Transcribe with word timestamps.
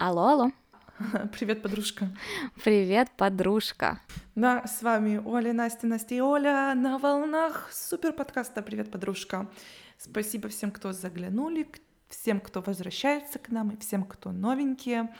Алло, 0.00 0.28
алло. 0.28 0.52
Привет, 1.32 1.60
подружка. 1.60 2.16
Привет, 2.62 3.10
подружка. 3.16 4.00
Да, 4.36 4.64
с 4.64 4.80
вами 4.82 5.20
Оля, 5.24 5.52
Настя, 5.52 5.88
Настя 5.88 6.14
и 6.14 6.20
Оля 6.20 6.72
на 6.76 6.98
волнах 6.98 7.68
супер 7.72 8.12
подкаста 8.12 8.62
«Привет, 8.62 8.92
подружка». 8.92 9.50
Спасибо 9.96 10.48
всем, 10.50 10.70
кто 10.70 10.92
заглянули, 10.92 11.68
всем, 12.08 12.38
кто 12.38 12.60
возвращается 12.60 13.40
к 13.40 13.48
нам 13.48 13.70
и 13.70 13.76
всем, 13.76 14.04
кто 14.04 14.30
новенькие. 14.30 15.12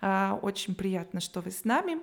А, 0.00 0.36
очень 0.42 0.74
приятно, 0.74 1.20
что 1.20 1.40
вы 1.40 1.52
с 1.52 1.62
нами. 1.62 1.98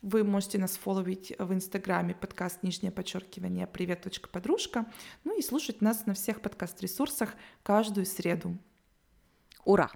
Вы 0.00 0.24
можете 0.24 0.56
нас 0.56 0.78
фолловить 0.78 1.34
в 1.38 1.52
инстаграме 1.52 2.14
подкаст 2.14 2.62
нижнее 2.62 2.92
подчеркивание 2.92 3.66
привет 3.66 4.06
подружка 4.32 4.86
ну 5.24 5.38
и 5.38 5.42
слушать 5.42 5.82
нас 5.82 6.06
на 6.06 6.14
всех 6.14 6.40
подкаст-ресурсах 6.40 7.34
каждую 7.62 8.06
среду. 8.06 8.56
Ура! 9.64 9.90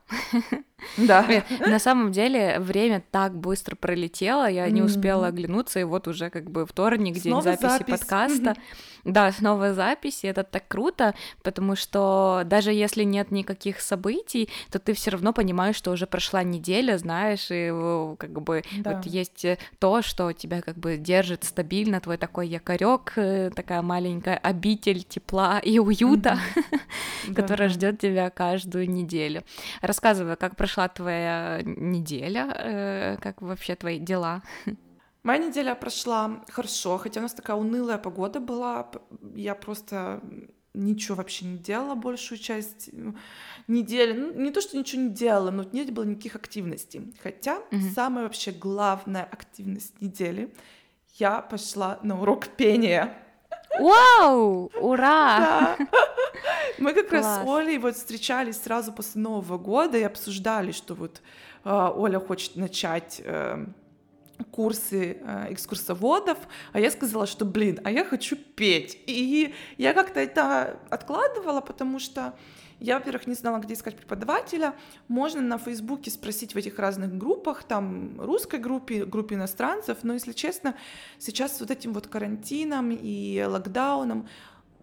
Да. 0.97 1.27
На 1.61 1.79
самом 1.79 2.13
деле 2.13 2.59
время 2.61 3.03
так 3.11 3.35
быстро 3.35 3.77
пролетело, 3.77 4.49
я 4.49 4.69
не 4.71 4.83
успела 4.83 5.27
оглянуться, 5.27 5.81
и 5.81 5.85
вот 5.85 6.09
уже 6.09 6.31
как 6.31 6.51
бы 6.51 6.67
вторник, 6.67 7.17
день 7.17 7.41
записи 7.43 7.85
подкаста. 7.85 8.55
Да, 9.05 9.33
снова 9.39 9.75
запись, 9.75 10.25
и 10.25 10.29
это 10.29 10.45
так 10.45 10.69
круто, 10.69 11.15
потому 11.43 11.77
что 11.77 12.43
даже 12.45 12.73
если 12.73 13.05
нет 13.05 13.31
никаких 13.31 13.81
событий, 13.81 14.49
то 14.71 14.79
ты 14.79 14.93
все 14.95 15.11
равно 15.11 15.33
понимаешь, 15.33 15.77
что 15.77 15.91
уже 15.91 16.07
прошла 16.07 16.43
неделя, 16.43 16.99
знаешь, 16.99 17.49
и 17.51 17.71
как 18.19 18.41
бы 18.41 18.65
да. 18.79 18.97
вот 18.97 19.07
есть 19.07 19.47
то, 19.79 20.03
что 20.03 20.33
тебя 20.33 20.63
как 20.63 20.77
бы 20.77 20.97
держит 20.97 21.45
стабильно, 21.45 22.01
твой 22.01 22.17
такой 22.17 22.49
якорек, 22.49 23.13
э, 23.17 23.51
такая 23.55 23.83
маленькая 23.83 24.37
обитель 24.37 25.03
тепла 25.03 25.59
и 25.59 25.79
уюта, 25.79 26.39
которая 27.35 27.69
ждет 27.69 27.99
тебя 27.99 28.31
каждую 28.31 28.91
неделю. 28.91 29.43
Рассказывай, 29.81 30.37
как 30.37 30.57
прошла 30.57 30.89
твоя 30.89 31.61
неделя, 31.65 32.53
э, 32.57 33.17
как 33.21 33.43
вообще 33.43 33.75
твои 33.75 33.99
дела? 33.99 34.43
Моя 35.23 35.45
неделя 35.45 35.75
прошла 35.75 36.43
хорошо, 36.49 36.99
хотя 36.99 37.21
у 37.21 37.23
нас 37.23 37.35
такая 37.35 37.57
унылая 37.57 37.99
погода 37.99 38.41
была. 38.41 38.91
Я 39.35 39.55
просто 39.55 40.21
ничего 40.75 41.17
вообще 41.17 41.45
не 41.45 41.59
делала 41.59 41.95
большую 41.95 42.39
часть 42.39 42.91
недели. 43.67 44.13
Ну, 44.13 44.33
не 44.33 44.51
то, 44.51 44.61
что 44.61 44.77
ничего 44.77 45.03
не 45.03 45.11
делала, 45.11 45.51
но 45.51 45.65
не 45.73 45.83
было 45.85 46.05
никаких 46.05 46.37
активностей. 46.37 47.13
Хотя 47.23 47.59
mm 47.71 47.91
самая 47.95 48.25
вообще 48.25 48.53
главная 48.53 49.25
активность 49.25 50.01
недели 50.01 50.55
я 51.15 51.41
пошла 51.41 51.99
на 52.03 52.21
урок 52.21 52.47
пения. 52.49 53.15
Вау! 53.79 54.71
Ура! 54.81 55.39
Да. 55.39 55.79
Мы 56.79 56.95
как 56.95 57.09
Класс. 57.09 57.25
раз 57.25 57.45
с 57.45 57.49
Олей 57.49 57.79
вот 57.79 57.97
встречались 57.97 58.61
сразу 58.61 58.93
после 58.93 59.21
Нового 59.21 59.59
года 59.59 59.99
и 59.99 60.03
обсуждали, 60.03 60.73
что 60.73 60.95
вот 60.95 61.23
э, 61.65 61.91
Оля 61.97 62.21
хочет 62.21 62.57
начать 62.57 63.21
э, 63.25 63.67
курсы 64.51 65.19
э, 65.21 65.53
экскурсоводов, 65.53 66.39
а 66.73 66.81
я 66.81 66.91
сказала, 66.91 67.27
что, 67.27 67.45
блин, 67.45 67.81
а 67.85 67.91
я 67.91 68.05
хочу 68.05 68.37
петь. 68.37 68.99
И 69.07 69.55
я 69.77 69.95
как-то 69.95 70.21
это 70.21 70.79
откладывала, 70.91 71.61
потому 71.61 71.99
что 71.99 72.35
я, 72.81 72.99
во-первых, 72.99 73.27
не 73.27 73.35
знала, 73.35 73.59
где 73.59 73.75
искать 73.75 73.97
преподавателя. 73.97 74.75
Можно 75.09 75.41
на 75.41 75.59
Фейсбуке 75.59 76.11
спросить 76.11 76.55
в 76.55 76.57
этих 76.57 76.79
разных 76.79 77.17
группах, 77.17 77.65
там 77.65 78.21
русской 78.21 78.61
группе, 78.61 79.05
группе 79.05 79.35
иностранцев, 79.35 79.99
но, 80.03 80.15
если 80.15 80.33
честно, 80.33 80.77
сейчас 81.19 81.57
с 81.57 81.61
вот 81.61 81.71
этим 81.71 81.93
вот 81.93 82.07
карантином 82.07 82.91
и 82.93 83.43
локдауном 83.43 84.29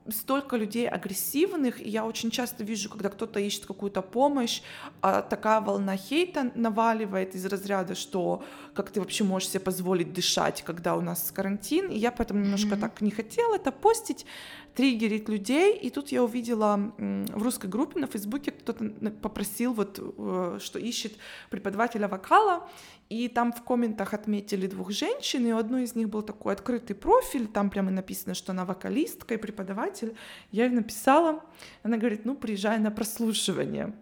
столько 0.09 0.57
людей 0.57 0.87
агрессивных, 0.87 1.81
и 1.81 1.89
я 1.89 2.05
очень 2.05 2.31
часто 2.31 2.63
вижу, 2.63 2.89
когда 2.89 3.09
кто-то 3.09 3.39
ищет 3.39 3.65
какую-то 3.65 4.01
помощь, 4.01 4.61
а 5.01 5.21
такая 5.21 5.61
волна 5.61 5.97
хейта 5.97 6.51
наваливает 6.55 7.35
из 7.35 7.45
разряда, 7.45 7.95
что 7.95 8.43
как 8.73 8.91
ты 8.91 8.99
вообще 8.99 9.23
можешь 9.23 9.49
себе 9.49 9.61
позволить 9.61 10.13
дышать, 10.13 10.61
когда 10.63 10.95
у 10.95 11.01
нас 11.01 11.31
карантин, 11.31 11.89
и 11.89 11.97
я 11.97 12.11
поэтому 12.11 12.41
немножко 12.41 12.75
mm-hmm. 12.75 12.79
так 12.79 13.01
не 13.01 13.11
хотела 13.11 13.55
это 13.55 13.71
постить, 13.71 14.25
триггерить 14.75 15.29
людей, 15.29 15.77
и 15.77 15.89
тут 15.89 16.09
я 16.09 16.23
увидела 16.23 16.93
в 16.97 17.41
русской 17.41 17.67
группе 17.67 17.99
на 17.99 18.07
Фейсбуке 18.07 18.51
кто-то 18.51 18.89
попросил 19.21 19.73
вот, 19.73 19.99
э, 19.99 20.59
что 20.61 20.79
ищет 20.79 21.13
преподавателя 21.49 22.07
вокала, 22.07 22.67
и 23.09 23.27
там 23.29 23.53
в 23.53 23.63
комментах 23.63 24.13
отметили 24.13 24.67
двух 24.67 24.91
женщин, 24.91 25.45
и 25.47 25.51
у 25.53 25.57
одной 25.57 25.83
из 25.83 25.95
них 25.95 26.09
был 26.09 26.23
такой 26.23 26.53
открытый 26.53 26.95
профиль, 26.95 27.47
там 27.47 27.69
прямо 27.69 27.91
написано, 27.91 28.33
что 28.33 28.51
она 28.51 28.65
вокалистка 28.65 29.35
и 29.35 29.37
преподаватель. 29.37 30.15
Я 30.51 30.65
ей 30.65 30.71
написала, 30.71 31.43
она 31.83 31.97
говорит, 31.97 32.25
ну, 32.25 32.35
приезжай 32.35 32.79
на 32.79 32.91
прослушивание. 32.91 33.93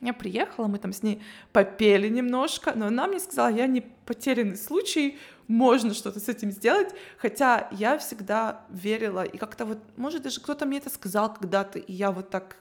Я 0.00 0.12
приехала, 0.12 0.66
мы 0.66 0.78
там 0.78 0.92
с 0.92 1.04
ней 1.04 1.22
попели 1.52 2.08
немножко, 2.08 2.72
но 2.74 2.86
она 2.86 3.06
мне 3.06 3.20
сказала, 3.20 3.54
я 3.54 3.68
не 3.68 3.82
потерянный 3.82 4.56
случай, 4.56 5.16
можно 5.48 5.94
что-то 5.94 6.20
с 6.20 6.28
этим 6.28 6.50
сделать, 6.50 6.94
хотя 7.18 7.68
я 7.72 7.98
всегда 7.98 8.64
верила, 8.70 9.24
и 9.24 9.38
как-то 9.38 9.64
вот, 9.64 9.78
может, 9.96 10.22
даже 10.22 10.40
кто-то 10.40 10.66
мне 10.66 10.78
это 10.78 10.90
сказал 10.90 11.34
когда-то, 11.34 11.78
и 11.78 11.92
я 11.92 12.10
вот 12.10 12.30
так 12.30 12.56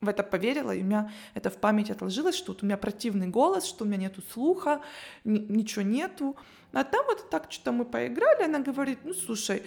в 0.00 0.08
это 0.08 0.22
поверила, 0.24 0.72
и 0.72 0.82
у 0.82 0.84
меня 0.84 1.12
это 1.34 1.48
в 1.48 1.56
памяти 1.56 1.92
отложилось, 1.92 2.34
что 2.34 2.52
вот 2.52 2.62
у 2.62 2.66
меня 2.66 2.76
противный 2.76 3.28
голос, 3.28 3.64
что 3.64 3.84
у 3.84 3.86
меня 3.86 3.98
нету 3.98 4.20
слуха, 4.32 4.82
ничего 5.24 5.82
нету. 5.82 6.36
А 6.72 6.84
там 6.84 7.06
вот 7.06 7.30
так 7.30 7.46
что-то 7.50 7.72
мы 7.72 7.84
поиграли, 7.84 8.42
она 8.42 8.58
говорит, 8.58 8.98
ну 9.04 9.14
слушай, 9.14 9.62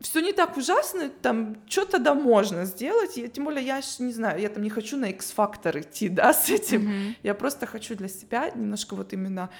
все 0.00 0.20
не 0.20 0.32
так 0.32 0.56
ужасно, 0.56 1.08
там 1.08 1.56
что-то 1.66 1.98
да 1.98 2.14
можно 2.14 2.64
сделать, 2.66 3.16
и, 3.18 3.28
тем 3.28 3.44
более 3.44 3.64
я 3.64 3.80
не 3.98 4.12
знаю, 4.12 4.40
я 4.40 4.48
там 4.48 4.62
не 4.62 4.70
хочу 4.70 4.96
на 4.96 5.06
X-фактор 5.06 5.78
идти, 5.78 6.08
да, 6.08 6.32
с 6.32 6.50
этим, 6.50 6.82
mm-hmm. 6.82 7.14
я 7.22 7.34
просто 7.34 7.66
хочу 7.66 7.96
для 7.96 8.08
себя 8.08 8.50
немножко 8.50 8.94
вот 8.94 9.12
именно 9.12 9.50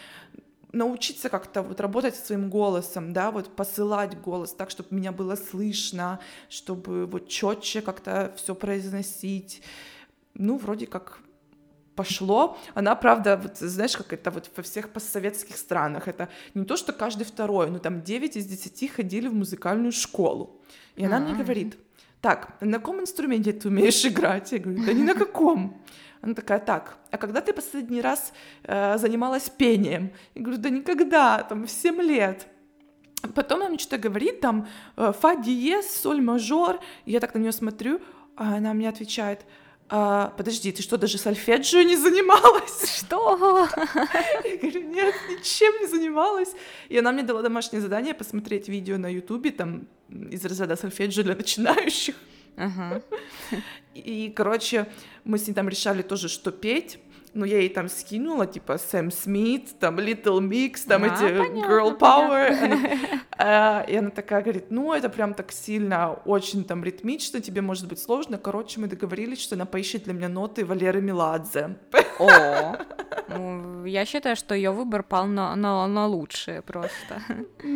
научиться 0.72 1.28
как-то 1.28 1.62
вот 1.62 1.80
работать 1.80 2.14
своим 2.14 2.50
голосом, 2.50 3.12
да, 3.12 3.30
вот 3.30 3.54
посылать 3.56 4.20
голос 4.20 4.52
так, 4.52 4.70
чтобы 4.70 4.94
меня 4.94 5.12
было 5.12 5.36
слышно, 5.36 6.20
чтобы 6.48 7.06
вот 7.06 7.28
четче 7.28 7.80
как-то 7.80 8.32
все 8.36 8.54
произносить. 8.54 9.62
Ну, 10.34 10.58
вроде 10.58 10.86
как 10.86 11.20
пошло. 11.94 12.56
Она, 12.74 12.94
правда, 12.94 13.36
вот, 13.36 13.58
знаешь, 13.58 13.96
как 13.96 14.12
это 14.12 14.30
вот 14.30 14.50
во 14.56 14.62
всех 14.62 14.90
постсоветских 14.90 15.56
странах. 15.56 16.06
Это 16.06 16.28
не 16.54 16.64
то, 16.64 16.76
что 16.76 16.92
каждый 16.92 17.24
второй, 17.24 17.70
но 17.70 17.78
там 17.78 18.02
9 18.02 18.36
из 18.36 18.46
10 18.46 18.90
ходили 18.92 19.26
в 19.26 19.34
музыкальную 19.34 19.92
школу. 19.92 20.60
И 20.96 21.04
она 21.04 21.18
мне 21.18 21.34
говорит, 21.34 21.76
так, 22.20 22.56
на 22.60 22.78
каком 22.78 23.00
инструменте 23.00 23.52
ты 23.52 23.68
умеешь 23.68 24.04
играть? 24.04 24.52
Я 24.52 24.58
говорю, 24.58 24.84
да 24.84 24.92
ни 24.92 25.02
на 25.02 25.14
каком. 25.14 25.82
Она 26.28 26.34
такая, 26.34 26.58
так, 26.58 26.98
а 27.10 27.16
когда 27.16 27.40
ты 27.40 27.54
последний 27.54 28.02
раз 28.02 28.34
э, 28.64 28.98
занималась 28.98 29.48
пением? 29.48 30.12
Я 30.34 30.42
говорю, 30.42 30.60
да 30.60 30.68
никогда, 30.68 31.42
там, 31.42 31.66
в 31.66 31.70
7 31.70 32.02
лет. 32.02 32.46
Потом 33.34 33.60
она 33.60 33.70
мне 33.70 33.78
что-то 33.78 33.96
говорит, 33.96 34.42
там, 34.42 34.68
э, 34.98 35.14
фа 35.18 35.36
диез, 35.36 35.88
соль 35.90 36.20
мажор. 36.20 36.80
Я 37.06 37.20
так 37.20 37.32
на 37.32 37.38
нее 37.38 37.52
смотрю, 37.52 38.02
а 38.36 38.56
она 38.56 38.74
мне 38.74 38.90
отвечает, 38.90 39.46
а, 39.88 40.34
подожди, 40.36 40.70
ты 40.70 40.82
что, 40.82 40.98
даже 40.98 41.16
сольфеджио 41.16 41.80
не 41.80 41.96
занималась? 41.96 42.98
Что? 42.98 43.66
Я 44.44 44.56
говорю, 44.58 44.82
нет, 44.82 45.14
ничем 45.30 45.80
не 45.80 45.86
занималась. 45.86 46.52
И 46.90 46.98
она 46.98 47.10
мне 47.10 47.22
дала 47.22 47.40
домашнее 47.40 47.80
задание 47.80 48.12
посмотреть 48.12 48.68
видео 48.68 48.98
на 48.98 49.10
ютубе, 49.10 49.50
там, 49.50 49.88
из 50.10 50.44
разряда 50.44 50.76
сольфеджио 50.76 51.22
для 51.22 51.36
начинающих. 51.36 52.16
Ага. 52.58 53.02
И, 53.94 54.32
короче, 54.34 54.86
мы 55.24 55.38
с 55.38 55.46
ней 55.46 55.54
там 55.54 55.68
решали 55.68 56.02
тоже, 56.02 56.28
что 56.28 56.50
петь. 56.50 56.98
Ну, 57.34 57.44
я 57.44 57.58
ей 57.58 57.68
там 57.68 57.88
скинула, 57.88 58.46
типа, 58.46 58.78
Сэм 58.78 59.10
Смит, 59.10 59.78
там, 59.78 59.98
Little 59.98 60.40
Mix, 60.40 60.86
там, 60.88 61.04
а, 61.04 61.06
эти 61.06 61.38
понятно, 61.38 61.70
Girl 61.70 61.98
Power. 61.98 62.48
Она, 62.48 62.76
а, 63.27 63.27
и 63.38 63.96
она 63.96 64.10
такая 64.10 64.42
говорит, 64.42 64.70
ну, 64.70 64.92
это 64.92 65.08
прям 65.08 65.34
так 65.34 65.52
сильно, 65.52 66.12
очень 66.24 66.64
там 66.64 66.82
ритмично, 66.82 67.40
тебе 67.40 67.60
может 67.60 67.88
быть 67.88 68.00
сложно. 68.00 68.38
Короче, 68.38 68.80
мы 68.80 68.88
договорились, 68.88 69.40
что 69.40 69.54
она 69.54 69.64
поищет 69.64 70.04
для 70.04 70.12
меня 70.12 70.28
ноты 70.28 70.64
Валеры 70.64 71.00
Меладзе. 71.00 71.76
О, 72.18 72.76
ну, 73.28 73.84
я 73.84 74.04
считаю, 74.04 74.36
что 74.36 74.54
ее 74.54 74.70
выбор 74.70 75.02
пал 75.02 75.26
на, 75.26 75.54
на, 75.54 75.86
на 75.86 76.06
лучшее 76.06 76.62
просто. 76.62 77.22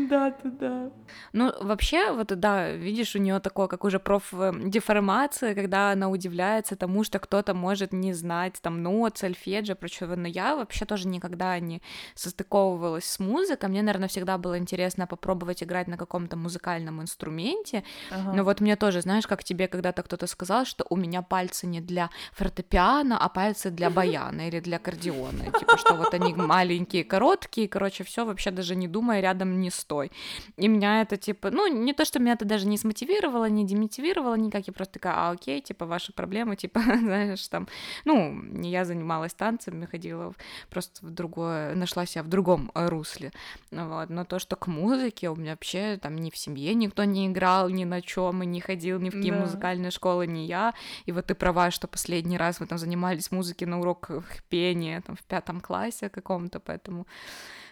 Да, 0.09 0.35
да, 0.43 0.51
да. 0.51 0.91
Ну, 1.33 1.53
вообще, 1.61 2.13
вот 2.13 2.29
да, 2.29 2.71
видишь, 2.71 3.15
у 3.15 3.19
нее 3.19 3.39
такое, 3.41 3.67
как 3.69 3.85
уже 3.85 3.99
профдеформация, 3.99 5.55
когда 5.55 5.93
она 5.93 6.09
удивляется 6.09 6.75
тому, 6.77 7.05
что 7.05 7.19
кто-то 7.19 7.55
может 7.55 7.93
не 7.93 8.15
знать 8.15 8.59
там 8.63 8.83
нот, 8.83 9.19
сольфеджио, 9.19 9.77
прочего, 9.77 10.17
но 10.17 10.27
я 10.27 10.57
вообще 10.57 10.87
тоже 10.87 11.09
никогда 11.09 11.59
не 11.61 11.83
состыковывалась 12.15 13.05
с 13.05 13.19
музыкой, 13.19 13.69
мне, 13.69 13.83
наверное, 13.83 14.09
всегда 14.09 14.39
было 14.39 14.59
интересно 14.59 15.07
попробовать 15.07 15.52
играть 15.61 15.89
на 15.89 15.97
каком-то 15.97 16.37
музыкальном 16.37 17.03
инструменте, 17.03 17.83
ага. 18.11 18.33
но 18.33 18.45
вот 18.45 18.61
мне 18.61 18.77
тоже, 18.77 19.01
знаешь, 19.01 19.27
как 19.27 19.43
тебе 19.43 19.67
когда-то 19.67 20.03
кто-то 20.03 20.27
сказал, 20.27 20.65
что 20.65 20.87
у 20.89 20.97
меня 20.97 21.23
пальцы 21.23 21.67
не 21.67 21.81
для 21.81 22.11
фортепиано, 22.33 23.19
а 23.19 23.29
пальцы 23.29 23.71
для 23.71 23.91
баяна 23.99 24.49
или 24.49 24.61
для 24.61 24.77
аккордеона, 24.77 25.51
типа, 25.59 25.77
что 25.79 25.95
вот 25.95 26.15
они 26.15 26.35
маленькие, 26.35 27.05
короткие, 27.05 27.69
короче, 27.69 28.05
все 28.05 28.25
вообще 28.25 28.51
даже 28.51 28.77
не 28.77 28.89
думая 28.89 29.21
рядом 29.21 29.61
не 29.61 29.71
стой. 29.71 30.13
И 30.57 30.69
меня 30.69 31.03
это, 31.03 31.17
типа, 31.17 31.51
ну, 31.51 31.67
не 31.67 31.93
то, 31.93 32.05
что 32.05 32.19
меня 32.19 32.35
это 32.35 32.45
даже 32.45 32.67
не 32.67 32.79
смотивировало, 32.79 33.49
не 33.49 33.67
демотивировало 33.67 34.35
никак, 34.37 34.67
я 34.67 34.73
просто 34.73 34.95
такая, 34.95 35.15
а, 35.17 35.31
окей, 35.31 35.61
типа, 35.61 35.87
ваши 35.87 36.13
проблемы, 36.13 36.57
типа, 36.57 36.81
знаешь, 36.99 37.49
там, 37.49 37.69
ну, 38.05 38.43
я 38.63 38.85
занималась 38.85 39.35
танцами, 39.35 39.87
ходила 39.87 40.35
просто 40.71 41.07
в 41.07 41.11
другое, 41.11 41.75
нашла 41.75 42.07
себя 42.07 42.23
в 42.23 42.29
другом 42.29 42.71
русле, 42.75 43.33
вот, 43.71 44.11
но 44.11 44.25
то, 44.25 44.39
что 44.39 44.57
к 44.57 44.67
музыке 44.67 45.31
у 45.31 45.35
меня 45.43 45.53
вообще 45.53 45.99
там 46.01 46.17
ни 46.17 46.31
в 46.31 46.37
семье 46.37 46.75
никто 46.75 47.05
не 47.05 47.27
играл, 47.27 47.69
ни 47.69 47.85
на 47.85 48.01
чем 48.01 48.43
и 48.43 48.47
не 48.47 48.61
ходил 48.61 48.99
ни 48.99 49.11
в 49.11 49.15
какие 49.15 49.31
да. 49.31 49.39
музыкальные 49.39 49.91
школы, 49.91 50.27
ни 50.27 50.41
я, 50.41 50.75
и 51.05 51.13
вот 51.13 51.27
ты 51.27 51.35
права, 51.35 51.71
что 51.71 51.87
последний 51.89 52.39
раз 52.39 52.61
мы 52.61 52.67
там 52.67 52.79
занимались 52.79 53.31
музыкой 53.31 53.67
на 53.67 53.81
уроках 53.81 54.25
пения, 54.49 55.01
там, 55.03 55.17
в 55.17 55.23
пятом 55.23 55.61
классе 55.61 56.09
каком-то, 56.09 56.61
поэтому 56.61 57.07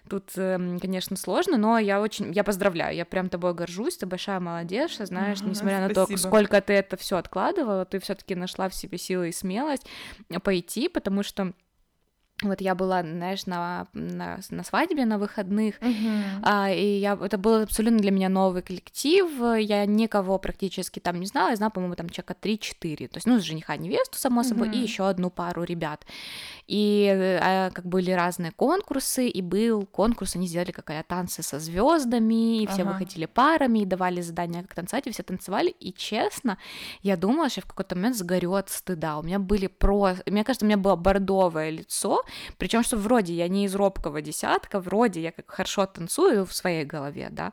Тут, 0.08 0.32
эм, 0.36 0.80
конечно, 0.80 1.16
сложно, 1.16 1.56
но 1.56 1.78
я 1.78 2.00
очень, 2.00 2.32
я 2.32 2.42
поздравляю, 2.42 2.96
я 2.96 3.04
прям 3.04 3.28
тобой 3.28 3.54
горжусь, 3.54 3.98
ты 3.98 4.06
большая 4.06 4.40
молодежь, 4.40 4.96
знаешь, 4.96 5.40
ага, 5.40 5.50
несмотря 5.50 5.84
спасибо. 5.84 6.00
на 6.00 6.06
то, 6.06 6.16
сколько 6.16 6.60
ты 6.60 6.72
это 6.72 6.96
все 6.96 7.18
откладывала, 7.18 7.84
ты 7.84 8.00
все-таки 8.00 8.34
нашла 8.34 8.68
в 8.68 8.74
себе 8.74 8.98
силы 8.98 9.28
и 9.28 9.32
смелость 9.32 9.86
пойти, 10.42 10.88
потому 10.88 11.22
что 11.22 11.52
вот 12.42 12.60
я 12.60 12.74
была, 12.74 13.02
знаешь, 13.02 13.46
на, 13.46 13.86
на, 13.92 14.40
на 14.50 14.64
свадьбе 14.64 15.04
на 15.04 15.18
выходных, 15.18 15.78
uh-huh. 15.78 16.40
а, 16.42 16.70
и 16.70 16.98
я, 16.98 17.18
это 17.20 17.36
был 17.36 17.62
абсолютно 17.62 17.98
для 17.98 18.10
меня 18.10 18.28
новый 18.28 18.62
коллектив, 18.62 19.28
я 19.58 19.84
никого 19.84 20.38
практически 20.38 21.00
там 21.00 21.20
не 21.20 21.26
знала, 21.26 21.50
я 21.50 21.56
знала, 21.56 21.70
по-моему, 21.70 21.96
там 21.96 22.08
человека 22.08 22.34
3-4, 22.40 23.08
то 23.08 23.16
есть, 23.16 23.26
ну, 23.26 23.40
жениха, 23.40 23.76
невесту, 23.76 24.18
само 24.18 24.42
собой, 24.42 24.68
uh-huh. 24.68 24.76
и 24.76 24.78
еще 24.78 25.08
одну 25.08 25.30
пару 25.30 25.64
ребят. 25.64 26.06
И 26.66 27.08
а, 27.42 27.70
как 27.70 27.84
были 27.84 28.10
разные 28.10 28.52
конкурсы, 28.52 29.28
и 29.28 29.42
был 29.42 29.84
конкурс, 29.86 30.36
они 30.36 30.46
сделали 30.46 30.70
какая-то 30.70 31.08
танцы 31.08 31.42
со 31.42 31.58
звездами, 31.58 32.62
и 32.62 32.66
все 32.66 32.82
uh-huh. 32.82 32.92
выходили 32.92 33.26
парами, 33.26 33.80
и 33.80 33.84
давали 33.84 34.22
задания, 34.22 34.62
как 34.62 34.74
танцевать, 34.74 35.06
и 35.06 35.10
все 35.10 35.22
танцевали, 35.22 35.70
и 35.78 35.92
честно, 35.92 36.56
я 37.02 37.16
думала, 37.16 37.50
что 37.50 37.60
я 37.60 37.64
в 37.64 37.66
какой-то 37.66 37.96
момент 37.96 38.16
сгорю 38.16 38.54
от 38.54 38.70
стыда, 38.70 39.18
у 39.18 39.22
меня 39.22 39.38
были 39.38 39.66
просто, 39.66 40.22
мне 40.30 40.42
кажется, 40.42 40.64
у 40.64 40.68
меня 40.68 40.78
было 40.78 40.96
бордовое 40.96 41.70
лицо, 41.70 42.22
причем, 42.58 42.82
что 42.82 42.96
вроде 42.96 43.34
я 43.34 43.48
не 43.48 43.64
из 43.64 43.74
робкого 43.74 44.20
десятка, 44.22 44.80
вроде 44.80 45.20
я 45.20 45.32
как 45.32 45.50
хорошо 45.50 45.86
танцую 45.86 46.44
в 46.44 46.52
своей 46.52 46.84
голове, 46.84 47.28
да, 47.30 47.52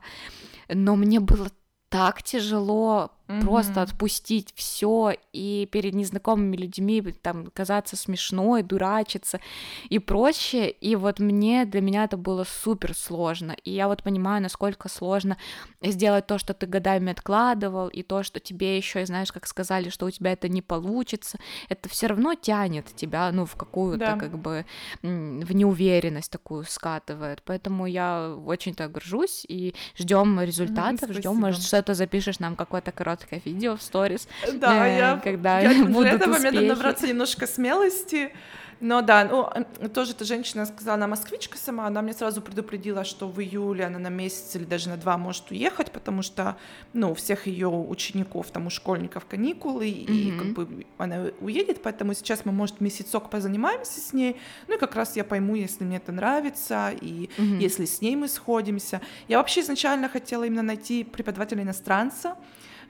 но 0.68 0.96
мне 0.96 1.20
было 1.20 1.50
так 1.88 2.22
тяжело 2.22 3.10
mm-hmm. 3.28 3.40
просто 3.42 3.82
отпустить 3.82 4.52
все 4.56 5.14
и 5.32 5.68
перед 5.70 5.94
незнакомыми 5.94 6.56
людьми 6.56 7.00
там 7.22 7.46
казаться 7.52 7.96
смешной, 7.96 8.62
дурачиться 8.62 9.40
и 9.88 9.98
прочее. 9.98 10.70
И 10.70 10.96
вот 10.96 11.20
мне 11.20 11.64
для 11.64 11.80
меня 11.80 12.04
это 12.04 12.16
было 12.16 12.44
супер 12.44 12.94
сложно. 12.94 13.56
И 13.64 13.70
я 13.70 13.88
вот 13.88 14.02
понимаю, 14.02 14.42
насколько 14.42 14.88
сложно 14.88 15.36
сделать 15.82 16.26
то, 16.26 16.38
что 16.38 16.54
ты 16.54 16.66
годами 16.66 17.12
откладывал, 17.12 17.88
и 17.88 18.02
то, 18.02 18.22
что 18.22 18.40
тебе 18.40 18.76
еще, 18.76 19.04
знаешь, 19.06 19.32
как 19.32 19.46
сказали, 19.46 19.90
что 19.90 20.06
у 20.06 20.10
тебя 20.10 20.32
это 20.32 20.48
не 20.48 20.62
получится, 20.62 21.38
это 21.68 21.88
все 21.88 22.08
равно 22.08 22.34
тянет 22.34 22.86
тебя, 22.94 23.30
ну, 23.32 23.44
в 23.44 23.56
какую-то 23.56 23.98
да. 23.98 24.16
как 24.16 24.38
бы 24.38 24.64
в 25.02 25.52
неуверенность 25.54 26.30
такую 26.30 26.64
скатывает. 26.64 27.42
Поэтому 27.44 27.86
я 27.86 28.34
очень-то 28.34 28.88
горжусь 28.88 29.44
и 29.48 29.74
ждем 29.96 30.40
результатов, 30.40 31.12
ждем, 31.12 31.36
может, 31.36 31.62
что-то 31.62 31.94
запишешь 31.94 32.38
нам 32.38 32.56
какой-то 32.56 32.92
короткий 32.92 33.17
короткое 33.18 33.40
видео 33.44 33.76
в 33.76 33.82
сторис. 33.82 34.28
Да, 34.54 34.86
э, 34.88 34.98
я, 34.98 35.20
когда 35.22 35.60
я 35.60 35.84
будут 35.84 36.02
для 36.02 36.12
этого 36.12 36.34
успехи. 36.34 36.54
надо 36.54 36.66
набраться 36.66 37.06
немножко 37.06 37.46
смелости, 37.46 38.32
но 38.80 39.02
да, 39.02 39.24
ну, 39.24 39.88
тоже 39.88 40.12
эта 40.12 40.24
женщина 40.24 40.64
сказала, 40.64 40.94
она 40.94 41.08
москвичка 41.08 41.58
сама, 41.58 41.86
она 41.86 42.00
мне 42.00 42.12
сразу 42.12 42.40
предупредила, 42.40 43.04
что 43.04 43.26
в 43.28 43.40
июле 43.40 43.86
она 43.86 43.98
на 43.98 44.08
месяц 44.08 44.54
или 44.54 44.64
даже 44.64 44.88
на 44.88 44.96
два 44.96 45.18
может 45.18 45.50
уехать, 45.50 45.90
потому 45.90 46.22
что, 46.22 46.56
ну, 46.92 47.10
у 47.10 47.14
всех 47.14 47.48
ее 47.48 47.68
учеников, 47.68 48.50
там, 48.52 48.68
у 48.68 48.70
школьников 48.70 49.26
каникулы, 49.26 49.88
mm-hmm. 49.88 50.12
и 50.12 50.38
как 50.38 50.52
бы 50.52 50.86
она 50.96 51.30
уедет, 51.40 51.82
поэтому 51.82 52.14
сейчас 52.14 52.44
мы, 52.44 52.52
может, 52.52 52.80
месяцок 52.80 53.30
позанимаемся 53.30 54.00
с 54.00 54.12
ней, 54.12 54.36
ну, 54.68 54.76
и 54.76 54.78
как 54.78 54.94
раз 54.94 55.16
я 55.16 55.24
пойму, 55.24 55.56
если 55.56 55.82
мне 55.82 55.96
это 55.96 56.12
нравится, 56.12 56.92
и 57.00 57.30
mm-hmm. 57.36 57.58
если 57.58 57.84
с 57.84 58.00
ней 58.00 58.14
мы 58.14 58.28
сходимся. 58.28 59.00
Я 59.26 59.38
вообще 59.38 59.62
изначально 59.62 60.08
хотела 60.08 60.44
именно 60.44 60.62
найти 60.62 61.02
преподавателя 61.02 61.62
иностранца, 61.62 62.36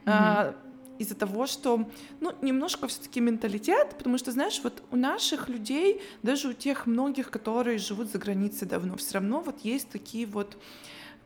mm-hmm. 0.08 0.54
из-за 0.98 1.14
того, 1.14 1.46
что, 1.46 1.88
ну, 2.20 2.32
немножко 2.42 2.86
все-таки 2.88 3.20
менталитет, 3.20 3.94
потому 3.96 4.18
что, 4.18 4.32
знаешь, 4.32 4.60
вот 4.62 4.82
у 4.90 4.96
наших 4.96 5.48
людей, 5.48 6.00
даже 6.22 6.48
у 6.48 6.52
тех 6.52 6.86
многих, 6.86 7.30
которые 7.30 7.78
живут 7.78 8.10
за 8.10 8.18
границей 8.18 8.66
давно, 8.66 8.96
все 8.96 9.14
равно 9.14 9.40
вот 9.40 9.60
есть 9.60 9.88
такие 9.90 10.26
вот 10.26 10.56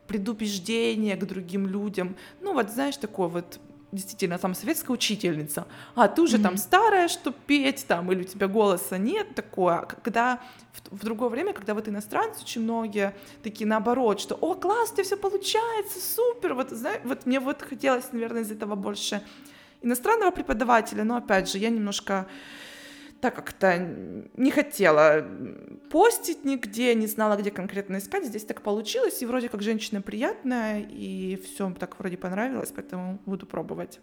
предубеждения 0.07 1.15
к 1.15 1.25
другим 1.25 1.67
людям. 1.67 2.15
Ну, 2.41 2.53
вот, 2.53 2.69
знаешь, 2.69 2.97
такое 2.97 3.27
вот 3.27 3.59
действительно 3.93 4.37
там 4.37 4.55
советская 4.55 4.93
учительница, 4.93 5.67
а 5.95 6.07
ты 6.07 6.21
уже 6.21 6.37
mm-hmm. 6.37 6.43
там 6.43 6.57
старая, 6.57 7.07
что 7.07 7.31
петь 7.31 7.85
там, 7.87 8.11
или 8.11 8.21
у 8.21 8.25
тебя 8.25 8.47
голоса 8.47 8.97
нет, 8.97 9.35
такое. 9.35 9.75
А 9.75 9.85
когда 9.85 10.41
в, 10.71 10.97
в 10.97 11.03
другое 11.03 11.29
время, 11.29 11.53
когда 11.53 11.73
вот 11.73 11.87
иностранцы 11.87 12.41
очень 12.41 12.61
многие 12.61 13.15
такие 13.43 13.67
наоборот, 13.67 14.19
что 14.19 14.35
«О, 14.35 14.55
класс, 14.55 14.91
у 14.91 14.93
тебя 14.95 15.03
все 15.03 15.17
получается, 15.17 15.99
супер!» 15.99 16.53
Вот, 16.53 16.71
знаешь, 16.71 17.01
вот 17.03 17.25
мне 17.25 17.39
вот 17.39 17.61
хотелось, 17.61 18.11
наверное, 18.11 18.41
из 18.41 18.51
этого 18.51 18.75
больше 18.75 19.21
иностранного 19.81 20.31
преподавателя, 20.31 21.03
но 21.03 21.17
опять 21.17 21.51
же, 21.51 21.57
я 21.57 21.69
немножко 21.69 22.27
так 23.23 23.35
как-то 23.35 23.77
не 24.35 24.51
хотела 24.51 25.25
постить 25.89 26.43
нигде, 26.43 26.93
не 26.93 27.07
знала, 27.07 27.37
где 27.37 27.51
конкретно 27.51 27.99
искать. 27.99 28.25
Здесь 28.25 28.43
так 28.43 28.61
получилось, 28.61 29.21
и 29.21 29.25
вроде 29.25 29.47
как 29.47 29.61
женщина 29.61 30.01
приятная, 30.01 30.81
и 30.81 31.37
все 31.37 31.73
так 31.79 31.97
вроде 31.99 32.17
понравилось, 32.17 32.73
поэтому 32.75 33.19
буду 33.25 33.45
пробовать. 33.45 34.01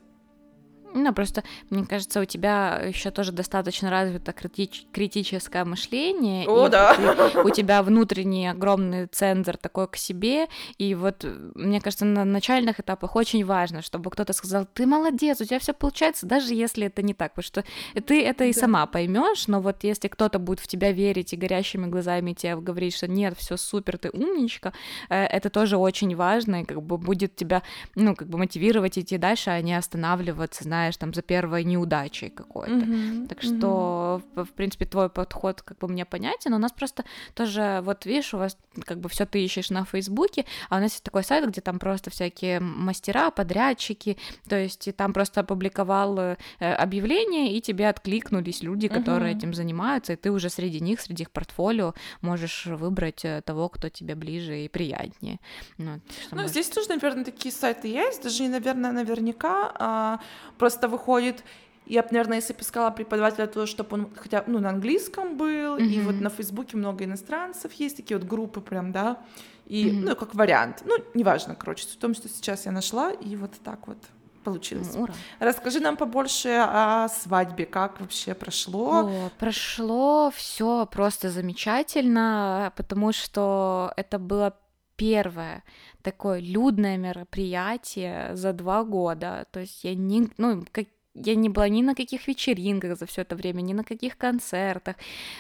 Ну, 0.95 1.13
просто, 1.15 1.45
мне 1.71 1.85
кажется, 1.87 2.21
у 2.21 2.25
тебя 2.25 2.81
еще 2.85 3.11
тоже 3.11 3.33
достаточно 3.33 3.91
развито 3.91 4.33
критич- 4.33 4.87
критическое 4.93 5.65
мышление. 5.65 6.47
О, 6.49 6.69
да. 6.69 6.95
Ты, 6.95 7.41
у 7.41 7.51
тебя 7.51 7.83
внутренний 7.83 8.49
огромный 8.49 9.07
цензор 9.07 9.57
такой 9.57 9.89
к 9.89 9.97
себе. 9.97 10.49
И 10.79 10.95
вот, 10.95 11.25
мне 11.55 11.81
кажется, 11.81 12.05
на 12.05 12.25
начальных 12.25 12.81
этапах 12.81 13.17
очень 13.17 13.45
важно, 13.45 13.83
чтобы 13.83 14.11
кто-то 14.11 14.33
сказал, 14.33 14.67
ты 14.67 14.87
молодец, 14.87 15.41
у 15.41 15.45
тебя 15.45 15.59
все 15.59 15.73
получается, 15.73 16.27
даже 16.27 16.55
если 16.55 16.87
это 16.87 17.03
не 17.03 17.15
так. 17.15 17.35
Потому 17.35 17.45
что 17.45 17.65
ты 18.01 18.25
это 18.25 18.45
и 18.45 18.53
да. 18.53 18.61
сама 18.61 18.87
поймешь, 18.87 19.47
но 19.47 19.61
вот 19.61 19.85
если 19.85 20.09
кто-то 20.09 20.39
будет 20.39 20.61
в 20.61 20.67
тебя 20.67 20.93
верить 20.93 21.33
и 21.33 21.37
горящими 21.37 21.87
глазами 21.87 22.33
тебе 22.33 22.57
говорить, 22.57 22.95
что 22.95 23.09
нет, 23.09 23.37
все 23.39 23.57
супер, 23.57 23.99
ты 23.99 24.11
умничка, 24.11 24.73
э, 25.09 25.25
это 25.25 25.51
тоже 25.51 25.77
очень 25.77 26.17
важно, 26.17 26.63
и 26.63 26.65
как 26.65 26.83
бы 26.83 26.99
будет 26.99 27.37
тебя, 27.37 27.63
ну, 27.95 28.15
как 28.15 28.29
бы 28.29 28.39
мотивировать 28.39 28.99
идти 28.99 29.19
дальше, 29.19 29.51
а 29.51 29.61
не 29.61 29.75
останавливаться, 29.75 30.65
знаешь, 30.65 30.80
знаешь, 30.81 30.97
там 30.97 31.13
за 31.13 31.23
первой 31.23 31.65
неудачей 31.65 32.31
какой-то. 32.31 32.73
Mm-hmm. 32.73 33.29
Так 33.29 33.43
что, 33.43 34.23
mm-hmm. 34.35 34.45
в, 34.45 34.53
принципе, 34.53 34.87
твой 34.87 35.09
подход 35.11 35.63
как 35.63 35.79
бы 35.79 35.89
мне 35.89 36.05
понятен. 36.05 36.55
У 36.55 36.59
нас 36.59 36.73
просто 36.73 37.05
тоже, 37.35 37.81
вот 37.83 38.07
видишь, 38.07 38.35
у 38.35 38.39
вас 38.39 38.57
как 38.87 38.99
бы 38.99 39.09
все 39.09 39.27
ты 39.27 39.45
ищешь 39.45 39.71
на 39.71 39.85
Фейсбуке, 39.85 40.45
а 40.71 40.77
у 40.77 40.81
нас 40.81 40.93
есть 40.93 41.05
такой 41.05 41.23
сайт, 41.23 41.49
где 41.49 41.61
там 41.61 41.79
просто 41.79 42.11
всякие 42.11 42.61
мастера, 42.61 43.31
подрядчики, 43.31 44.17
то 44.49 44.57
есть 44.57 44.89
и 44.89 44.93
там 44.93 45.13
просто 45.13 45.41
опубликовал 45.41 46.19
э, 46.19 46.37
объявление, 46.61 47.57
и 47.57 47.61
тебе 47.61 47.89
откликнулись 47.89 48.63
люди, 48.63 48.89
которые 48.89 49.35
mm-hmm. 49.35 49.39
этим 49.39 49.55
занимаются, 49.55 50.13
и 50.13 50.17
ты 50.17 50.31
уже 50.31 50.49
среди 50.49 50.81
них, 50.81 51.01
среди 51.01 51.23
их 51.23 51.31
портфолио 51.31 51.95
можешь 52.23 52.67
выбрать 52.67 53.25
э, 53.25 53.43
того, 53.45 53.69
кто 53.69 53.89
тебе 53.89 54.15
ближе 54.15 54.65
и 54.65 54.69
приятнее. 54.69 55.39
Ну, 55.79 56.01
ну 56.31 56.37
может... 56.37 56.51
здесь 56.51 56.69
тоже, 56.69 56.89
наверное, 56.89 57.25
такие 57.25 57.53
сайты 57.53 57.89
есть, 57.89 58.23
даже, 58.23 58.49
наверное, 58.49 58.93
наверняка, 58.93 59.73
а, 59.75 60.21
просто 60.59 60.70
выходит 60.89 61.45
я 61.91 62.03
бы, 62.03 62.09
наверное, 62.13 62.37
если 62.37 62.53
бы 62.53 62.61
искала 62.61 62.91
преподавателя, 62.91 63.49
то 63.49 63.67
чтобы 63.67 63.95
он 63.95 64.11
хотя 64.15 64.45
ну, 64.47 64.61
на 64.61 64.71
английском 64.71 65.37
был, 65.37 65.77
mm-hmm. 65.77 65.87
и 65.87 66.01
вот 66.01 66.21
на 66.21 66.31
Фейсбуке 66.31 66.77
много 66.77 67.05
иностранцев 67.05 67.73
есть, 67.73 67.97
такие 67.97 68.17
вот 68.17 68.29
группы 68.29 68.61
прям, 68.61 68.93
да, 68.93 69.19
и, 69.67 69.89
mm-hmm. 69.89 70.01
ну, 70.09 70.17
как 70.17 70.35
вариант. 70.35 70.83
Ну, 70.85 70.97
неважно, 71.15 71.57
короче, 71.57 71.89
в 71.89 71.97
том, 71.97 72.15
что 72.15 72.29
сейчас 72.29 72.67
я 72.67 72.73
нашла, 72.73 73.11
и 73.11 73.35
вот 73.35 73.53
так 73.65 73.89
вот 73.89 73.99
получилось. 74.45 74.95
Ура. 74.95 75.13
Расскажи 75.41 75.81
нам 75.81 75.97
побольше 75.97 76.49
о 76.61 77.09
свадьбе, 77.09 77.67
как 77.67 78.01
вообще 78.01 78.35
прошло? 78.35 79.09
О, 79.09 79.31
прошло 79.39 80.31
все 80.35 80.87
просто 80.87 81.31
замечательно, 81.31 82.73
потому 82.77 83.13
что 83.13 83.93
это 83.97 84.19
было 84.19 84.57
первое 85.01 85.65
такое 86.03 86.41
людное 86.41 86.99
мероприятие 86.99 88.37
за 88.37 88.53
два 88.53 88.85
года. 88.85 89.47
То 89.51 89.61
есть 89.61 89.83
я 89.83 89.95
не, 89.95 90.29
ну, 90.37 90.63
как, 90.71 90.89
я 91.15 91.35
не 91.35 91.49
была 91.49 91.69
ни 91.69 91.83
на 91.83 91.95
каких 91.95 92.29
вечеринках 92.29 92.99
за 92.99 93.07
все 93.07 93.23
это 93.23 93.37
время, 93.37 93.63
ни 93.63 93.73
на 93.73 93.85
каких 93.85 94.17
концертах. 94.17 94.95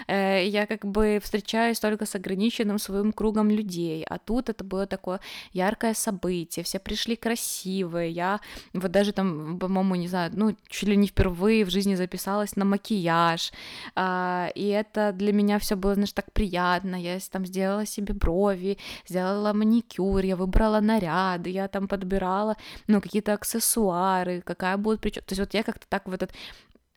Э, 0.09 0.45
я 0.47 0.67
как 0.67 0.85
бы 0.85 1.21
встречаюсь 1.23 1.79
только 1.79 2.07
с 2.07 2.15
ограниченным 2.15 2.79
своим 2.79 3.13
кругом 3.13 3.51
людей. 3.51 4.05
А 4.09 4.19
тут 4.19 4.49
это 4.49 4.65
было 4.65 4.87
такое 4.87 5.21
яркое 5.53 5.95
событие, 5.95 6.65
все 6.65 6.79
пришли 6.79 7.17
красивые. 7.17 8.11
Я 8.11 8.41
вот 8.73 8.91
даже 8.91 9.13
там, 9.13 9.59
по-моему, 9.59 9.95
не 9.95 10.09
знаю, 10.09 10.33
ну, 10.35 10.57
чуть 10.69 10.89
ли 10.89 10.97
не 10.97 11.07
впервые 11.07 11.65
в 11.65 11.71
жизни 11.71 11.95
записалась 11.95 12.57
на 12.57 12.65
макияж. 12.65 13.53
А, 13.95 14.51
и 14.55 14.67
это 14.67 15.13
для 15.13 15.33
меня 15.33 15.59
все 15.59 15.77
было, 15.77 15.95
знаешь, 15.95 16.13
так 16.13 16.33
приятно. 16.33 16.97
Я 16.97 17.19
там 17.31 17.47
сделала 17.47 17.87
себе 17.87 18.13
брови, 18.15 18.77
сделала 19.09 19.53
маникюр, 19.53 20.25
я 20.25 20.37
выбрала 20.37 20.81
наряды, 20.81 21.51
я 21.51 21.69
там 21.69 21.87
подбирала, 21.87 22.57
ну, 22.89 23.01
какие-то 23.01 23.35
аксессуары, 23.35 24.41
какая 24.41 24.77
будет 24.77 25.01
прическа. 25.01 25.27
То 25.29 25.33
есть 25.33 25.41
вот 25.41 25.55
я 25.55 25.60
как-то 25.63 25.87
так 25.89 26.07
в 26.07 26.13
этот 26.13 26.33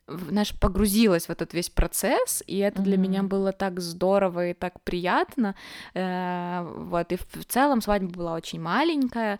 знаешь, 0.06 0.54
погрузилась 0.58 1.26
в 1.26 1.30
этот 1.30 1.54
весь 1.54 1.70
процесс, 1.70 2.42
и 2.46 2.58
это 2.58 2.80
mm-hmm. 2.80 2.84
для 2.84 2.96
меня 2.96 3.22
было 3.22 3.52
так 3.52 3.80
здорово 3.80 4.48
и 4.48 4.54
так 4.54 4.80
приятно. 4.82 5.54
Э, 5.94 6.62
вот, 6.76 7.12
и 7.12 7.16
в 7.16 7.44
целом 7.46 7.80
свадьба 7.80 8.10
была 8.10 8.34
очень 8.34 8.60
маленькая, 8.60 9.38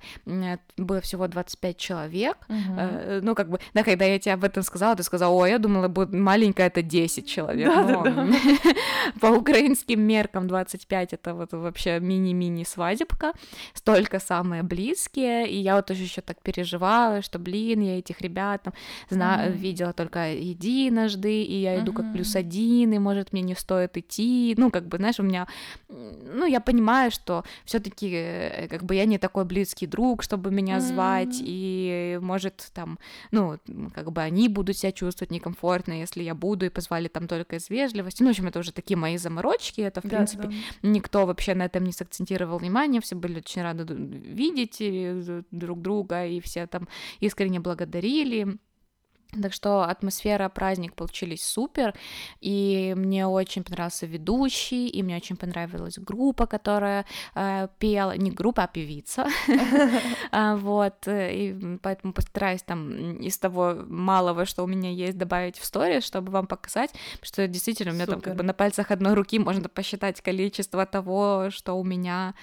было 0.77 1.01
всего 1.01 1.29
25 1.29 1.77
человек. 1.77 2.37
Mm-hmm. 2.49 3.21
Ну, 3.23 3.35
как 3.35 3.51
бы, 3.51 3.59
да, 3.75 3.83
когда 3.83 4.05
я 4.05 4.19
тебе 4.19 4.35
об 4.35 4.45
этом 4.45 4.63
сказала, 4.63 4.97
ты 4.97 5.03
сказала, 5.03 5.35
ой, 5.35 5.51
я 5.51 5.59
думала, 5.59 5.89
будет 5.89 6.13
маленькая 6.13 6.69
это 6.69 6.83
10 6.83 7.29
человек. 7.29 7.69
Да, 7.69 8.29
По 9.21 9.27
украинским 9.27 10.01
меркам 10.01 10.49
25 10.49 11.13
это 11.13 11.35
вот 11.35 11.53
вообще 11.53 12.01
мини-мини 12.01 12.65
свадебка, 12.65 13.33
столько 13.75 14.19
самые 14.19 14.63
близкие, 14.63 15.49
и 15.49 15.59
я 15.59 15.77
вот 15.77 15.87
тоже 15.87 16.03
еще 16.03 16.23
так 16.23 16.41
переживала, 16.41 17.21
что, 17.23 17.39
блин, 17.39 17.81
я 17.81 17.99
этих 17.99 18.21
ребят 18.23 18.63
там 18.63 18.73
mm-hmm. 19.11 19.53
видела 19.53 19.93
только 19.93 20.33
единожды, 20.55 21.43
и 21.43 21.61
я 21.61 21.79
иду 21.79 21.93
uh-huh. 21.93 21.97
как 21.97 22.13
плюс 22.13 22.37
один, 22.37 22.93
и 22.93 22.99
может 22.99 23.33
мне 23.33 23.43
не 23.43 23.55
стоит 23.55 23.97
идти, 23.97 24.55
ну 24.57 24.71
как 24.71 24.87
бы, 24.87 24.97
знаешь, 24.97 25.21
у 25.21 25.23
меня, 25.23 25.47
ну 25.89 26.47
я 26.47 26.61
понимаю, 26.61 27.11
что 27.11 27.45
все-таки 27.65 28.11
э, 28.13 28.69
как 28.69 28.85
бы 28.85 28.95
я 28.95 29.05
не 29.05 29.19
такой 29.19 29.45
близкий 29.45 29.87
друг, 29.87 30.23
чтобы 30.23 30.51
меня 30.51 30.79
uh-huh. 30.79 30.81
звать, 30.81 31.37
и 31.41 32.19
может 32.23 32.71
там, 32.73 32.99
ну 33.31 33.59
как 33.95 34.13
бы 34.13 34.23
они 34.23 34.49
будут 34.49 34.77
себя 34.77 34.93
чувствовать 34.93 35.31
некомфортно, 35.31 35.93
если 35.93 36.23
я 36.23 36.35
буду, 36.35 36.67
и 36.67 36.71
позвали 36.71 37.09
там 37.09 37.29
только 37.29 37.57
из 37.57 37.71
вежливости, 37.71 38.23
ну 38.23 38.29
в 38.29 38.31
общем 38.31 38.47
это 38.47 38.59
уже 38.59 38.73
такие 38.73 38.97
мои 38.97 39.17
заморочки, 39.17 39.81
это 39.81 40.01
в 40.01 40.05
да, 40.05 40.17
принципе 40.17 40.43
да. 40.45 40.53
никто 40.83 41.27
вообще 41.27 41.55
на 41.55 41.65
этом 41.65 41.85
не 41.85 41.93
сакцентировал 41.93 42.59
внимание, 42.59 43.01
все 43.01 43.17
были 43.17 43.39
очень 43.39 43.63
рады 43.63 43.85
видеть 43.95 44.79
э, 44.81 45.43
друг 45.51 45.83
друга, 45.83 46.27
и 46.27 46.41
все 46.41 46.67
там 46.67 46.89
искренне 47.21 47.61
благодарили. 47.61 48.59
Так 49.43 49.53
что 49.53 49.83
атмосфера, 49.83 50.49
праздник 50.49 50.95
получились 50.95 51.45
супер, 51.45 51.95
и 52.41 52.95
мне 52.97 53.27
очень 53.27 53.65
понравился 53.65 54.07
ведущий, 54.07 54.89
и 54.89 55.03
мне 55.03 55.17
очень 55.17 55.37
понравилась 55.37 55.99
группа, 55.99 56.47
которая 56.47 57.05
э, 57.35 57.69
пела, 57.79 58.17
не 58.17 58.31
группа, 58.31 58.65
а 58.65 58.67
певица, 58.67 59.27
а, 60.31 60.57
вот, 60.57 61.07
и 61.09 61.79
поэтому 61.83 62.13
постараюсь 62.13 62.63
там 62.63 63.17
из 63.17 63.39
того 63.39 63.77
малого, 63.87 64.45
что 64.45 64.63
у 64.65 64.67
меня 64.67 64.91
есть, 64.91 65.19
добавить 65.19 65.59
в 65.59 65.65
сторис, 65.65 66.05
чтобы 66.05 66.31
вам 66.31 66.47
показать, 66.47 66.93
что 67.23 67.47
действительно 67.49 67.93
у 67.93 67.95
меня 67.95 68.07
там 68.07 68.21
как 68.21 68.37
бы 68.37 68.43
на 68.43 68.55
пальцах 68.55 68.91
одной 68.91 69.15
руки 69.15 69.39
можно 69.39 69.69
посчитать 69.69 70.21
количество 70.21 70.87
того, 70.87 71.49
что 71.51 71.75
у 71.75 71.85
меня 71.85 72.35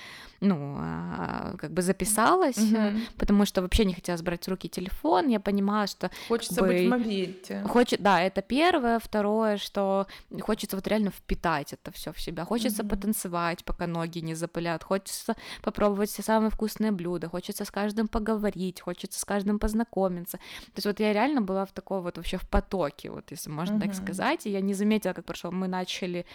ну, 0.42 0.76
а, 0.80 1.56
как 1.58 1.72
бы 1.72 1.84
записалась, 1.84 2.58
угу. 2.58 3.00
потому 3.18 3.46
что 3.46 3.62
вообще 3.62 3.86
не 3.86 3.94
хотелось 3.94 4.24
брать 4.24 4.46
в 4.46 4.50
руки 4.50 4.68
телефон, 4.68 5.28
я 5.28 5.40
понимала, 5.40 5.86
что... 5.86 6.10
Хочется 6.28 6.56
как 6.56 6.68
бы, 6.68 6.74
быть 6.74 6.88
в 6.88 6.90
моменте. 6.90 7.64
Хочет, 7.68 8.02
да, 8.02 8.22
это 8.22 8.42
первое, 8.42 8.98
второе, 9.00 9.58
что 9.58 10.08
хочется 10.42 10.76
вот 10.76 10.88
реально 10.88 11.12
впитать 11.12 11.74
это 11.74 11.92
все 11.92 12.12
в 12.12 12.20
себя, 12.20 12.44
хочется 12.44 12.82
угу. 12.82 12.90
потанцевать, 12.90 13.64
пока 13.64 13.86
ноги 13.86 14.20
не 14.20 14.34
запылят, 14.34 14.84
хочется 14.84 15.36
попробовать 15.62 16.10
все 16.10 16.24
самые 16.24 16.50
вкусные 16.50 16.92
блюда, 16.92 17.30
хочется 17.30 17.64
с 17.64 17.70
каждым 17.72 18.08
поговорить, 18.08 18.82
хочется 18.82 19.20
с 19.20 19.26
каждым 19.26 19.60
познакомиться. 19.60 20.38
То 20.38 20.78
есть 20.78 20.88
вот 20.88 21.00
я 21.00 21.14
реально 21.14 21.42
была 21.42 21.66
в 21.66 21.72
такой 21.72 22.02
вот 22.02 22.18
вообще 22.18 22.38
в 22.38 22.50
потоке, 22.50 23.12
вот 23.12 23.30
если 23.30 23.52
можно 23.52 23.76
угу. 23.76 23.86
так 23.86 23.94
сказать, 23.94 24.48
и 24.48 24.50
я 24.50 24.62
не 24.62 24.74
заметила, 24.74 25.14
как 25.14 25.26
прошло. 25.26 25.52
Мы 25.52 25.68
начали 25.68 26.26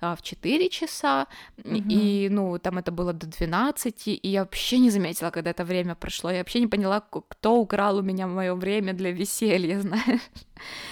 а, 0.00 0.16
в 0.16 0.22
4 0.22 0.68
часа, 0.68 1.28
угу. 1.58 1.74
и, 1.74 2.28
ну, 2.28 2.58
там 2.58 2.78
это 2.78 2.90
было 2.90 3.12
до 3.12 3.26
12 3.26 3.51
12, 3.52 4.08
и 4.08 4.28
я 4.28 4.40
вообще 4.40 4.78
не 4.78 4.90
заметила, 4.90 5.30
когда 5.30 5.50
это 5.50 5.64
время 5.64 5.94
прошло. 5.94 6.30
Я 6.30 6.38
вообще 6.38 6.60
не 6.60 6.66
поняла, 6.66 7.00
кто 7.00 7.56
украл 7.56 7.98
у 7.98 8.02
меня 8.02 8.26
мое 8.26 8.54
время 8.54 8.94
для 8.94 9.12
веселья, 9.12 9.80
знаешь. 9.82 10.22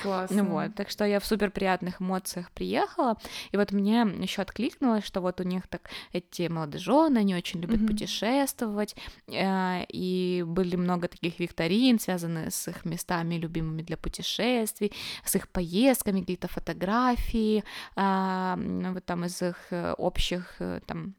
Классно. 0.02 0.42
Ну 0.42 0.50
вот, 0.50 0.74
так 0.74 0.90
что 0.90 1.04
я 1.04 1.20
в 1.20 1.24
супер 1.24 1.50
приятных 1.50 2.02
эмоциях 2.02 2.50
приехала, 2.50 3.16
и 3.52 3.56
вот 3.56 3.72
мне 3.72 4.00
еще 4.20 4.42
откликнулось, 4.42 5.04
что 5.04 5.20
вот 5.20 5.40
у 5.40 5.44
них 5.44 5.68
так 5.68 5.90
эти 6.12 6.48
молодожены, 6.48 7.18
они 7.18 7.34
очень 7.36 7.60
любят 7.60 7.80
mm-hmm. 7.80 7.86
путешествовать, 7.86 8.96
э, 9.28 9.84
и 9.88 10.44
были 10.46 10.76
много 10.76 11.08
таких 11.08 11.38
викторин, 11.38 12.00
связанных 12.00 12.52
с 12.52 12.68
их 12.68 12.84
местами 12.84 13.36
любимыми 13.36 13.82
для 13.82 13.96
путешествий, 13.96 14.92
с 15.24 15.36
их 15.36 15.48
поездками, 15.48 16.20
какие-то 16.20 16.48
фотографии, 16.48 17.64
э, 17.96 18.92
вот 18.92 19.04
там 19.04 19.24
из 19.24 19.40
их 19.40 19.56
э, 19.70 19.94
общих 19.96 20.56
э, 20.58 20.80
там 20.86 21.14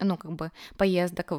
ну, 0.00 0.16
как 0.16 0.32
бы 0.32 0.50
поездок 0.76 1.32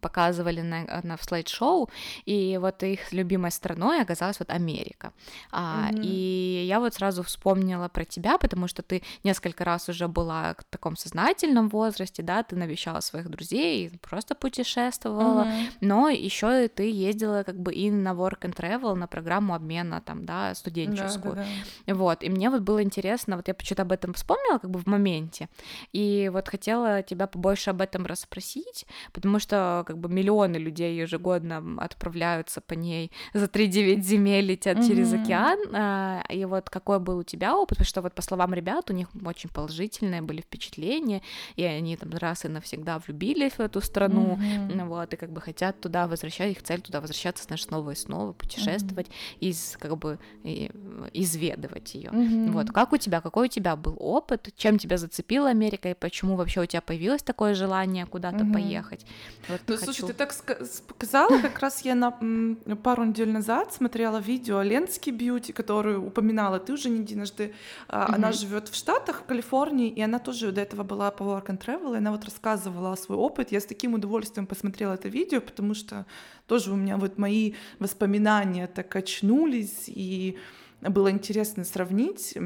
показывали 0.00 0.60
на, 0.60 1.00
на 1.02 1.16
слайд-шоу, 1.18 1.88
и 2.26 2.58
вот 2.60 2.82
их 2.82 3.12
любимой 3.12 3.50
страной 3.50 4.02
оказалась 4.02 4.38
вот 4.38 4.50
Америка. 4.50 5.12
А, 5.50 5.90
mm-hmm. 5.90 6.00
И 6.02 6.64
я 6.66 6.80
вот 6.80 6.94
сразу 6.94 7.22
вспомнила 7.22 7.88
про 7.88 8.04
тебя, 8.04 8.38
потому 8.38 8.68
что 8.68 8.82
ты 8.82 9.02
несколько 9.24 9.64
раз 9.64 9.88
уже 9.88 10.08
была 10.08 10.54
в 10.58 10.64
таком 10.64 10.96
сознательном 10.96 11.68
возрасте, 11.68 12.22
да, 12.22 12.42
ты 12.42 12.56
навещала 12.56 13.00
своих 13.00 13.28
друзей, 13.28 13.90
просто 14.02 14.34
путешествовала, 14.34 15.44
mm-hmm. 15.44 15.72
но 15.80 16.08
еще 16.08 16.68
ты 16.68 16.90
ездила 16.90 17.42
как 17.42 17.58
бы 17.58 17.72
и 17.72 17.90
на 17.90 18.10
work 18.10 18.40
and 18.42 18.54
travel, 18.54 18.94
на 18.94 19.06
программу 19.06 19.54
обмена 19.54 20.00
там, 20.00 20.26
да, 20.26 20.54
студенческую. 20.54 21.36
Да, 21.36 21.42
да, 21.42 21.48
да. 21.86 21.94
Вот, 21.94 22.22
и 22.22 22.28
мне 22.28 22.50
вот 22.50 22.62
было 22.62 22.82
интересно, 22.82 23.36
вот 23.36 23.48
я 23.48 23.54
почему-то 23.54 23.82
об 23.82 23.92
этом 23.92 24.12
вспомнила 24.12 24.58
как 24.58 24.70
бы 24.70 24.78
в 24.78 24.86
моменте, 24.86 25.48
и 25.92 26.30
вот 26.32 26.48
хотела 26.48 27.02
тебя 27.02 27.26
побольше 27.26 27.70
об 27.78 27.82
этом 27.82 28.06
расспросить, 28.06 28.86
потому 29.12 29.38
что 29.38 29.84
как 29.86 29.98
бы 29.98 30.08
миллионы 30.08 30.56
людей 30.56 30.96
ежегодно 30.96 31.62
отправляются 31.78 32.60
по 32.60 32.74
ней 32.74 33.12
за 33.34 33.44
3-9 33.44 34.00
земель, 34.02 34.46
летят 34.46 34.78
mm-hmm. 34.78 34.88
через 34.88 35.12
океан, 35.12 35.58
а, 35.72 36.24
и 36.28 36.44
вот 36.44 36.68
какой 36.70 36.98
был 36.98 37.18
у 37.18 37.22
тебя 37.22 37.56
опыт, 37.56 37.78
потому 37.78 37.86
что 37.86 38.02
вот 38.02 38.14
по 38.14 38.22
словам 38.22 38.52
ребят, 38.52 38.90
у 38.90 38.92
них 38.92 39.08
очень 39.24 39.50
положительные 39.50 40.22
были 40.22 40.40
впечатления, 40.40 41.22
и 41.56 41.64
они 41.64 41.96
там 41.96 42.10
раз 42.10 42.44
и 42.44 42.48
навсегда 42.48 42.98
влюбились 42.98 43.52
в 43.52 43.60
эту 43.60 43.80
страну, 43.80 44.38
mm-hmm. 44.40 44.86
вот, 44.86 45.14
и 45.14 45.16
как 45.16 45.30
бы 45.30 45.40
хотят 45.40 45.80
туда 45.80 46.08
возвращать, 46.08 46.50
их 46.50 46.62
цель 46.62 46.80
туда 46.80 47.00
возвращаться, 47.00 47.44
знаешь, 47.44 47.62
снова 47.62 47.92
и 47.92 47.94
снова, 47.94 48.32
путешествовать, 48.32 49.06
mm-hmm. 49.06 49.48
из, 49.48 49.76
как 49.78 49.96
бы, 49.96 50.18
и, 50.42 50.70
изведывать 51.12 51.94
ее. 51.94 52.10
Mm-hmm. 52.10 52.50
Вот, 52.50 52.70
как 52.70 52.92
у 52.92 52.96
тебя, 52.96 53.20
какой 53.20 53.46
у 53.46 53.50
тебя 53.50 53.76
был 53.76 53.96
опыт, 54.00 54.48
чем 54.56 54.78
тебя 54.78 54.96
зацепила 54.96 55.50
Америка, 55.50 55.88
и 55.90 55.94
почему 55.94 56.34
вообще 56.34 56.62
у 56.62 56.66
тебя 56.66 56.80
появилось 56.80 57.22
такое 57.22 57.54
желание 57.54 57.67
желание 57.68 58.06
куда-то 58.06 58.44
угу. 58.44 58.54
поехать. 58.54 59.06
Вот 59.48 59.60
ну, 59.66 59.74
хочу... 59.74 59.84
слушай, 59.84 60.06
ты 60.06 60.14
так 60.14 60.32
сказала, 60.32 61.40
как 61.40 61.58
раз 61.58 61.84
я 61.84 61.94
на 61.94 62.76
пару 62.76 63.04
недель 63.04 63.30
назад 63.30 63.72
смотрела 63.72 64.18
видео 64.18 64.62
Ленски 64.62 65.10
Бьюти, 65.10 65.52
которую 65.52 66.06
упоминала 66.06 66.58
ты 66.58 66.72
уже 66.72 66.88
не 66.88 67.00
единожды. 67.00 67.52
Угу. 67.88 68.14
Она 68.14 68.32
живет 68.32 68.68
в 68.68 68.74
Штатах, 68.74 69.20
в 69.20 69.24
Калифорнии, 69.24 69.88
и 69.88 70.00
она 70.00 70.18
тоже 70.18 70.52
до 70.52 70.60
этого 70.60 70.82
была 70.82 71.10
по 71.10 71.24
Work 71.24 71.46
and 71.46 71.58
Travel, 71.58 71.94
и 71.94 71.98
она 71.98 72.10
вот 72.10 72.24
рассказывала 72.24 72.96
свой 72.96 73.18
опыт. 73.18 73.52
Я 73.52 73.60
с 73.60 73.66
таким 73.66 73.94
удовольствием 73.94 74.46
посмотрела 74.46 74.94
это 74.94 75.08
видео, 75.08 75.40
потому 75.40 75.74
что 75.74 76.06
тоже 76.46 76.72
у 76.72 76.76
меня 76.76 76.96
вот 76.96 77.18
мои 77.18 77.52
воспоминания 77.78 78.66
так 78.66 78.88
качнулись, 78.88 79.84
и 79.88 80.38
было 80.80 81.10
интересно 81.10 81.64
сравнить. 81.64 82.38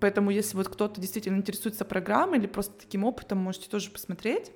Поэтому, 0.00 0.30
если 0.30 0.56
вот 0.56 0.68
кто-то 0.68 1.00
действительно 1.00 1.38
интересуется 1.38 1.84
программой 1.84 2.38
или 2.38 2.46
просто 2.46 2.74
таким 2.78 3.04
опытом, 3.04 3.38
можете 3.38 3.68
тоже 3.68 3.90
посмотреть. 3.90 4.52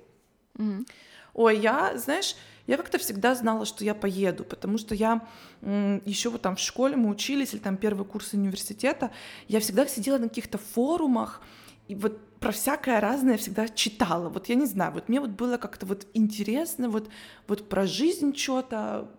Mm-hmm. 0.55 0.87
Ой, 1.33 1.59
я, 1.59 1.97
знаешь, 1.97 2.35
я 2.67 2.77
как-то 2.77 2.97
всегда 2.97 3.35
знала, 3.35 3.65
что 3.65 3.83
я 3.83 3.93
поеду, 3.93 4.43
потому 4.43 4.77
что 4.77 4.95
я 4.95 5.27
еще 5.61 6.29
вот 6.29 6.41
там 6.41 6.55
в 6.55 6.59
школе 6.59 6.95
мы 6.95 7.09
учились, 7.09 7.53
или 7.53 7.59
там 7.59 7.77
первый 7.77 8.05
курс 8.05 8.33
университета, 8.33 9.11
я 9.47 9.59
всегда 9.59 9.85
сидела 9.85 10.17
на 10.17 10.29
каких-то 10.29 10.57
форумах, 10.57 11.41
и 11.87 11.95
вот 11.95 12.19
про 12.39 12.51
всякое 12.51 12.99
разное 12.99 13.37
всегда 13.37 13.67
читала. 13.67 14.29
Вот 14.29 14.49
я 14.49 14.55
не 14.55 14.65
знаю, 14.65 14.91
вот 14.93 15.09
мне 15.09 15.19
вот 15.19 15.31
было 15.31 15.57
как-то 15.57 15.85
вот 15.85 16.07
интересно 16.13 16.89
вот, 16.89 17.09
вот 17.47 17.69
про 17.69 17.85
жизнь 17.85 18.35
что-то, 18.35 19.09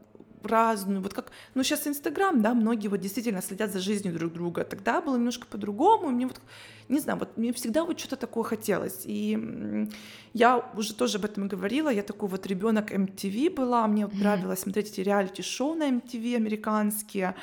разную, 0.46 1.00
вот 1.00 1.14
как, 1.14 1.30
ну 1.54 1.62
сейчас 1.62 1.86
Инстаграм, 1.86 2.42
да, 2.42 2.54
многие 2.54 2.88
вот 2.88 3.00
действительно 3.00 3.42
следят 3.42 3.72
за 3.72 3.80
жизнью 3.80 4.14
друг 4.14 4.32
друга, 4.32 4.64
тогда 4.64 5.00
было 5.00 5.16
немножко 5.16 5.46
по-другому, 5.46 6.10
мне 6.10 6.26
вот, 6.26 6.40
не 6.88 7.00
знаю, 7.00 7.18
вот 7.18 7.36
мне 7.36 7.52
всегда 7.52 7.84
вот 7.84 7.98
что-то 7.98 8.16
такое 8.16 8.44
хотелось, 8.44 9.02
и 9.04 9.88
я 10.32 10.70
уже 10.76 10.94
тоже 10.94 11.18
об 11.18 11.24
этом 11.24 11.48
говорила, 11.48 11.88
я 11.88 12.02
такой 12.02 12.28
вот 12.28 12.46
ребенок 12.46 12.92
MTV 12.92 13.54
была, 13.54 13.86
мне 13.86 14.04
mm-hmm. 14.04 14.18
нравилось 14.18 14.60
смотреть 14.60 14.90
эти 14.90 15.00
реалити-шоу 15.00 15.74
на 15.74 15.90
MTV 15.90 16.36
американские, 16.36 17.34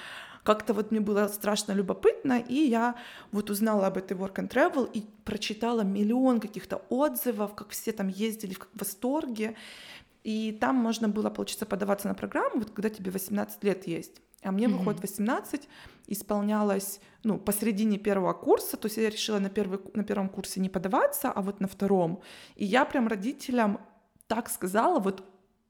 как-то 0.43 0.73
вот 0.73 0.91
мне 0.91 0.99
было 0.99 1.27
страшно 1.27 1.71
любопытно, 1.71 2.39
и 2.39 2.55
я 2.55 2.95
вот 3.31 3.49
узнала 3.49 3.87
об 3.87 3.97
этой 3.97 4.15
Work 4.17 4.35
and 4.35 4.49
Travel 4.49 4.89
и 4.93 5.05
прочитала 5.23 5.81
миллион 5.81 6.39
каких-то 6.39 6.81
отзывов, 6.89 7.55
как 7.55 7.69
все 7.69 7.91
там 7.93 8.09
ездили 8.09 8.53
в 8.53 8.67
восторге, 8.79 9.55
и 10.23 10.57
там 10.59 10.75
можно 10.75 11.09
было, 11.09 11.29
получится, 11.29 11.65
подаваться 11.65 12.07
на 12.07 12.13
программу, 12.13 12.59
вот 12.59 12.71
когда 12.71 12.89
тебе 12.89 13.11
18 13.11 13.63
лет 13.63 13.87
есть. 13.87 14.21
А 14.41 14.51
мне 14.51 14.65
mm-hmm. 14.65 14.77
выходит 14.77 15.01
18, 15.01 15.69
исполнялось, 16.07 16.99
ну, 17.23 17.37
посередине 17.37 17.97
первого 17.97 18.33
курса, 18.33 18.77
то 18.77 18.87
есть 18.87 18.97
я 18.97 19.09
решила 19.09 19.39
на, 19.39 19.49
первый, 19.49 19.79
на 19.93 20.03
первом 20.03 20.29
курсе 20.29 20.59
не 20.59 20.69
подаваться, 20.69 21.31
а 21.31 21.41
вот 21.41 21.59
на 21.59 21.67
втором. 21.67 22.21
И 22.55 22.65
я 22.65 22.85
прям 22.85 23.07
родителям 23.07 23.79
так 24.27 24.49
сказала, 24.49 24.99
вот 24.99 25.23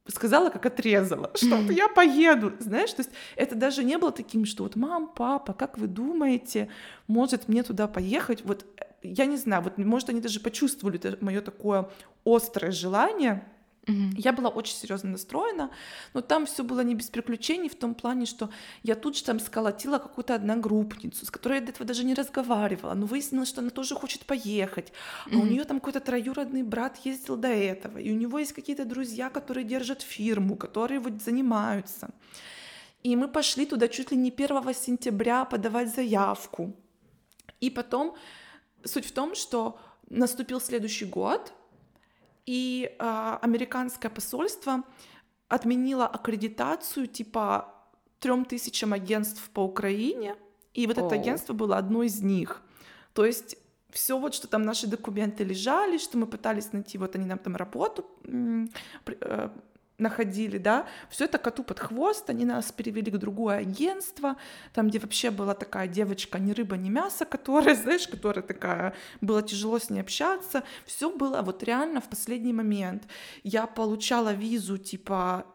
сказала, 0.08 0.50
как 0.50 0.66
отрезала, 0.66 1.32
что 1.36 1.48
mm-hmm. 1.48 1.74
я 1.74 1.88
поеду, 1.88 2.54
знаешь, 2.60 2.92
то 2.94 3.02
есть 3.02 3.12
это 3.36 3.56
даже 3.56 3.84
не 3.84 3.98
было 3.98 4.12
таким, 4.12 4.46
что 4.46 4.64
вот 4.64 4.76
мам, 4.76 5.08
папа, 5.08 5.54
как 5.54 5.78
вы 5.78 5.88
думаете, 5.88 6.70
может 7.08 7.48
мне 7.48 7.64
туда 7.64 7.88
поехать, 7.88 8.44
вот 8.44 8.66
я 9.02 9.26
не 9.26 9.38
знаю, 9.38 9.64
вот 9.64 9.78
может 9.78 10.10
они 10.10 10.22
даже 10.22 10.40
почувствовали 10.40 11.00
мое 11.22 11.42
такое 11.42 11.90
острое 12.26 12.72
желание, 12.72 13.48
Я 13.88 14.32
была 14.32 14.50
очень 14.50 14.76
серьезно 14.76 15.12
настроена, 15.12 15.70
но 16.14 16.22
там 16.22 16.46
все 16.46 16.64
было 16.64 16.82
не 16.82 16.96
без 16.96 17.10
приключений 17.10 17.70
в 17.70 17.76
том 17.76 17.96
плане, 17.96 18.26
что 18.26 18.50
я 18.82 18.96
тут 18.96 19.18
же 19.18 19.24
там 19.24 19.40
сколотила 19.40 20.00
какую-то 20.00 20.36
одногруппницу, 20.36 21.26
с 21.26 21.30
которой 21.30 21.60
я 21.60 21.62
до 21.62 21.72
этого 21.72 21.86
даже 21.86 22.06
не 22.06 22.14
разговаривала, 22.14 22.94
но 22.94 23.06
выяснилось, 23.06 23.50
что 23.50 23.60
она 23.60 23.72
тоже 23.72 23.96
хочет 23.96 24.26
поехать, 24.26 24.94
а 25.32 25.36
у 25.36 25.46
нее 25.46 25.66
там 25.66 25.80
какой-то 25.80 26.00
троюродный 26.00 26.64
брат 26.64 26.98
ездил 27.04 27.36
до 27.36 27.50
этого, 27.50 27.98
и 27.98 28.10
у 28.12 28.16
него 28.16 28.40
есть 28.40 28.54
какие-то 28.54 28.86
друзья, 28.86 29.30
которые 29.30 29.66
держат 29.66 30.02
фирму, 30.02 30.56
которые 30.56 31.02
вот 31.02 31.22
занимаются. 31.22 32.10
И 33.04 33.18
мы 33.18 33.28
пошли 33.28 33.66
туда 33.66 33.90
чуть 33.90 34.12
ли 34.12 34.18
не 34.18 34.32
1 34.32 34.74
сентября 34.74 35.44
подавать 35.44 35.94
заявку. 35.94 36.74
И 37.60 37.70
потом 37.70 38.16
суть 38.86 39.06
в 39.06 39.12
том, 39.12 39.36
что 39.36 39.78
наступил 40.10 40.62
следующий 40.62 41.06
год, 41.06 41.52
и 42.46 42.96
э, 42.98 43.38
американское 43.42 44.12
посольство 44.12 44.84
отменило 45.48 46.08
аккредитацию 46.08 47.08
типа 47.08 47.74
трем 48.20 48.46
тысячам 48.46 48.94
агентств 48.94 49.50
по 49.50 49.62
Украине, 49.62 50.36
и 50.74 50.88
вот 50.88 50.98
oh. 50.98 51.06
это 51.06 51.16
агентство 51.16 51.54
было 51.54 51.78
одно 51.78 52.04
из 52.04 52.22
них. 52.22 52.62
То 53.14 53.26
есть 53.26 53.58
все 53.90 54.18
вот, 54.18 54.34
что 54.34 54.48
там 54.48 54.64
наши 54.64 54.88
документы 54.88 55.44
лежали, 55.44 55.98
что 55.98 56.18
мы 56.18 56.26
пытались 56.26 56.74
найти, 56.74 56.98
вот 56.98 57.16
они 57.16 57.26
нам 57.26 57.38
там 57.38 57.56
работу 57.56 58.06
э, 58.26 59.50
находили, 59.98 60.58
да, 60.58 60.88
все 61.10 61.26
это 61.26 61.38
коту 61.38 61.64
под 61.64 61.80
хвост, 61.80 62.30
они 62.30 62.46
нас 62.46 62.72
перевели 62.72 63.12
к 63.12 63.18
другое 63.18 63.58
агентство, 63.58 64.38
там, 64.74 64.90
где 64.90 65.00
вообще 65.00 65.32
была 65.32 65.54
такая 65.54 65.88
девочка, 65.88 66.40
ни 66.40 66.52
рыба, 66.52 66.78
ни 66.78 66.90
мясо, 66.90 67.26
которая, 67.26 67.76
знаешь, 67.84 68.08
которая 68.08 68.44
такая, 68.44 68.94
было 69.22 69.42
тяжело 69.42 69.80
с 69.80 69.90
ней 69.90 70.02
общаться, 70.02 70.64
все 70.86 71.10
было 71.16 71.42
вот 71.42 71.64
реально 71.64 72.02
в 72.02 72.10
последний 72.10 72.54
момент. 72.54 73.04
Я 73.44 73.68
получала 73.68 74.34
визу, 74.34 74.78
типа, 74.78 75.46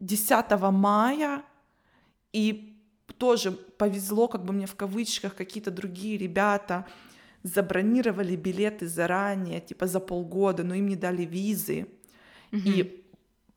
10 0.00 0.50
мая, 0.72 1.42
и 2.32 2.68
тоже 3.18 3.52
повезло, 3.52 4.26
как 4.26 4.44
бы 4.44 4.52
мне 4.52 4.66
в 4.66 4.74
кавычках, 4.74 5.34
какие-то 5.34 5.70
другие 5.70 6.16
ребята 6.16 6.86
забронировали 7.42 8.36
билеты 8.36 8.86
заранее, 8.86 9.60
типа 9.60 9.86
за 9.86 10.00
полгода, 10.00 10.64
но 10.64 10.74
им 10.74 10.88
не 10.88 10.96
дали 10.96 11.24
визы. 11.24 11.86
Mm-hmm. 12.52 12.60
И 12.64 13.01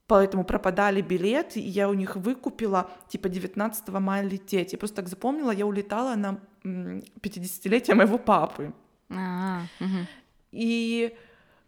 поэтому 0.07 0.43
пропадали 0.43 1.01
билеты, 1.01 1.59
и 1.59 1.69
я 1.69 1.89
у 1.89 1.93
них 1.93 2.15
выкупила, 2.15 2.89
типа, 3.07 3.29
19 3.29 3.87
мая 3.89 4.23
лететь. 4.23 4.73
Я 4.73 4.77
просто 4.77 4.97
так 4.97 5.07
запомнила, 5.07 5.51
я 5.51 5.65
улетала 5.65 6.15
на 6.15 6.39
50-летие 6.63 7.95
моего 7.95 8.17
папы. 8.17 8.73
А, 9.09 9.61
угу. 9.79 10.07
И, 10.51 11.15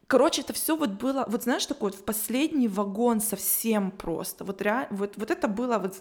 короче, 0.08 0.42
это 0.42 0.54
все 0.54 0.76
вот 0.76 0.92
было, 0.92 1.26
вот 1.28 1.44
знаешь, 1.44 1.66
такой 1.66 1.92
вот 1.92 2.00
в 2.00 2.06
последний 2.06 2.68
вагон 2.68 3.22
совсем 3.22 3.92
просто. 3.92 4.44
Вот, 4.44 4.62
реально, 4.62 4.88
вот, 4.92 5.18
вот 5.18 5.32
это 5.32 5.48
было 5.48 5.78
вот 5.78 5.96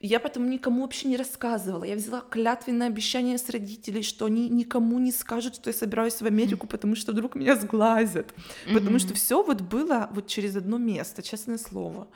я 0.00 0.20
потом 0.20 0.50
никому 0.50 0.82
вообще 0.82 1.08
не 1.08 1.16
рассказывала. 1.16 1.84
Я 1.84 1.96
взяла 1.96 2.20
клятвенное 2.20 2.88
обещание 2.88 3.38
с 3.38 3.48
родителей, 3.48 4.02
что 4.02 4.26
они 4.26 4.48
никому 4.48 4.98
не 4.98 5.12
скажут, 5.12 5.54
что 5.54 5.70
я 5.70 5.74
собираюсь 5.74 6.20
в 6.20 6.26
Америку, 6.26 6.66
потому 6.66 6.96
что 6.96 7.12
вдруг 7.12 7.34
меня 7.34 7.56
сглазят. 7.56 8.26
Mm-hmm. 8.26 8.74
Потому 8.74 8.98
что 8.98 9.14
все 9.14 9.42
вот 9.42 9.62
было 9.62 10.08
вот 10.12 10.26
через 10.26 10.56
одно 10.56 10.78
место, 10.78 11.22
честное 11.22 11.58
слово. 11.58 12.08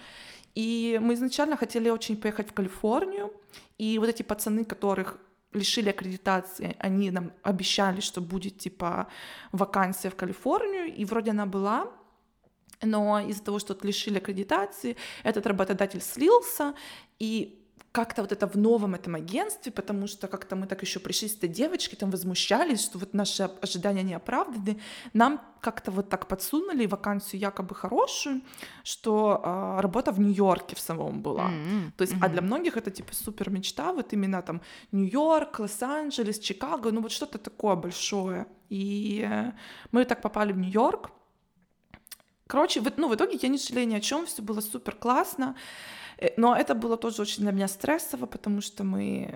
И 0.54 1.00
мы 1.02 1.14
изначально 1.14 1.56
хотели 1.56 1.90
очень 1.90 2.16
поехать 2.16 2.50
в 2.50 2.52
Калифорнию, 2.52 3.32
и 3.78 3.98
вот 3.98 4.08
эти 4.08 4.22
пацаны, 4.22 4.64
которых 4.64 5.18
лишили 5.52 5.90
аккредитации, 5.90 6.76
они 6.78 7.10
нам 7.10 7.32
обещали, 7.42 8.00
что 8.00 8.20
будет 8.20 8.58
типа 8.58 9.06
вакансия 9.52 10.10
в 10.10 10.16
Калифорнию, 10.16 10.94
и 10.94 11.04
вроде 11.04 11.30
она 11.30 11.46
была, 11.46 11.90
но 12.82 13.20
из-за 13.20 13.42
того, 13.42 13.58
что 13.58 13.76
лишили 13.82 14.18
аккредитации, 14.18 14.96
этот 15.22 15.46
работодатель 15.46 16.00
слился, 16.00 16.74
и 17.18 17.59
как-то 17.92 18.22
вот 18.22 18.30
это 18.30 18.46
в 18.46 18.56
новом 18.56 18.94
этом 18.94 19.16
агентстве, 19.16 19.72
потому 19.72 20.06
что 20.06 20.28
как-то 20.28 20.54
мы 20.54 20.66
так 20.66 20.82
еще 20.82 21.00
пришли 21.00 21.28
с 21.28 21.36
этой 21.36 21.48
девочкой, 21.48 21.98
там 21.98 22.10
возмущались, 22.10 22.84
что 22.84 22.98
вот 22.98 23.14
наши 23.14 23.50
ожидания 23.62 24.04
не 24.04 24.14
оправданы. 24.14 24.80
Нам 25.12 25.40
как-то 25.60 25.90
вот 25.90 26.08
так 26.08 26.28
подсунули 26.28 26.86
вакансию 26.86 27.40
якобы 27.40 27.74
хорошую, 27.74 28.42
что 28.84 29.42
э, 29.42 29.80
работа 29.80 30.12
в 30.12 30.20
Нью-Йорке 30.20 30.76
в 30.76 30.80
самом 30.80 31.20
была. 31.20 31.50
Mm-hmm. 31.50 31.90
То 31.96 32.02
есть, 32.02 32.14
mm-hmm. 32.14 32.26
а 32.26 32.28
для 32.28 32.42
многих 32.42 32.76
это 32.76 32.90
типа 32.92 33.12
супер 33.12 33.50
мечта, 33.50 33.92
вот 33.92 34.12
именно 34.12 34.40
там 34.42 34.60
Нью-Йорк, 34.92 35.58
Лос-Анджелес, 35.58 36.38
Чикаго, 36.38 36.92
ну 36.92 37.00
вот 37.00 37.10
что-то 37.10 37.38
такое 37.38 37.74
большое. 37.74 38.46
И 38.68 39.26
э, 39.28 39.52
мы 39.90 40.04
так 40.04 40.22
попали 40.22 40.52
в 40.52 40.58
Нью-Йорк. 40.58 41.10
Короче, 42.46 42.80
в, 42.80 42.92
ну, 42.96 43.08
в 43.08 43.14
итоге 43.14 43.38
я 43.42 43.48
не 43.48 43.58
жалею 43.58 43.88
ни 43.88 43.94
о 43.94 44.00
чем, 44.00 44.26
все 44.26 44.42
было 44.42 44.60
супер 44.60 44.94
классно. 44.94 45.56
Э, 46.20 46.28
но 46.36 46.54
это 46.56 46.74
было 46.74 46.96
тоже 46.96 47.22
очень 47.22 47.42
для 47.42 47.52
меня 47.52 47.68
стрессово, 47.68 48.26
потому 48.26 48.60
что 48.60 48.84
мы 48.84 49.34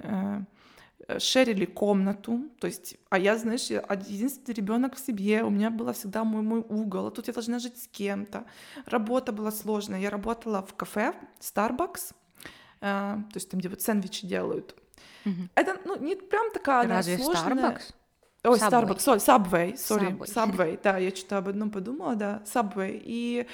э, 1.08 1.18
шерили 1.18 1.64
комнату, 1.64 2.40
то 2.60 2.66
есть, 2.66 2.96
а 3.10 3.18
я, 3.18 3.36
знаешь, 3.36 3.70
я 3.70 3.82
единственный 4.08 4.54
ребенок 4.54 4.96
в 4.96 5.00
семье, 5.00 5.44
у 5.44 5.50
меня 5.50 5.70
был 5.70 5.92
всегда 5.92 6.24
мой 6.24 6.42
мой 6.42 6.60
угол, 6.60 7.06
а 7.06 7.10
тут 7.10 7.26
я 7.26 7.32
должна 7.32 7.58
жить 7.58 7.82
с 7.82 7.88
кем-то. 7.88 8.44
Работа 8.86 9.32
была 9.32 9.50
сложная, 9.50 10.00
я 10.00 10.10
работала 10.10 10.62
в 10.62 10.74
кафе 10.74 11.14
Starbucks, 11.40 12.12
э, 12.80 13.16
то 13.32 13.34
есть 13.34 13.50
там, 13.50 13.60
где 13.60 13.68
вот 13.68 13.80
сэндвичи 13.80 14.26
делают. 14.26 14.74
Mm-hmm. 15.24 15.48
Это, 15.54 15.80
ну, 15.84 15.96
не 15.96 16.16
прям 16.16 16.50
такая 16.52 16.86
Разве 16.86 17.18
сложная... 17.18 17.54
Starbucks? 17.54 17.94
Ой, 18.44 18.58
Starbucks, 18.58 19.18
Subway, 19.18 19.72
sorry, 19.72 20.18
Subway. 20.18 20.26
Subway, 20.26 20.80
да, 20.82 20.98
я 20.98 21.10
что-то 21.10 21.38
об 21.38 21.48
одном 21.48 21.70
подумала, 21.70 22.14
да, 22.14 22.42
Subway, 22.44 23.00
и 23.02 23.46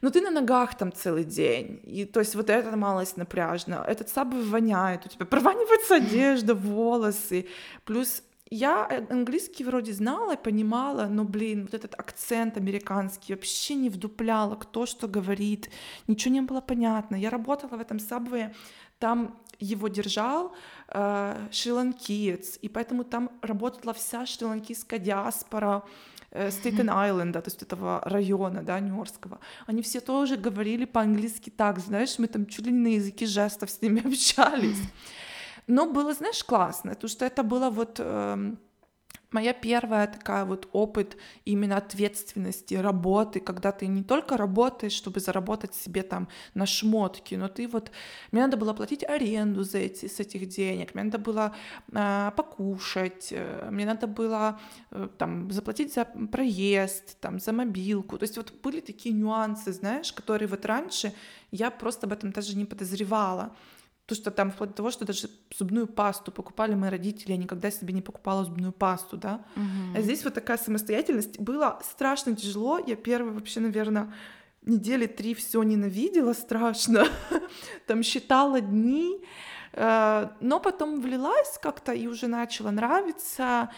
ну 0.00 0.10
ты 0.10 0.20
на 0.20 0.30
ногах 0.30 0.76
там 0.76 0.92
целый 0.92 1.24
день, 1.24 1.80
и 1.84 2.04
то 2.04 2.20
есть 2.20 2.34
вот 2.34 2.50
это 2.50 2.76
малость 2.76 3.16
напряжно, 3.16 3.84
этот 3.86 4.08
сабы 4.08 4.42
воняет, 4.42 5.06
у 5.06 5.08
тебя 5.08 5.26
прованивается 5.26 5.96
одежда, 5.96 6.54
волосы, 6.54 7.46
плюс 7.84 8.22
я 8.50 9.06
английский 9.10 9.64
вроде 9.64 9.92
знала 9.92 10.34
и 10.34 10.42
понимала, 10.42 11.06
но, 11.06 11.24
блин, 11.24 11.62
вот 11.64 11.74
этот 11.74 11.94
акцент 11.98 12.56
американский 12.56 13.34
вообще 13.34 13.74
не 13.74 13.90
вдупляла, 13.90 14.56
кто 14.56 14.86
что 14.86 15.06
говорит, 15.06 15.68
ничего 16.06 16.32
не 16.32 16.40
было 16.40 16.62
понятно. 16.62 17.16
Я 17.16 17.28
работала 17.28 17.76
в 17.76 17.80
этом 17.80 17.98
сабве, 17.98 18.54
там 18.98 19.38
его 19.58 19.88
держал 19.88 20.54
э, 20.88 21.48
шри-ланкиец, 21.50 22.58
и 22.62 22.68
поэтому 22.68 23.04
там 23.04 23.30
работала 23.42 23.92
вся 23.92 24.26
шри-ланкийская 24.26 24.98
диаспора, 24.98 25.82
Стейтен-Айленда, 26.30 27.40
то 27.40 27.48
есть 27.48 27.62
этого 27.62 28.02
района, 28.04 28.62
да, 28.62 28.78
Нью-Йоркского, 28.80 29.38
они 29.66 29.80
все 29.80 30.00
тоже 30.00 30.36
говорили 30.36 30.84
по-английски 30.84 31.48
так, 31.48 31.78
знаешь, 31.78 32.18
мы 32.18 32.26
там 32.26 32.46
чуть 32.46 32.66
ли 32.66 32.72
не 32.72 32.78
на 32.78 32.94
языке 32.96 33.26
жестов 33.26 33.70
с 33.70 33.80
ними 33.80 34.00
общались. 34.06 34.82
Но 35.66 35.90
было, 35.90 36.12
знаешь, 36.12 36.44
классно, 36.44 36.90
потому 36.90 37.08
что 37.08 37.24
это 37.24 37.42
было 37.42 37.70
вот... 37.70 37.96
Э, 37.98 38.54
моя 39.30 39.52
первая 39.52 40.06
такая 40.06 40.44
вот 40.44 40.68
опыт 40.72 41.16
именно 41.44 41.76
ответственности, 41.76 42.74
работы, 42.74 43.40
когда 43.40 43.72
ты 43.72 43.86
не 43.86 44.02
только 44.02 44.36
работаешь, 44.36 44.92
чтобы 44.92 45.20
заработать 45.20 45.74
себе 45.74 46.02
там 46.02 46.28
на 46.54 46.66
шмотки, 46.66 47.34
но 47.34 47.48
ты 47.48 47.68
вот, 47.68 47.90
мне 48.32 48.42
надо 48.42 48.56
было 48.56 48.72
платить 48.72 49.04
аренду 49.04 49.64
за 49.64 49.78
эти, 49.78 50.06
с 50.06 50.20
этих 50.20 50.48
денег, 50.48 50.94
мне 50.94 51.04
надо 51.04 51.18
было 51.18 51.54
э, 51.92 52.30
покушать, 52.36 53.28
э, 53.30 53.68
мне 53.70 53.84
надо 53.84 54.06
было 54.06 54.58
э, 54.90 55.08
там 55.18 55.50
заплатить 55.50 55.92
за 55.92 56.04
проезд, 56.04 57.20
там 57.20 57.38
за 57.38 57.52
мобилку, 57.52 58.18
то 58.18 58.24
есть 58.24 58.36
вот 58.36 58.52
были 58.62 58.80
такие 58.80 59.14
нюансы, 59.14 59.72
знаешь, 59.72 60.12
которые 60.12 60.48
вот 60.48 60.64
раньше 60.64 61.12
я 61.50 61.70
просто 61.70 62.06
об 62.06 62.12
этом 62.12 62.32
даже 62.32 62.56
не 62.56 62.64
подозревала. 62.64 63.54
То, 64.08 64.14
что 64.14 64.32
там 64.32 64.50
вплоть 64.50 64.70
до 64.70 64.76
того, 64.76 64.90
что 64.90 65.04
даже 65.04 65.28
зубную 65.56 65.86
пасту 65.86 66.32
покупали 66.32 66.74
мои 66.74 66.90
родители, 66.90 67.32
я 67.32 67.38
никогда 67.38 67.70
себе 67.70 67.94
не 67.94 68.02
покупала 68.02 68.44
зубную 68.44 68.72
пасту, 68.72 69.16
да. 69.16 69.44
Угу. 69.54 69.98
А 69.98 70.00
здесь 70.00 70.24
вот 70.24 70.34
такая 70.34 70.58
самостоятельность. 70.58 71.38
Было 71.38 71.78
страшно 71.84 72.34
тяжело. 72.34 72.78
Я 72.84 72.96
первые 72.96 73.34
вообще, 73.34 73.60
наверное, 73.60 74.12
недели 74.62 75.06
три 75.06 75.34
все 75.34 75.62
ненавидела 75.62 76.32
страшно. 76.32 77.06
там 77.86 78.02
считала 78.02 78.60
дни, 78.60 79.22
Э, 79.72 80.30
но 80.40 80.60
потом 80.60 81.00
влилась 81.00 81.58
как-то 81.62 81.92
и 81.92 82.06
уже 82.06 82.26
начала 82.26 82.70
нравиться. 82.70 83.70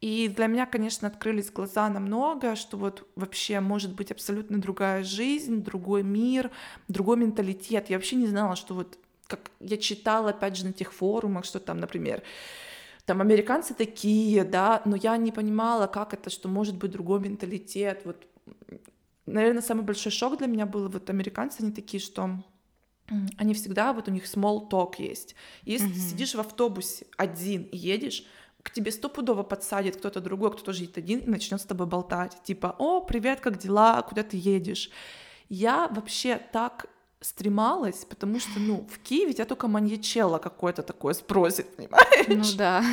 И 0.00 0.28
для 0.28 0.46
меня, 0.48 0.66
конечно, 0.66 1.06
открылись 1.06 1.52
глаза 1.52 1.88
на 1.88 2.00
многое, 2.00 2.56
что 2.56 2.76
вот 2.76 3.06
вообще 3.14 3.60
может 3.60 3.94
быть 3.94 4.10
абсолютно 4.10 4.60
другая 4.60 5.04
жизнь, 5.04 5.62
другой 5.62 6.02
мир, 6.02 6.50
другой 6.88 7.18
менталитет. 7.18 7.88
Я 7.88 7.98
вообще 7.98 8.16
не 8.16 8.26
знала, 8.26 8.56
что 8.56 8.74
вот 8.74 8.98
как 9.32 9.50
я 9.60 9.78
читала, 9.78 10.30
опять 10.30 10.56
же, 10.56 10.66
на 10.66 10.72
тех 10.72 10.92
форумах, 10.92 11.44
что 11.44 11.58
там, 11.58 11.78
например, 11.78 12.22
там 13.06 13.20
американцы 13.20 13.74
такие, 13.74 14.44
да, 14.44 14.82
но 14.84 14.96
я 14.96 15.16
не 15.16 15.32
понимала, 15.32 15.86
как 15.86 16.12
это, 16.12 16.28
что 16.28 16.48
может 16.48 16.76
быть 16.76 16.90
другой 16.90 17.20
менталитет. 17.20 18.02
Вот, 18.04 18.26
наверное, 19.26 19.62
самый 19.62 19.84
большой 19.84 20.12
шок 20.12 20.36
для 20.38 20.46
меня 20.46 20.66
был, 20.66 20.88
вот 20.88 21.08
американцы, 21.10 21.62
они 21.62 21.72
такие, 21.72 22.00
что 22.00 22.44
они 23.38 23.54
всегда, 23.54 23.92
вот 23.92 24.08
у 24.08 24.10
них 24.10 24.24
small 24.24 24.68
talk 24.70 24.94
есть. 24.98 25.34
Если 25.64 25.88
mm-hmm. 25.88 26.10
сидишь 26.10 26.34
в 26.34 26.40
автобусе 26.40 27.06
один 27.16 27.62
и 27.62 27.76
едешь, 27.76 28.26
к 28.62 28.70
тебе 28.70 28.92
стопудово 28.92 29.42
подсадит 29.42 29.96
кто-то 29.96 30.20
другой, 30.20 30.52
кто 30.52 30.62
тоже 30.62 30.82
едет 30.82 30.98
один, 30.98 31.18
и 31.20 31.30
начнет 31.30 31.60
с 31.60 31.64
тобой 31.64 31.86
болтать. 31.86 32.42
Типа, 32.44 32.76
о, 32.78 33.00
привет, 33.00 33.40
как 33.40 33.58
дела, 33.58 34.02
куда 34.02 34.22
ты 34.22 34.36
едешь? 34.36 34.90
Я 35.48 35.88
вообще 35.88 36.40
так 36.52 36.86
стремалась, 37.22 38.04
потому 38.04 38.40
что, 38.40 38.60
ну, 38.60 38.86
в 38.90 38.98
Киеве 38.98 39.32
тебя 39.32 39.44
только 39.44 39.68
маньячелло 39.68 40.38
какое-то 40.38 40.82
такое 40.82 41.14
спросит, 41.14 41.76
понимаешь? 41.76 42.26
Ну 42.28 42.56
да. 42.56 42.84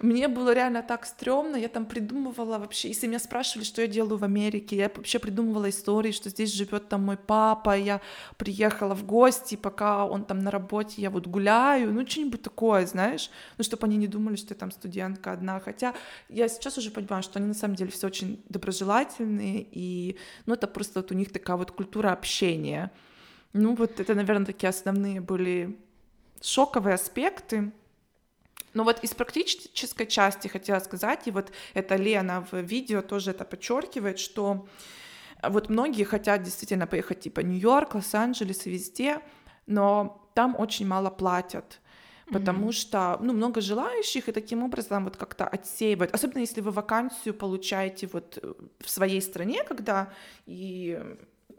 Мне 0.00 0.28
было 0.28 0.52
реально 0.52 0.82
так 0.82 1.06
стрёмно, 1.06 1.56
я 1.56 1.68
там 1.68 1.86
придумывала 1.86 2.58
вообще, 2.58 2.88
если 2.88 3.06
меня 3.06 3.18
спрашивали, 3.18 3.64
что 3.64 3.80
я 3.80 3.86
делаю 3.86 4.18
в 4.18 4.24
Америке, 4.24 4.76
я 4.76 4.90
вообще 4.94 5.18
придумывала 5.18 5.70
истории, 5.70 6.12
что 6.12 6.30
здесь 6.30 6.52
живет 6.52 6.88
там 6.88 7.04
мой 7.04 7.16
папа, 7.16 7.76
я 7.76 8.00
приехала 8.36 8.94
в 8.94 9.06
гости, 9.06 9.56
пока 9.56 10.04
он 10.04 10.24
там 10.24 10.40
на 10.40 10.50
работе, 10.50 11.00
я 11.00 11.10
вот 11.10 11.26
гуляю, 11.26 11.92
ну 11.92 12.06
что-нибудь 12.06 12.42
такое, 12.42 12.86
знаешь, 12.86 13.30
ну 13.56 13.64
чтобы 13.64 13.86
они 13.86 13.96
не 13.96 14.08
думали, 14.08 14.36
что 14.36 14.54
я 14.54 14.58
там 14.58 14.70
студентка 14.72 15.32
одна, 15.32 15.60
хотя 15.60 15.94
я 16.28 16.48
сейчас 16.48 16.76
уже 16.76 16.90
понимаю, 16.90 17.22
что 17.22 17.38
они 17.38 17.48
на 17.48 17.54
самом 17.54 17.76
деле 17.76 17.90
все 17.90 18.06
очень 18.06 18.42
доброжелательные, 18.48 19.66
и 19.70 20.16
ну 20.46 20.54
это 20.54 20.66
просто 20.66 21.00
вот 21.00 21.12
у 21.12 21.14
них 21.14 21.32
такая 21.32 21.56
вот 21.56 21.70
культура 21.70 22.12
общения. 22.12 22.90
Ну 23.54 23.74
вот 23.74 24.00
это, 24.00 24.14
наверное, 24.14 24.46
такие 24.46 24.68
основные 24.68 25.20
были 25.20 25.78
шоковые 26.42 26.94
аспекты, 26.94 27.72
но 28.74 28.84
вот 28.84 29.02
из 29.04 29.14
практической 29.14 30.06
части 30.06 30.48
хотела 30.48 30.80
сказать, 30.80 31.26
и 31.28 31.30
вот 31.30 31.52
это 31.72 31.94
Лена 31.94 32.46
в 32.50 32.60
видео 32.60 33.00
тоже 33.00 33.30
это 33.30 33.44
подчеркивает, 33.44 34.18
что 34.18 34.66
вот 35.42 35.70
многие 35.70 36.04
хотят 36.04 36.42
действительно 36.42 36.86
поехать 36.86 37.20
типа 37.20 37.40
Нью-Йорк, 37.40 37.94
Лос-Анджелес 37.94 38.66
и 38.66 38.70
везде, 38.70 39.20
но 39.66 40.28
там 40.34 40.56
очень 40.58 40.86
мало 40.86 41.10
платят 41.10 41.80
потому 42.32 42.68
mm-hmm. 42.68 42.72
что, 42.72 43.18
ну, 43.20 43.32
много 43.32 43.60
желающих, 43.60 44.28
и 44.28 44.32
таким 44.32 44.62
образом 44.62 45.04
вот 45.04 45.16
как-то 45.16 45.46
отсеивать, 45.46 46.10
особенно 46.10 46.40
если 46.40 46.60
вы 46.60 46.70
вакансию 46.70 47.34
получаете 47.34 48.08
вот 48.12 48.38
в 48.80 48.90
своей 48.90 49.20
стране, 49.20 49.62
когда 49.64 50.12
и 50.46 50.98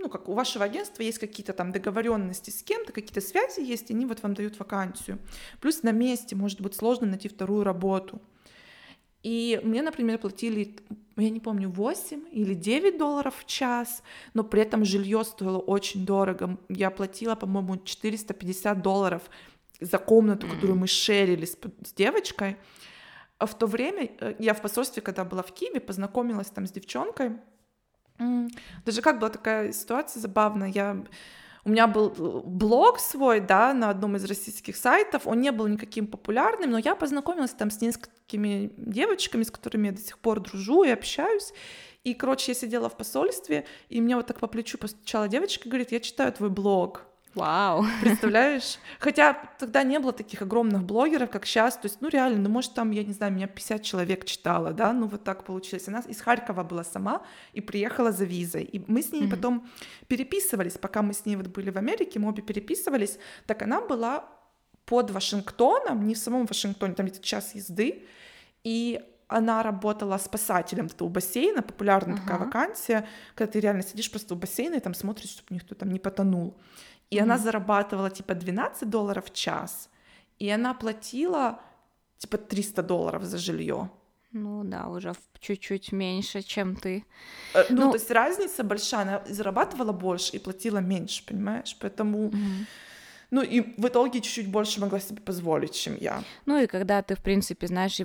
ну, 0.05 0.09
как 0.09 0.29
у 0.29 0.33
вашего 0.33 0.65
агентства 0.65 1.01
есть 1.01 1.17
какие-то 1.17 1.51
там 1.51 1.71
договоренности 1.71 2.51
с 2.51 2.61
кем-то, 2.61 2.93
какие-то 2.93 3.21
связи 3.21 3.61
есть, 3.61 3.89
они 3.89 4.05
вот 4.05 4.21
вам 4.21 4.35
дают 4.35 4.59
вакансию. 4.59 5.17
Плюс 5.59 5.81
на 5.81 5.91
месте 5.91 6.35
может 6.35 6.61
быть 6.61 6.75
сложно 6.75 7.07
найти 7.07 7.27
вторую 7.27 7.63
работу. 7.63 8.21
И 9.23 9.59
мне, 9.63 9.81
например, 9.81 10.19
платили, 10.19 10.75
я 11.17 11.29
не 11.31 11.39
помню, 11.39 11.69
8 11.69 12.25
или 12.31 12.53
9 12.53 12.99
долларов 12.99 13.33
в 13.39 13.47
час, 13.47 14.03
но 14.35 14.43
при 14.43 14.61
этом 14.61 14.85
жилье 14.85 15.23
стоило 15.23 15.57
очень 15.57 16.05
дорого. 16.05 16.59
Я 16.69 16.91
платила, 16.91 17.33
по-моему, 17.33 17.77
450 17.77 18.83
долларов 18.83 19.23
за 19.81 19.97
комнату, 19.97 20.45
которую 20.47 20.77
мы 20.77 20.85
шерили 20.85 21.45
с, 21.45 21.57
с 21.83 21.93
девочкой. 21.93 22.57
А 23.39 23.47
в 23.47 23.57
то 23.57 23.65
время 23.65 24.11
э, 24.19 24.35
я 24.37 24.53
в 24.53 24.61
посольстве, 24.61 25.01
когда 25.01 25.25
была 25.25 25.41
в 25.41 25.51
Киеве, 25.51 25.79
познакомилась 25.79 26.51
там 26.51 26.67
с 26.67 26.71
девчонкой, 26.71 27.31
даже 28.17 29.01
как 29.01 29.19
была 29.19 29.29
такая 29.29 29.71
ситуация 29.71 30.21
забавная. 30.21 30.69
Я 30.69 31.03
у 31.65 31.69
меня 31.69 31.87
был 31.87 32.13
э, 32.15 32.41
блог 32.45 32.99
свой, 32.99 33.39
да, 33.39 33.73
на 33.73 33.89
одном 33.89 34.15
из 34.15 34.25
российских 34.25 34.77
сайтов, 34.77 35.25
он 35.25 35.41
не 35.41 35.51
был 35.51 35.65
никаким 35.67 36.05
популярным, 36.05 36.69
но 36.69 36.77
я 36.77 36.93
познакомилась 36.93 37.51
там 37.51 37.71
с 37.71 37.81
несколькими 37.81 38.71
девочками, 38.77 39.41
с 39.41 39.49
которыми 39.49 39.87
я 39.87 39.93
до 39.93 40.01
сих 40.01 40.19
пор 40.19 40.39
дружу 40.41 40.83
и 40.83 40.91
общаюсь. 40.91 41.53
И, 42.03 42.13
короче, 42.13 42.51
я 42.51 42.55
сидела 42.55 42.87
в 42.87 42.95
посольстве, 42.95 43.65
и 43.89 43.99
мне 43.99 44.15
вот 44.15 44.27
так 44.27 44.39
по 44.39 44.45
плечу 44.45 44.77
постучала 44.77 45.27
девочка 45.27 45.67
говорит, 45.67 45.91
я 45.91 45.99
читаю 45.99 46.31
твой 46.31 46.51
блог. 46.51 47.07
Вау. 47.35 47.85
Представляешь? 48.01 48.79
Хотя 48.99 49.33
тогда 49.59 49.83
не 49.83 49.99
было 49.99 50.13
таких 50.13 50.41
огромных 50.41 50.83
блогеров, 50.83 51.29
как 51.29 51.45
сейчас. 51.45 51.75
То 51.75 51.87
есть, 51.87 52.01
ну 52.01 52.07
реально, 52.07 52.39
ну 52.39 52.49
может 52.49 52.73
там, 52.73 52.91
я 52.91 53.03
не 53.03 53.13
знаю, 53.13 53.33
меня 53.33 53.47
50 53.47 53.83
человек 53.83 54.25
читала, 54.25 54.71
да, 54.71 54.93
ну 54.93 55.07
вот 55.07 55.23
так 55.23 55.43
получилось. 55.43 55.87
Она 55.87 55.99
из 55.99 56.21
Харькова 56.21 56.63
была 56.63 56.83
сама 56.83 57.21
и 57.53 57.61
приехала 57.61 58.11
за 58.11 58.23
визой. 58.23 58.63
И 58.63 58.83
мы 58.87 59.01
с 59.01 59.11
ней 59.11 59.23
mm-hmm. 59.23 59.29
потом 59.29 59.67
переписывались, 60.07 60.77
пока 60.77 61.01
мы 61.01 61.13
с 61.13 61.25
ней 61.25 61.35
вот 61.35 61.47
были 61.47 61.69
в 61.69 61.77
Америке, 61.77 62.19
мы 62.19 62.29
обе 62.29 62.41
переписывались. 62.41 63.19
Так 63.45 63.61
она 63.61 63.81
была 63.81 64.25
под 64.85 65.11
Вашингтоном, 65.11 66.07
не 66.07 66.13
в 66.13 66.17
самом 66.17 66.45
Вашингтоне, 66.45 66.93
там 66.93 67.05
где-то 67.05 67.23
час 67.23 67.53
езды. 67.55 68.03
И 68.63 69.01
она 69.27 69.63
работала 69.63 70.17
спасателем 70.17 70.89
у 70.99 71.09
бассейна, 71.09 71.61
популярная 71.63 72.15
uh-huh. 72.15 72.21
такая 72.21 72.37
вакансия, 72.37 73.07
когда 73.33 73.51
ты 73.51 73.59
реально 73.59 73.81
сидишь 73.81 74.09
просто 74.11 74.35
у 74.35 74.37
бассейна 74.37 74.75
и 74.75 74.79
там 74.79 74.93
смотришь, 74.93 75.31
чтобы 75.31 75.55
никто 75.55 75.73
там 75.75 75.89
не 75.89 75.99
потонул. 75.99 76.55
И 77.09 77.17
mm-hmm. 77.17 77.21
она 77.21 77.37
зарабатывала 77.37 78.09
типа 78.09 78.33
12 78.35 78.89
долларов 78.89 79.25
в 79.25 79.33
час, 79.33 79.89
и 80.39 80.49
она 80.49 80.73
платила 80.73 81.59
типа 82.17 82.37
300 82.37 82.83
долларов 82.83 83.23
за 83.23 83.37
жилье. 83.37 83.89
Ну 84.31 84.63
да, 84.63 84.87
уже 84.89 85.13
чуть-чуть 85.39 85.93
меньше, 85.93 86.41
чем 86.41 86.75
ты. 86.75 87.05
Э, 87.53 87.63
ну, 87.69 87.85
ну, 87.85 87.91
то 87.91 87.97
есть 87.97 88.11
разница 88.11 88.63
большая, 88.63 89.01
она 89.01 89.23
зарабатывала 89.29 89.93
больше 89.93 90.35
и 90.35 90.39
платила 90.39 90.79
меньше, 90.79 91.25
понимаешь? 91.25 91.77
Поэтому 91.79 92.29
mm-hmm. 92.29 92.65
Ну 93.31 93.41
и 93.41 93.61
в 93.77 93.87
итоге 93.87 94.21
чуть-чуть 94.21 94.49
больше 94.49 94.79
могла 94.79 94.99
себе 94.99 95.21
позволить, 95.21 95.73
чем 95.73 95.97
я. 95.99 96.23
Ну 96.45 96.61
и 96.61 96.67
когда 96.67 97.01
ты, 97.01 97.15
в 97.15 97.21
принципе, 97.21 97.67
знаешь, 97.67 97.99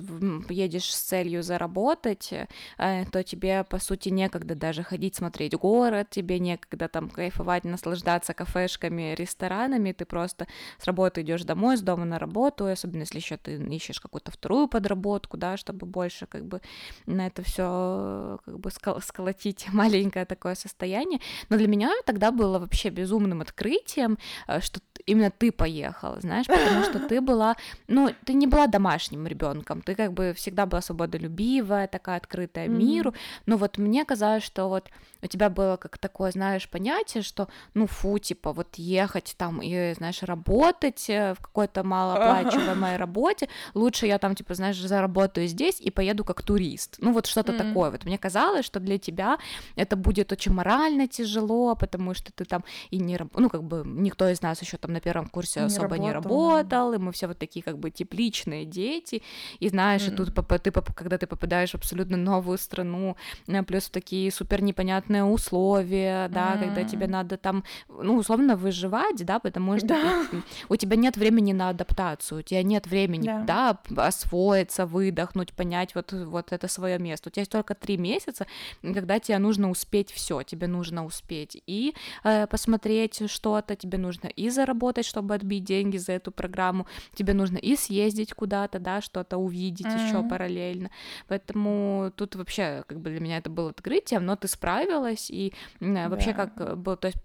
едешь 0.49 0.93
с 0.93 0.99
целью 1.01 1.43
заработать, 1.43 2.33
э, 2.33 3.05
то 3.11 3.23
тебе, 3.23 3.63
по 3.63 3.79
сути, 3.79 4.09
некогда 4.09 4.55
даже 4.55 4.83
ходить 4.83 5.15
смотреть 5.15 5.55
город, 5.55 6.09
тебе 6.09 6.39
некогда 6.39 6.87
там 6.87 7.09
кайфовать, 7.09 7.63
наслаждаться 7.63 8.33
кафешками, 8.33 9.15
ресторанами, 9.15 9.91
ты 9.91 10.05
просто 10.05 10.47
с 10.79 10.85
работы 10.85 11.21
идешь 11.21 11.43
домой, 11.43 11.77
с 11.77 11.81
дома 11.81 12.05
на 12.05 12.19
работу, 12.19 12.65
особенно 12.65 13.01
если 13.01 13.17
еще 13.17 13.37
ты 13.37 13.55
ищешь 13.55 13.99
какую-то 13.99 14.31
вторую 14.31 14.67
подработку, 14.67 15.37
да, 15.37 15.57
чтобы 15.57 15.85
больше 15.85 16.25
как 16.25 16.45
бы 16.45 16.61
на 17.05 17.27
это 17.27 17.43
все 17.43 18.39
как 18.45 18.59
бы 18.59 18.71
сколотить 18.71 19.67
маленькое 19.73 20.25
такое 20.25 20.55
состояние. 20.55 21.19
Но 21.49 21.57
для 21.57 21.67
меня 21.67 21.91
тогда 22.05 22.31
было 22.31 22.59
вообще 22.59 22.89
безумным 22.89 23.41
открытием, 23.41 24.17
э, 24.47 24.61
что 24.61 24.79
именно 25.11 25.29
ты 25.29 25.51
поехала, 25.51 26.19
знаешь, 26.21 26.47
потому 26.47 26.83
что 26.83 26.99
ты 26.99 27.21
была, 27.21 27.55
ну, 27.87 28.09
ты 28.25 28.33
не 28.33 28.47
была 28.47 28.67
домашним 28.67 29.27
ребенком, 29.27 29.81
ты 29.81 29.95
как 29.95 30.13
бы 30.13 30.33
всегда 30.33 30.65
была 30.65 30.81
свободолюбивая, 30.81 31.87
такая 31.87 32.17
открытая 32.17 32.67
mm-hmm. 32.67 32.85
миру, 32.85 33.13
но 33.45 33.57
вот 33.57 33.77
мне 33.77 34.05
казалось, 34.05 34.43
что 34.43 34.69
вот 34.69 34.89
у 35.21 35.27
тебя 35.27 35.49
было 35.49 35.77
как 35.77 35.97
такое, 35.97 36.31
знаешь, 36.31 36.69
понятие, 36.69 37.23
что, 37.23 37.47
ну, 37.73 37.87
фу, 37.87 38.17
типа, 38.17 38.53
вот 38.53 38.75
ехать 38.75 39.35
там 39.37 39.61
и, 39.61 39.93
знаешь, 39.93 40.23
работать 40.23 41.09
э, 41.09 41.33
в 41.33 41.41
какой-то 41.41 41.83
малооплачиваемой 41.83 42.97
работе, 42.97 43.49
лучше 43.73 44.07
я 44.07 44.17
там, 44.17 44.35
типа, 44.35 44.53
знаешь, 44.53 44.77
заработаю 44.77 45.47
здесь 45.47 45.79
и 45.79 45.91
поеду 45.91 46.23
как 46.23 46.41
турист, 46.41 46.95
ну, 46.99 47.13
вот 47.13 47.25
что-то 47.25 47.51
mm-hmm. 47.51 47.67
такое, 47.67 47.91
вот 47.91 48.05
мне 48.05 48.17
казалось, 48.17 48.65
что 48.65 48.79
для 48.79 48.97
тебя 48.97 49.37
это 49.75 49.95
будет 49.95 50.31
очень 50.31 50.53
морально 50.53 51.07
тяжело, 51.07 51.75
потому 51.75 52.13
что 52.13 52.31
ты 52.31 52.45
там 52.45 52.63
и 52.89 52.97
не, 52.97 53.19
ну, 53.35 53.49
как 53.49 53.63
бы 53.63 53.83
никто 53.85 54.27
из 54.29 54.41
нас 54.41 54.61
еще 54.61 54.77
там 54.77 54.93
на 54.93 55.01
первом 55.01 55.27
курсе 55.27 55.61
не 55.61 55.65
особо 55.67 55.95
работал. 55.95 56.05
не 56.05 56.11
работал, 56.11 56.93
и 56.93 56.97
мы 56.97 57.11
все 57.11 57.27
вот 57.27 57.37
такие 57.37 57.63
как 57.63 57.77
бы 57.77 57.91
тепличные 57.91 58.65
дети, 58.65 59.21
и 59.59 59.69
знаешь, 59.69 60.01
mm. 60.01 60.13
и 60.13 60.15
тут 60.15 60.33
ты, 60.63 60.71
когда 60.71 61.17
ты 61.17 61.27
попадаешь 61.27 61.71
в 61.71 61.75
абсолютно 61.75 62.17
новую 62.17 62.57
страну, 62.57 63.15
э, 63.47 63.63
плюс 63.63 63.85
в 63.85 63.91
такие 63.91 64.31
супер 64.31 64.61
непонятные 64.61 65.10
условия, 65.19 66.27
да, 66.29 66.55
mm. 66.55 66.59
когда 66.59 66.83
тебе 66.83 67.07
надо 67.07 67.37
там, 67.37 67.63
ну, 67.87 68.15
условно 68.15 68.55
выживать, 68.55 69.25
да, 69.25 69.39
потому 69.39 69.77
что 69.77 69.87
да. 69.87 70.25
Ты, 70.29 70.41
у 70.69 70.75
тебя 70.75 70.95
нет 70.95 71.17
времени 71.17 71.53
на 71.53 71.69
адаптацию, 71.69 72.39
у 72.39 72.41
тебя 72.41 72.63
нет 72.63 72.87
времени, 72.87 73.25
да, 73.25 73.79
да 73.89 74.07
освоиться, 74.07 74.85
выдохнуть, 74.85 75.53
понять 75.53 75.95
вот, 75.95 76.11
вот 76.13 76.51
это 76.51 76.67
свое 76.67 76.99
место. 76.99 77.29
У 77.29 77.31
тебя 77.31 77.41
есть 77.41 77.51
только 77.51 77.75
три 77.75 77.97
месяца, 77.97 78.45
когда 78.81 79.19
тебе 79.19 79.37
нужно 79.37 79.69
успеть 79.69 80.11
все, 80.11 80.43
тебе 80.43 80.67
нужно 80.67 81.05
успеть 81.05 81.61
и 81.67 81.93
э, 82.23 82.47
посмотреть 82.47 83.29
что-то, 83.29 83.75
тебе 83.75 83.97
нужно 83.97 84.27
и 84.27 84.49
заработать, 84.49 84.71
заработать, 84.71 85.05
чтобы 85.05 85.35
отбить 85.35 85.63
деньги 85.63 85.97
за 85.97 86.13
эту 86.13 86.31
программу, 86.31 86.87
тебе 87.13 87.33
нужно 87.33 87.57
и 87.57 87.75
съездить 87.75 88.33
куда-то, 88.33 88.79
да, 88.79 89.01
что-то 89.01 89.37
увидеть 89.37 89.85
mm-hmm. 89.85 90.07
еще 90.07 90.29
параллельно. 90.29 90.89
Поэтому 91.27 92.11
тут 92.15 92.35
вообще 92.35 92.83
как 92.87 92.99
бы 92.99 93.09
для 93.09 93.19
меня 93.19 93.37
это 93.37 93.49
было 93.49 93.69
открытием, 93.69 94.25
но 94.25 94.35
ты 94.35 94.47
справилась, 94.47 95.00
и 95.09 95.53
вообще 95.79 96.33
да. 96.33 96.47
как 96.47 96.77
было, 96.77 96.97
то 96.97 97.07
есть 97.07 97.19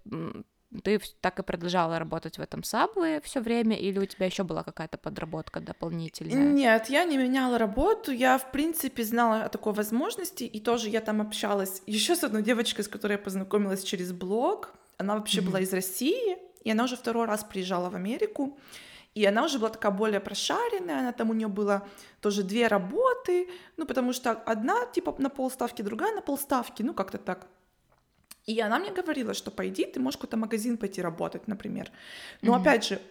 ты 0.83 0.99
так 1.21 1.39
и 1.39 1.43
продолжала 1.43 1.97
работать 1.97 2.37
в 2.37 2.41
этом 2.41 2.61
Subway 2.61 3.21
все 3.23 3.39
время, 3.39 3.77
или 3.77 3.99
у 3.99 4.05
тебя 4.05 4.25
еще 4.25 4.43
была 4.43 4.63
какая-то 4.63 4.97
подработка 4.97 5.59
дополнительная? 5.59 6.35
Нет, 6.35 6.89
я 6.89 7.05
не 7.05 7.17
меняла 7.17 7.57
работу, 7.57 8.11
я, 8.11 8.37
в 8.37 8.51
принципе, 8.51 9.03
знала 9.03 9.43
о 9.43 9.49
такой 9.49 9.73
возможности, 9.73 10.43
и 10.43 10.59
тоже 10.59 10.89
я 10.89 11.01
там 11.01 11.21
общалась 11.21 11.81
еще 11.87 12.15
с 12.15 12.23
одной 12.23 12.43
девочкой, 12.43 12.83
с 12.83 12.87
которой 12.87 13.13
я 13.13 13.17
познакомилась 13.17 13.83
через 13.83 14.11
блог, 14.11 14.73
она 14.97 15.15
вообще 15.15 15.39
mm-hmm. 15.39 15.45
была 15.45 15.59
из 15.61 15.73
России, 15.73 16.37
и 16.63 16.71
она 16.71 16.83
уже 16.83 16.97
второй 16.97 17.27
раз 17.27 17.43
приезжала 17.43 17.89
в 17.89 17.95
Америку, 17.95 18.57
и 19.15 19.25
она 19.25 19.45
уже 19.45 19.57
была 19.57 19.69
такая 19.69 19.91
более 19.91 20.19
прошаренная, 20.19 20.99
она 20.99 21.11
там 21.11 21.29
у 21.29 21.33
нее 21.33 21.47
было 21.47 21.87
тоже 22.21 22.43
две 22.43 22.67
работы, 22.67 23.47
ну, 23.77 23.85
потому 23.85 24.13
что 24.13 24.31
одна 24.31 24.85
типа 24.85 25.15
на 25.17 25.29
полставки, 25.29 25.81
другая 25.81 26.13
на 26.13 26.21
полставки, 26.21 26.83
ну, 26.83 26.93
как-то 26.93 27.17
так. 27.17 27.47
И 28.47 28.59
она 28.61 28.79
мне 28.79 28.91
говорила, 28.91 29.33
что 29.33 29.51
пойди, 29.51 29.85
ты 29.85 29.99
можешь 29.99 30.17
какой-то 30.17 30.37
магазин 30.37 30.77
пойти 30.77 31.01
работать, 31.01 31.47
например. 31.47 31.91
Но 32.41 32.55
mm-hmm. 32.55 32.61
опять 32.61 32.85
же, 32.85 33.01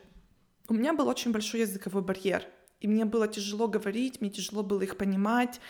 у 0.69 0.75
меня 0.75 0.93
был 0.93 1.07
очень 1.09 1.31
большой 1.31 1.61
языковой 1.61 2.03
барьер, 2.03 2.43
и 2.81 2.89
мне 2.89 3.05
было 3.05 3.29
тяжело 3.29 3.69
говорить, 3.69 4.21
мне 4.21 4.31
тяжело 4.31 4.63
было 4.63 4.83
их 4.83 4.97
понимать. 4.97 5.61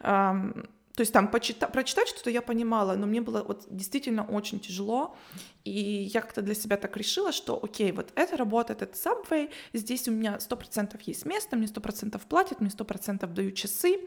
То 0.00 1.02
есть 1.02 1.12
там 1.12 1.28
почита- 1.28 1.70
прочитать 1.70 2.08
что-то 2.08 2.30
я 2.30 2.40
понимала, 2.40 2.94
но 2.96 3.06
мне 3.06 3.20
было 3.20 3.42
вот 3.42 3.66
действительно 3.70 4.24
очень 4.24 4.60
тяжело. 4.60 5.16
И 5.64 5.80
я 6.14 6.20
как-то 6.20 6.42
для 6.42 6.54
себя 6.54 6.76
так 6.76 6.96
решила, 6.96 7.32
что 7.32 7.58
окей, 7.62 7.92
вот 7.92 8.12
это 8.14 8.36
работает, 8.36 8.82
это 8.82 8.94
Subway, 8.94 9.50
здесь 9.74 10.08
у 10.08 10.12
меня 10.12 10.40
сто 10.40 10.56
процентов 10.56 11.00
есть 11.02 11.26
место, 11.26 11.56
мне 11.56 11.66
сто 11.66 11.80
процентов 11.80 12.22
платят, 12.26 12.60
мне 12.60 12.70
сто 12.70 12.84
процентов 12.84 13.34
дают 13.34 13.54
часы. 13.54 13.98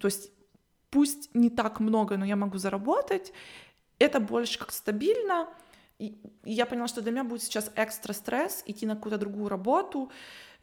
То 0.00 0.06
есть 0.06 0.30
пусть 0.90 1.34
не 1.34 1.50
так 1.50 1.80
много, 1.80 2.16
но 2.16 2.24
я 2.24 2.36
могу 2.36 2.58
заработать. 2.58 3.32
Это 4.02 4.20
больше 4.20 4.58
как 4.58 4.72
стабильно. 4.72 5.48
И 5.98 6.18
я 6.44 6.66
поняла, 6.66 6.88
что 6.88 7.00
для 7.00 7.12
меня 7.12 7.24
будет 7.24 7.42
сейчас 7.42 7.70
экстра 7.76 8.12
стресс 8.12 8.64
идти 8.66 8.86
на 8.86 8.96
какую-то 8.96 9.18
другую 9.18 9.48
работу. 9.48 10.10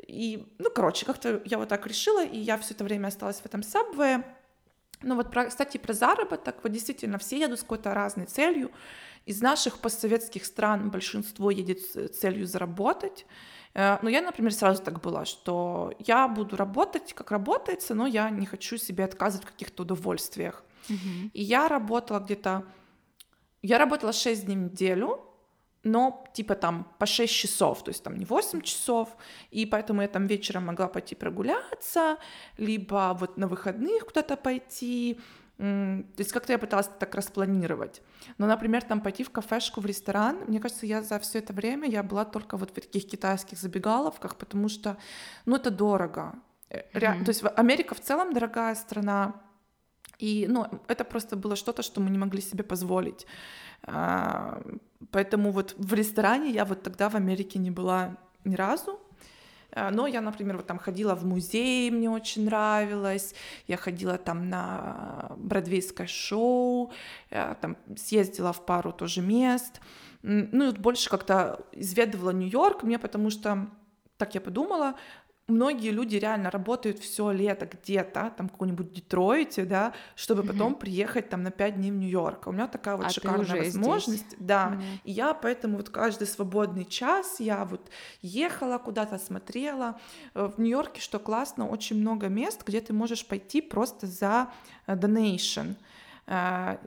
И, 0.05 0.45
ну, 0.57 0.69
короче, 0.69 1.05
как-то 1.05 1.41
я 1.45 1.57
вот 1.57 1.69
так 1.69 1.87
решила, 1.87 2.25
и 2.25 2.37
я 2.37 2.57
все 2.57 2.73
это 2.73 2.83
время 2.83 3.07
осталась 3.07 3.37
в 3.39 3.45
этом 3.45 3.61
Subway. 3.61 4.25
Ну 5.01 5.15
вот, 5.15 5.31
про, 5.31 5.45
кстати, 5.45 5.77
про 5.77 5.93
заработок, 5.93 6.57
вот 6.61 6.71
действительно 6.73 7.17
все 7.17 7.39
едут 7.39 7.59
с 7.59 7.61
какой-то 7.61 7.93
разной 7.93 8.25
целью. 8.25 8.71
Из 9.25 9.41
наших 9.41 9.79
постсоветских 9.79 10.45
стран 10.45 10.89
большинство 10.89 11.51
едет 11.51 11.79
с 11.79 12.09
целью 12.09 12.45
заработать. 12.45 13.25
Э, 13.73 13.97
но 14.01 14.09
я, 14.09 14.21
например, 14.21 14.53
сразу 14.53 14.83
так 14.83 14.99
была, 14.99 15.23
что 15.23 15.93
я 15.99 16.27
буду 16.27 16.57
работать, 16.57 17.13
как 17.13 17.31
работается, 17.31 17.95
но 17.95 18.07
я 18.07 18.29
не 18.29 18.45
хочу 18.45 18.77
себе 18.77 19.05
отказывать 19.05 19.47
в 19.47 19.51
каких-то 19.51 19.83
удовольствиях. 19.83 20.63
Mm-hmm. 20.89 21.29
И 21.33 21.41
я 21.43 21.69
работала 21.69 22.19
где-то... 22.19 22.65
Я 23.61 23.77
работала 23.77 24.13
6 24.13 24.45
дней 24.45 24.55
в 24.55 24.59
неделю, 24.59 25.25
но 25.83 26.25
типа 26.33 26.55
там 26.55 26.85
по 26.99 27.05
6 27.05 27.33
часов, 27.33 27.83
то 27.83 27.89
есть 27.89 28.03
там 28.03 28.17
не 28.17 28.25
8 28.25 28.61
часов, 28.61 29.09
и 29.51 29.65
поэтому 29.65 30.01
я 30.01 30.07
там 30.07 30.27
вечером 30.27 30.65
могла 30.65 30.87
пойти 30.87 31.15
прогуляться, 31.15 32.17
либо 32.57 33.15
вот 33.19 33.37
на 33.37 33.47
выходных 33.47 34.05
куда-то 34.05 34.37
пойти, 34.37 35.19
то 35.57 36.05
есть 36.17 36.31
как-то 36.31 36.53
я 36.53 36.57
пыталась 36.57 36.89
так 36.99 37.15
распланировать. 37.15 38.01
Но, 38.37 38.47
например, 38.47 38.81
там 38.83 39.01
пойти 39.01 39.23
в 39.23 39.29
кафешку, 39.29 39.81
в 39.81 39.85
ресторан, 39.85 40.37
мне 40.47 40.59
кажется, 40.59 40.85
я 40.85 41.01
за 41.01 41.19
все 41.19 41.39
это 41.39 41.51
время 41.51 41.89
я 41.89 42.01
была 42.01 42.23
только 42.23 42.55
вот 42.55 42.71
в 42.71 42.73
таких 42.73 43.07
китайских 43.09 43.57
забегаловках, 43.57 44.37
потому 44.37 44.69
что, 44.69 44.97
ну, 45.45 45.57
это 45.57 45.69
дорого. 45.69 46.35
Mm-hmm. 46.69 47.25
То 47.25 47.29
есть 47.29 47.43
Америка 47.57 47.93
в 47.95 47.99
целом 47.99 48.33
дорогая 48.33 48.75
страна, 48.75 49.41
и, 50.19 50.47
ну, 50.49 50.67
это 50.87 51.05
просто 51.05 51.35
было 51.37 51.55
что-то, 51.55 51.81
что 51.81 52.01
мы 52.01 52.09
не 52.09 52.17
могли 52.17 52.41
себе 52.41 52.63
позволить. 52.63 53.25
А, 53.83 54.61
поэтому 55.11 55.51
вот 55.51 55.75
в 55.77 55.93
ресторане 55.93 56.51
я 56.51 56.65
вот 56.65 56.83
тогда 56.83 57.09
в 57.09 57.15
Америке 57.15 57.57
не 57.57 57.71
была 57.71 58.17
ни 58.43 58.55
разу. 58.55 58.99
А, 59.71 59.91
но 59.91 60.07
я, 60.07 60.19
например, 60.21 60.57
вот 60.57 60.67
там 60.67 60.77
ходила 60.77 61.15
в 61.15 61.25
музей, 61.25 61.89
мне 61.89 62.09
очень 62.09 62.45
нравилось. 62.45 63.33
Я 63.67 63.77
ходила 63.77 64.17
там 64.17 64.49
на 64.49 65.31
бродвейское 65.37 66.07
шоу, 66.07 66.91
там 67.29 67.77
съездила 67.95 68.51
в 68.51 68.65
пару 68.65 68.91
тоже 68.91 69.21
мест. 69.21 69.79
Ну 70.21 70.69
и 70.69 70.77
больше 70.77 71.09
как-то 71.09 71.65
изведывала 71.71 72.31
Нью-Йорк 72.31 72.83
мне, 72.83 72.99
потому 72.99 73.29
что 73.29 73.69
так 74.17 74.35
я 74.35 74.41
подумала, 74.41 74.95
многие 75.49 75.91
люди 75.91 76.15
реально 76.15 76.51
работают 76.51 76.99
все 76.99 77.31
лето 77.31 77.65
где-то, 77.65 78.33
там 78.35 78.47
в 78.47 78.51
каком-нибудь 78.51 78.91
Детройте, 78.91 79.65
да, 79.65 79.93
чтобы 80.15 80.43
потом 80.43 80.73
mm-hmm. 80.73 80.79
приехать 80.79 81.29
там 81.29 81.43
на 81.43 81.51
пять 81.51 81.75
дней 81.75 81.91
в 81.91 81.95
Нью-Йорк. 81.95 82.47
У 82.47 82.51
меня 82.51 82.67
такая 82.67 82.95
вот 82.95 83.05
а 83.05 83.09
шикарная 83.09 83.63
возможность, 83.63 84.27
здесь. 84.27 84.39
да. 84.39 84.73
Mm-hmm. 84.73 84.99
И 85.03 85.11
я 85.11 85.33
поэтому 85.33 85.77
вот 85.77 85.89
каждый 85.89 86.27
свободный 86.27 86.85
час 86.85 87.39
я 87.39 87.65
вот 87.65 87.89
ехала 88.21 88.77
куда-то, 88.77 89.17
смотрела. 89.17 89.99
Э, 90.35 90.49
в 90.55 90.59
Нью-Йорке, 90.59 91.01
что 91.01 91.19
классно, 91.19 91.67
очень 91.67 91.99
много 91.99 92.27
мест, 92.27 92.63
где 92.65 92.81
ты 92.81 92.93
можешь 92.93 93.25
пойти 93.25 93.61
просто 93.61 94.07
за 94.07 94.49
э, 94.87 94.95
donation. 94.95 95.75
Э, 96.27 96.77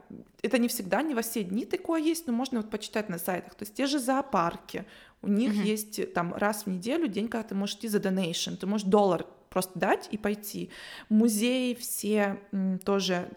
это 0.41 0.57
не 0.57 0.67
всегда, 0.67 1.01
не 1.01 1.13
во 1.13 1.21
все 1.21 1.43
дни 1.43 1.65
такое 1.65 2.01
есть, 2.01 2.27
но 2.27 2.33
можно 2.33 2.61
вот 2.61 2.69
почитать 2.69 3.09
на 3.09 3.17
сайтах. 3.17 3.55
То 3.55 3.63
есть 3.63 3.75
те 3.75 3.85
же 3.85 3.99
зоопарки, 3.99 4.85
у 5.23 5.27
них 5.27 5.53
uh-huh. 5.53 5.65
есть 5.65 5.99
э, 5.99 6.05
там 6.05 6.33
раз 6.33 6.63
в 6.63 6.67
неделю 6.67 7.07
день, 7.07 7.27
когда 7.27 7.47
ты 7.47 7.55
можешь 7.55 7.77
идти 7.77 7.87
за 7.87 7.97
donation, 7.97 8.55
ты 8.55 8.67
можешь 8.67 8.87
доллар 8.87 9.25
просто 9.49 9.79
дать 9.79 10.07
и 10.11 10.17
пойти. 10.17 10.69
Музеи 11.09 11.73
все 11.73 12.39
м, 12.51 12.79
тоже 12.79 13.29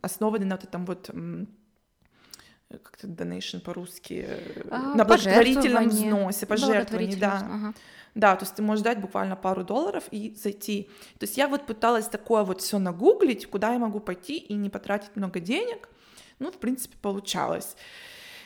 основаны 0.00 0.44
на 0.44 0.56
вот 0.56 0.64
этом 0.64 0.84
вот 0.84 1.10
как 2.78 2.98
это 2.98 3.06
donation 3.06 3.60
по-русски, 3.60 4.24
э, 4.26 4.62
а, 4.70 4.94
на 4.94 5.04
благотворительном 5.04 5.88
взносе, 5.88 6.46
пожертвовании, 6.46 7.16
да. 7.16 7.38
Ага. 7.42 7.74
Да, 8.14 8.36
то 8.36 8.44
есть 8.44 8.54
ты 8.54 8.62
можешь 8.62 8.84
дать 8.84 9.00
буквально 9.00 9.36
пару 9.36 9.64
долларов 9.64 10.04
и 10.10 10.34
зайти. 10.34 10.90
То 11.18 11.24
есть 11.24 11.38
я 11.38 11.48
вот 11.48 11.64
пыталась 11.64 12.08
такое 12.08 12.42
вот 12.44 12.60
все 12.60 12.78
нагуглить, 12.78 13.46
куда 13.46 13.72
я 13.72 13.78
могу 13.78 14.00
пойти 14.00 14.36
и 14.36 14.52
не 14.52 14.68
потратить 14.68 15.16
много 15.16 15.40
денег. 15.40 15.88
Ну, 16.38 16.50
в 16.50 16.58
принципе, 16.58 16.96
получалось. 17.00 17.74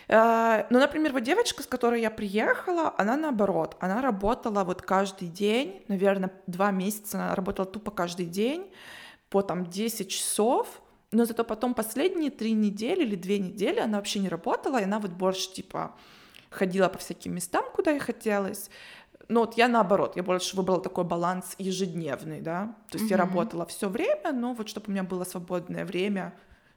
Э, 0.09 0.65
ну, 0.71 0.79
например, 0.79 1.13
вот 1.13 1.23
девочка, 1.23 1.63
с 1.63 1.67
которой 1.67 2.01
я 2.01 2.11
приехала, 2.11 2.95
она 2.97 3.17
наоборот, 3.17 3.77
она 3.81 4.01
работала 4.01 4.65
вот 4.65 4.83
каждый 4.83 5.29
день, 5.29 5.83
наверное, 5.89 6.33
два 6.47 6.71
месяца 6.71 7.19
она 7.19 7.35
работала 7.35 7.67
тупо 7.67 7.91
каждый 7.91 8.27
день 8.27 8.71
по 9.31 9.43
там 9.43 9.67
10 9.67 10.09
часов, 10.09 10.81
но 11.13 11.25
зато 11.25 11.45
потом 11.45 11.75
последние 11.75 12.31
три 12.31 12.53
недели 12.53 13.03
или 13.03 13.17
две 13.17 13.39
недели 13.39 13.81
она 13.81 13.99
вообще 13.99 14.21
не 14.21 14.29
работала, 14.29 14.79
и 14.81 14.85
она 14.85 14.99
вот 14.99 15.13
больше 15.13 15.53
типа 15.53 15.95
ходила 16.51 16.89
по 16.89 16.99
всяким 16.99 17.35
местам, 17.35 17.65
куда 17.75 17.91
ей 17.91 17.99
хотелось. 18.01 18.71
Но 19.29 19.41
вот 19.41 19.57
я 19.57 19.67
наоборот, 19.67 20.15
я 20.15 20.23
больше 20.23 20.57
выбрала 20.57 20.81
такой 20.81 21.03
баланс 21.03 21.57
ежедневный, 21.59 22.41
да, 22.41 22.77
то 22.91 22.99
есть 22.99 23.11
mm-hmm. 23.11 23.17
я 23.17 23.17
работала 23.17 23.67
все 23.67 23.89
время, 23.89 24.33
но 24.33 24.55
вот 24.55 24.69
чтобы 24.69 24.87
у 24.87 24.91
меня 24.93 25.03
было 25.03 25.25
свободное 25.25 25.85
время 25.85 26.33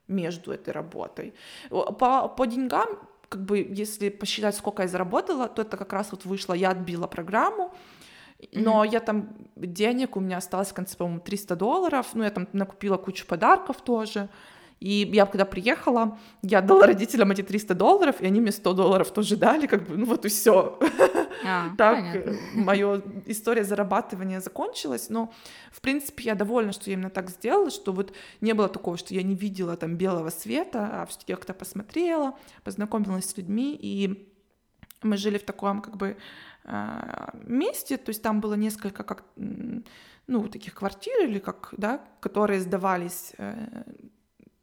между 0.08 0.52
этой 0.52 0.72
работой. 0.72 1.36
По, 1.70 2.28
по 2.28 2.46
деньгам 2.48 2.88
как 3.30 3.46
бы, 3.46 3.60
если 3.60 4.10
посчитать, 4.10 4.56
сколько 4.56 4.82
я 4.82 4.88
заработала, 4.88 5.48
то 5.48 5.62
это 5.62 5.78
как 5.78 5.94
раз 5.94 6.12
вот 6.12 6.26
вышло, 6.26 6.54
я 6.54 6.72
отбила 6.72 7.08
программу, 7.08 7.74
но 8.54 8.84
mm-hmm. 8.84 8.92
я 8.92 9.00
там 9.00 9.30
денег 9.56 10.18
у 10.18 10.20
меня 10.20 10.38
осталось 10.38 10.70
в 10.70 10.74
конце, 10.74 10.98
по-моему, 10.98 11.20
300 11.20 11.56
долларов, 11.56 12.08
ну, 12.14 12.24
я 12.24 12.32
там 12.32 12.48
накупила 12.54 12.98
кучу 12.98 13.26
подарков 13.28 13.82
тоже, 13.82 14.30
и 14.80 15.10
я 15.14 15.26
когда 15.26 15.46
приехала, 15.46 16.18
я 16.42 16.62
дала 16.62 16.88
родителям 16.88 17.32
эти 17.32 17.42
300 17.42 17.76
долларов, 17.76 18.22
и 18.22 18.26
они 18.26 18.40
мне 18.40 18.52
100 18.52 18.74
долларов 18.74 19.12
тоже 19.12 19.36
дали, 19.36 19.68
как 19.68 19.88
бы, 19.88 19.98
ну 19.98 20.06
вот 20.06 20.26
и 20.26 20.30
все. 20.30 20.80
А, 21.46 21.70
так 21.78 22.26
моя 22.54 23.02
история 23.26 23.64
зарабатывания 23.64 24.40
закончилась, 24.40 25.10
но, 25.10 25.34
в 25.72 25.82
принципе, 25.82 26.24
я 26.26 26.36
довольна, 26.36 26.72
что 26.72 26.90
я 26.90 26.94
именно 26.94 27.10
так 27.10 27.30
сделала, 27.30 27.72
что 27.72 27.92
вот 27.92 28.14
не 28.42 28.54
было 28.54 28.70
такого, 28.70 28.98
что 28.98 29.14
я 29.14 29.24
не 29.24 29.36
видела 29.36 29.76
там 29.76 29.98
белого 29.98 30.30
света, 30.30 30.90
а 30.92 31.06
все-таки 31.08 31.34
как-то 31.34 31.54
посмотрела, 31.54 32.38
познакомилась 32.64 33.30
с 33.30 33.38
людьми, 33.38 33.78
и 33.80 34.32
мы 35.04 35.18
жили 35.18 35.38
в 35.38 35.44
таком, 35.44 35.82
как 35.82 35.98
бы, 35.98 36.16
а, 36.64 37.34
месте, 37.44 37.98
то 37.98 38.10
есть 38.10 38.22
там 38.22 38.42
было 38.42 38.54
несколько 38.54 39.04
как 39.04 39.24
ну 39.36 40.48
таких 40.48 40.76
квартир 40.76 41.24
или 41.24 41.40
как 41.40 41.74
да, 41.76 42.00
которые 42.20 42.60
сдавались 42.60 43.34
э, 43.40 43.84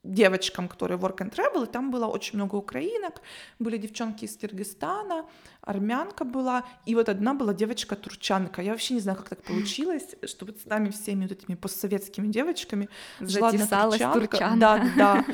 девочкам, 0.06 0.68
которые 0.68 0.98
work 0.98 1.18
and 1.18 1.34
travel, 1.34 1.64
и 1.64 1.66
там 1.66 1.90
было 1.90 2.06
очень 2.06 2.36
много 2.38 2.56
украинок, 2.56 3.20
были 3.58 3.76
девчонки 3.76 4.24
из 4.24 4.36
Киргизстана, 4.36 5.26
армянка 5.60 6.24
была, 6.24 6.64
и 6.86 6.94
вот 6.94 7.08
одна 7.08 7.34
была 7.34 7.52
девочка-турчанка. 7.52 8.62
Я 8.62 8.72
вообще 8.72 8.94
не 8.94 9.00
знаю, 9.00 9.18
как 9.18 9.28
так 9.28 9.42
получилось, 9.42 10.14
что 10.24 10.46
вот 10.46 10.58
с 10.60 10.66
нами 10.66 10.90
всеми 10.90 11.22
вот 11.22 11.32
этими 11.32 11.54
постсоветскими 11.56 12.28
девочками 12.28 12.88
жила 13.20 13.48
одна 13.48 14.12
турчанка. 14.12 14.56
Да, 14.56 14.90
да. 14.96 15.24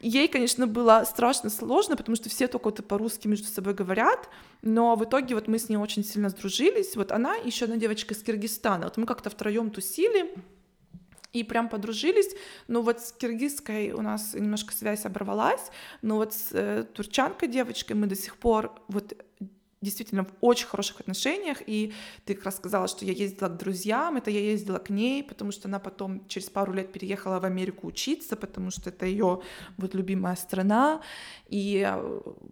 Ей, 0.00 0.28
конечно, 0.28 0.66
было 0.66 1.04
страшно 1.04 1.50
сложно, 1.50 1.94
потому 1.94 2.16
что 2.16 2.30
все 2.30 2.48
только 2.48 2.64
вот 2.64 2.88
по-русски 2.88 3.28
между 3.28 3.48
собой 3.48 3.74
говорят, 3.74 4.30
но 4.62 4.96
в 4.96 5.04
итоге 5.04 5.34
вот 5.34 5.46
мы 5.46 5.58
с 5.58 5.68
ней 5.68 5.76
очень 5.76 6.04
сильно 6.04 6.30
сдружились. 6.30 6.96
Вот 6.96 7.12
она, 7.12 7.34
еще 7.34 7.66
одна 7.66 7.76
девочка 7.76 8.14
из 8.14 8.22
Киргизстана. 8.22 8.84
Вот 8.84 8.96
мы 8.96 9.04
как-то 9.04 9.28
втроем 9.28 9.70
тусили, 9.70 10.34
и 11.32 11.44
прям 11.44 11.68
подружились. 11.68 12.34
Ну 12.68 12.82
вот 12.82 13.00
с 13.00 13.12
киргизской 13.12 13.92
у 13.92 14.02
нас 14.02 14.34
немножко 14.34 14.74
связь 14.74 15.04
оборвалась, 15.04 15.70
но 16.02 16.16
вот 16.16 16.34
с 16.34 16.48
э, 16.52 16.84
турчанкой 16.92 17.48
девочкой 17.48 17.96
мы 17.96 18.06
до 18.06 18.16
сих 18.16 18.36
пор 18.36 18.72
вот 18.88 19.14
действительно 19.82 20.24
в 20.24 20.32
очень 20.40 20.66
хороших 20.66 21.00
отношениях, 21.00 21.62
и 21.66 21.92
ты 22.26 22.34
как 22.34 22.44
раз 22.44 22.56
сказала, 22.56 22.86
что 22.86 23.06
я 23.06 23.12
ездила 23.12 23.48
к 23.48 23.56
друзьям, 23.56 24.16
это 24.18 24.30
я 24.30 24.40
ездила 24.40 24.78
к 24.78 24.90
ней, 24.90 25.24
потому 25.24 25.52
что 25.52 25.68
она 25.68 25.78
потом 25.78 26.26
через 26.28 26.50
пару 26.50 26.74
лет 26.74 26.92
переехала 26.92 27.40
в 27.40 27.44
Америку 27.46 27.86
учиться, 27.86 28.36
потому 28.36 28.70
что 28.70 28.90
это 28.90 29.06
ее 29.06 29.40
вот 29.78 29.94
любимая 29.94 30.36
страна, 30.36 31.00
и 31.48 31.90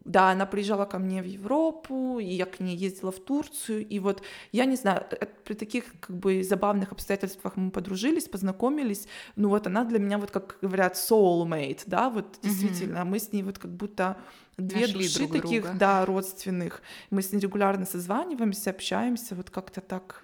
да, 0.04 0.30
она 0.30 0.46
приезжала 0.46 0.86
ко 0.86 0.98
мне 0.98 1.22
в 1.22 1.26
Европу, 1.26 2.18
и 2.18 2.24
я 2.24 2.46
к 2.46 2.60
ней 2.60 2.76
ездила 2.76 3.12
в 3.12 3.20
Турцию, 3.20 3.86
и 3.86 3.98
вот 3.98 4.22
я 4.52 4.64
не 4.64 4.76
знаю, 4.76 5.04
э, 5.10 5.26
при 5.44 5.52
таких 5.54 5.84
как 6.00 6.16
бы 6.16 6.42
забавных 6.42 6.92
обстоятельствах 6.92 7.56
мы 7.56 7.70
подружились, 7.70 8.24
познакомились, 8.24 9.06
ну 9.36 9.50
вот 9.50 9.66
она 9.66 9.84
для 9.84 9.98
меня 9.98 10.16
вот, 10.16 10.30
как 10.30 10.56
говорят, 10.62 10.94
soulmate, 10.94 11.82
да, 11.84 12.08
вот 12.08 12.38
действительно, 12.42 12.98
mm-hmm. 12.98 13.04
мы 13.04 13.18
с 13.18 13.32
ней 13.32 13.42
вот 13.42 13.58
как 13.58 13.70
будто 13.70 14.16
две 14.58 14.82
Нашли 14.82 15.04
души 15.04 15.18
друг 15.18 15.32
таких, 15.32 15.62
друга. 15.62 15.78
да, 15.78 16.04
родственных. 16.04 16.82
Мы 17.10 17.22
с 17.22 17.32
ней 17.32 17.40
регулярно 17.40 17.86
созваниваемся, 17.86 18.70
общаемся, 18.70 19.34
вот 19.34 19.50
как-то 19.50 19.80
так 19.80 20.22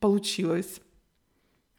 получилось. 0.00 0.80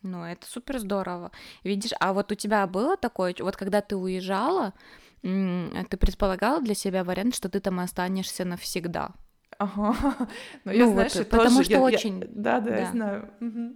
Ну, 0.03 0.23
это 0.23 0.47
супер 0.47 0.79
здорово. 0.79 1.31
Видишь, 1.63 1.91
а 1.99 2.13
вот 2.13 2.31
у 2.31 2.35
тебя 2.35 2.65
было 2.67 2.97
такое, 2.97 3.35
вот 3.39 3.57
когда 3.57 3.81
ты 3.81 3.95
уезжала, 3.95 4.73
ты 5.21 5.97
предполагала 5.99 6.61
для 6.61 6.75
себя 6.75 7.03
вариант, 7.03 7.35
что 7.35 7.49
ты 7.49 7.59
там 7.59 7.79
останешься 7.79 8.45
навсегда? 8.45 9.11
Ага. 9.57 9.95
Но 10.19 10.27
ну, 10.65 10.71
я, 10.71 10.87
знаешь, 10.87 11.15
вот, 11.15 11.29
потому 11.29 11.57
тоже, 11.57 11.63
что 11.63 11.73
я, 11.73 11.81
очень... 11.81 12.19
Я, 12.19 12.27
да, 12.29 12.59
да, 12.59 12.69
да, 12.69 12.77
я 12.77 12.91
знаю. 12.91 13.29
Угу. 13.41 13.75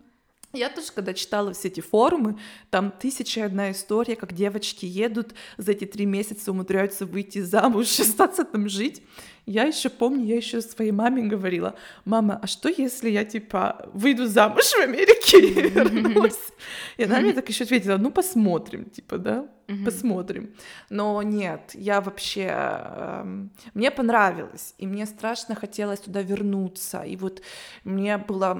Я 0.54 0.70
тоже, 0.70 0.88
когда 0.94 1.14
читала 1.14 1.54
все 1.54 1.70
эти 1.70 1.80
форумы, 1.80 2.38
там 2.70 2.92
тысяча 2.92 3.46
одна 3.46 3.72
история, 3.72 4.18
как 4.18 4.34
девочки 4.34 4.86
едут, 4.86 5.34
за 5.58 5.72
эти 5.72 5.86
три 5.86 6.06
месяца 6.06 6.52
умудряются 6.52 7.06
выйти 7.06 7.40
замуж, 7.40 8.00
остаться 8.00 8.44
там 8.44 8.68
жить. 8.68 9.02
Я 9.46 9.64
еще 9.64 9.90
помню, 9.90 10.26
я 10.26 10.36
еще 10.36 10.62
своей 10.62 10.92
маме 10.92 11.24
говорила, 11.24 11.76
мама, 12.06 12.40
а 12.42 12.48
что 12.48 12.70
если 12.70 13.10
я 13.10 13.26
типа 13.26 13.90
выйду 13.94 14.28
замуж 14.28 14.66
в 14.66 14.80
Америке 14.80 15.40
и 15.40 15.70
вернусь? 15.70 16.52
И 16.98 17.04
она 17.04 17.22
мне 17.22 17.34
так 17.34 17.50
еще 17.50 17.64
ответила, 17.64 17.98
ну 17.98 18.12
посмотрим, 18.12 18.86
типа, 18.86 19.18
да, 19.18 19.48
посмотрим. 19.86 20.54
Но 20.90 21.22
нет, 21.24 21.72
я 21.74 22.02
вообще, 22.02 22.52
эм, 22.52 23.52
мне 23.74 23.90
понравилось, 23.90 24.76
и 24.78 24.86
мне 24.86 25.06
страшно 25.06 25.56
хотелось 25.56 26.02
туда 26.02 26.22
вернуться, 26.22 27.02
и 27.02 27.16
вот 27.16 27.42
мне 27.84 28.18
было 28.18 28.54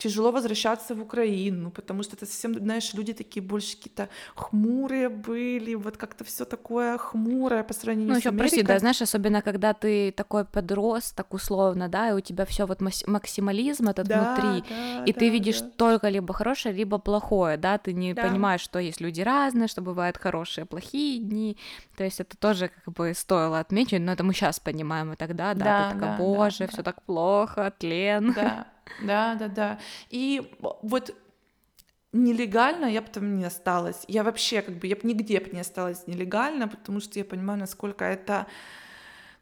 тяжело 0.00 0.32
возвращаться 0.32 0.94
в 0.94 1.02
Украину, 1.02 1.70
потому 1.70 2.02
что 2.02 2.16
это 2.16 2.24
совсем, 2.26 2.54
знаешь, 2.54 2.94
люди 2.94 3.12
такие 3.12 3.42
больше 3.42 3.76
какие-то 3.76 4.08
хмурые 4.34 5.08
были, 5.10 5.74
вот 5.74 5.96
как-то 5.96 6.24
все 6.24 6.44
такое 6.44 6.96
хмурое 6.96 7.62
по 7.62 7.74
сравнению 7.74 8.08
ну, 8.08 8.14
с 8.14 8.18
еще 8.18 8.30
Америкой. 8.30 8.48
прости, 8.48 8.62
да, 8.66 8.78
знаешь, 8.78 9.02
особенно 9.02 9.42
когда 9.42 9.74
ты 9.74 10.10
такой 10.12 10.44
подрос, 10.44 11.12
так 11.12 11.34
условно, 11.34 11.88
да, 11.88 12.10
и 12.10 12.12
у 12.12 12.20
тебя 12.20 12.46
все 12.46 12.66
вот 12.66 12.80
максимализм 12.80 13.88
этот 13.88 14.08
да, 14.08 14.34
внутри, 14.34 14.64
да, 14.70 15.04
и 15.04 15.12
да, 15.12 15.20
ты 15.20 15.28
видишь 15.28 15.60
да. 15.60 15.70
только 15.76 16.08
либо 16.08 16.32
хорошее, 16.32 16.74
либо 16.74 16.98
плохое, 16.98 17.58
да, 17.58 17.76
ты 17.76 17.92
не 17.92 18.14
да. 18.14 18.22
понимаешь, 18.22 18.62
что 18.62 18.78
есть 18.78 19.02
люди 19.02 19.20
разные, 19.20 19.68
что 19.68 19.82
бывают 19.82 20.16
хорошие, 20.16 20.64
плохие 20.64 21.18
дни, 21.18 21.58
то 21.96 22.04
есть 22.04 22.20
это 22.20 22.38
тоже 22.38 22.68
как 22.68 22.94
бы 22.94 23.12
стоило 23.14 23.60
отметить, 23.60 24.00
но 24.00 24.12
это 24.12 24.24
мы 24.24 24.32
сейчас 24.32 24.60
понимаем, 24.60 25.12
и 25.12 25.16
тогда, 25.16 25.52
да, 25.52 25.64
да 25.64 25.88
ты 25.88 25.94
такая, 25.94 26.16
да, 26.16 26.24
боже, 26.24 26.58
да, 26.60 26.66
все 26.68 26.76
да. 26.78 26.82
так 26.84 27.02
плохо, 27.02 27.70
тлен. 27.78 28.32
Да. 28.32 28.66
Да, 29.02 29.34
да, 29.34 29.48
да. 29.48 29.78
И 30.10 30.42
вот 30.82 31.14
нелегально 32.12 32.86
я 32.86 33.02
бы 33.02 33.08
там 33.08 33.36
не 33.38 33.44
осталась. 33.44 34.04
Я 34.08 34.24
вообще 34.24 34.62
как 34.62 34.76
бы, 34.78 34.86
я 34.86 34.96
бы 34.96 35.02
нигде 35.04 35.40
бы 35.40 35.50
не 35.50 35.60
осталась 35.60 36.06
нелегально, 36.06 36.68
потому 36.68 37.00
что 37.00 37.18
я 37.18 37.24
понимаю, 37.24 37.58
насколько 37.60 38.04
это 38.04 38.46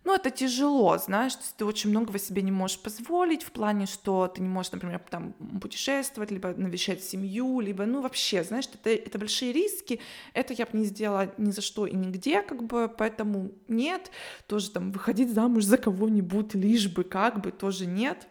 ну, 0.05 0.15
это 0.15 0.31
тяжело, 0.31 0.97
знаешь, 0.97 1.35
то 1.35 1.43
есть 1.43 1.57
ты 1.57 1.65
очень 1.67 1.91
многого 1.91 2.19
себе 2.19 2.41
не 2.41 2.51
можешь 2.51 2.79
позволить 2.79 3.43
в 3.43 3.51
плане, 3.51 3.85
что 3.85 4.27
ты 4.29 4.41
не 4.41 4.49
можешь, 4.49 4.73
например, 4.73 5.03
там 5.11 5.35
путешествовать, 5.61 6.31
либо 6.31 6.55
навещать 6.57 7.05
семью, 7.05 7.61
либо, 7.61 7.85
ну, 7.85 8.01
вообще, 8.01 8.43
знаешь, 8.43 8.67
это, 8.73 8.89
это 8.89 9.19
большие 9.19 9.53
риски, 9.53 10.01
это 10.33 10.55
я 10.55 10.65
бы 10.65 10.79
не 10.79 10.87
сделала 10.87 11.35
ни 11.37 11.51
за 11.51 11.61
что 11.61 11.87
и 11.87 11.95
нигде, 11.95 12.41
как 12.41 12.63
бы, 12.63 12.89
поэтому 12.89 13.51
нет, 13.67 14.11
тоже 14.47 14.71
там 14.71 14.93
выходить 14.93 15.31
замуж 15.31 15.65
за 15.65 15.77
кого-нибудь, 15.77 16.55
лишь 16.55 16.89
бы, 16.89 17.05
как 17.05 17.43
бы, 17.43 17.51
тоже 17.51 17.85
нет, 17.85 18.29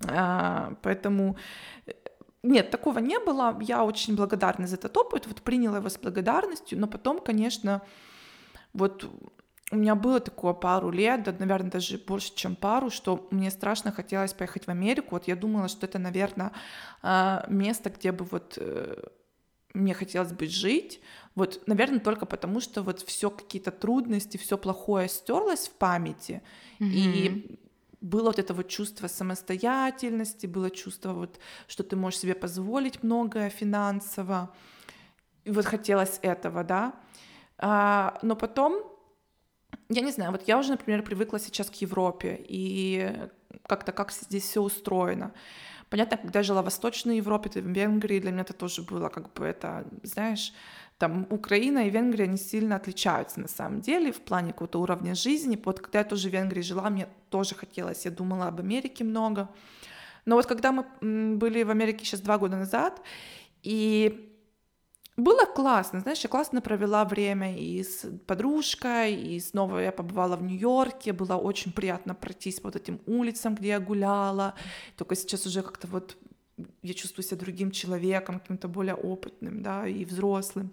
поэтому 0.00 1.36
э, 1.86 1.92
нет, 2.42 2.70
такого 2.70 2.98
не 3.00 3.18
было. 3.18 3.58
Я 3.60 3.84
очень 3.84 4.16
благодарна 4.16 4.66
за 4.66 4.76
этот 4.76 4.96
опыт, 4.96 5.26
вот 5.26 5.42
приняла 5.42 5.78
его 5.78 5.88
с 5.88 5.98
благодарностью, 5.98 6.78
но 6.78 6.86
потом, 6.86 7.20
конечно, 7.20 7.82
вот 8.72 9.10
у 9.72 9.76
меня 9.76 9.94
было 9.94 10.20
такое 10.20 10.52
пару 10.52 10.90
лет, 10.90 11.22
да, 11.22 11.34
наверное, 11.38 11.70
даже 11.70 11.98
больше, 11.98 12.34
чем 12.34 12.56
пару, 12.56 12.90
что 12.90 13.28
мне 13.30 13.50
страшно 13.50 13.92
хотелось 13.92 14.32
поехать 14.32 14.66
в 14.66 14.70
Америку. 14.70 15.08
Вот 15.12 15.28
я 15.28 15.36
думала, 15.36 15.68
что 15.68 15.86
это, 15.86 15.98
наверное, 15.98 16.52
а, 17.02 17.44
место, 17.48 17.90
где 17.90 18.10
бы 18.10 18.24
вот 18.24 18.54
э, 18.56 19.00
мне 19.72 19.94
хотелось 19.94 20.32
бы 20.32 20.46
жить. 20.46 21.00
Вот, 21.36 21.62
наверное, 21.66 22.00
только 22.00 22.26
потому, 22.26 22.60
что 22.60 22.82
вот 22.82 23.00
все 23.02 23.30
какие-то 23.30 23.70
трудности, 23.70 24.36
все 24.36 24.58
плохое 24.58 25.08
стерлось 25.08 25.68
в 25.68 25.72
памяти, 25.72 26.42
mm-hmm. 26.80 26.86
и 26.88 27.60
было 28.00 28.24
вот 28.24 28.38
это 28.38 28.54
вот 28.54 28.68
чувство 28.68 29.08
самостоятельности, 29.08 30.46
было 30.46 30.70
чувство 30.70 31.12
вот, 31.12 31.38
что 31.68 31.82
ты 31.82 31.96
можешь 31.96 32.20
себе 32.20 32.34
позволить 32.34 33.02
многое 33.02 33.50
финансово. 33.50 34.54
И 35.44 35.50
вот 35.50 35.66
хотелось 35.66 36.18
этого, 36.22 36.64
да. 36.64 36.94
А, 37.58 38.18
но 38.22 38.36
потом, 38.36 38.82
я 39.88 40.00
не 40.00 40.12
знаю, 40.12 40.32
вот 40.32 40.48
я 40.48 40.58
уже, 40.58 40.70
например, 40.70 41.02
привыкла 41.02 41.38
сейчас 41.38 41.70
к 41.70 41.74
Европе 41.74 42.42
и 42.48 43.28
как-то 43.66 43.92
как 43.92 44.12
здесь 44.12 44.44
все 44.44 44.62
устроено. 44.62 45.32
Понятно, 45.90 46.16
когда 46.16 46.38
я 46.38 46.42
жила 46.44 46.62
в 46.62 46.66
Восточной 46.66 47.16
Европе, 47.16 47.50
в 47.50 47.66
Венгрии, 47.66 48.20
для 48.20 48.30
меня 48.30 48.42
это 48.42 48.52
тоже 48.52 48.82
было 48.82 49.08
как 49.08 49.32
бы 49.32 49.44
это, 49.44 49.86
знаешь, 50.04 50.52
там 51.00 51.26
Украина 51.30 51.86
и 51.86 51.90
Венгрия 51.90 52.26
не 52.26 52.36
сильно 52.36 52.76
отличаются 52.76 53.40
на 53.40 53.48
самом 53.48 53.80
деле 53.80 54.12
в 54.12 54.20
плане 54.20 54.52
какого-то 54.52 54.82
уровня 54.82 55.14
жизни. 55.14 55.58
Вот 55.64 55.80
когда 55.80 56.00
я 56.00 56.04
тоже 56.04 56.28
в 56.28 56.32
Венгрии 56.32 56.60
жила, 56.60 56.90
мне 56.90 57.08
тоже 57.30 57.54
хотелось, 57.54 58.04
я 58.04 58.10
думала 58.10 58.48
об 58.48 58.60
Америке 58.60 59.02
много. 59.02 59.48
Но 60.26 60.36
вот 60.36 60.44
когда 60.44 60.72
мы 60.72 60.84
были 61.36 61.62
в 61.62 61.70
Америке 61.70 62.04
сейчас 62.04 62.20
два 62.20 62.36
года 62.36 62.58
назад, 62.58 63.00
и 63.62 64.30
было 65.16 65.46
классно, 65.46 66.00
знаешь, 66.00 66.20
я 66.20 66.28
классно 66.28 66.60
провела 66.60 67.06
время 67.06 67.56
и 67.56 67.82
с 67.82 68.06
подружкой, 68.26 69.14
и 69.14 69.40
снова 69.40 69.78
я 69.78 69.92
побывала 69.92 70.36
в 70.36 70.42
Нью-Йорке, 70.42 71.14
было 71.14 71.36
очень 71.36 71.72
приятно 71.72 72.14
пройтись 72.14 72.60
по 72.60 72.68
вот 72.68 72.76
этим 72.76 73.00
улицам, 73.06 73.54
где 73.54 73.68
я 73.68 73.80
гуляла, 73.80 74.54
только 74.96 75.14
сейчас 75.16 75.46
уже 75.46 75.62
как-то 75.62 75.86
вот 75.86 76.18
я 76.82 76.94
чувствую 76.94 77.24
себя 77.24 77.38
другим 77.38 77.70
человеком, 77.70 78.40
каким-то 78.40 78.68
более 78.68 78.94
опытным, 78.94 79.62
да, 79.62 79.86
и 79.86 80.04
взрослым. 80.04 80.72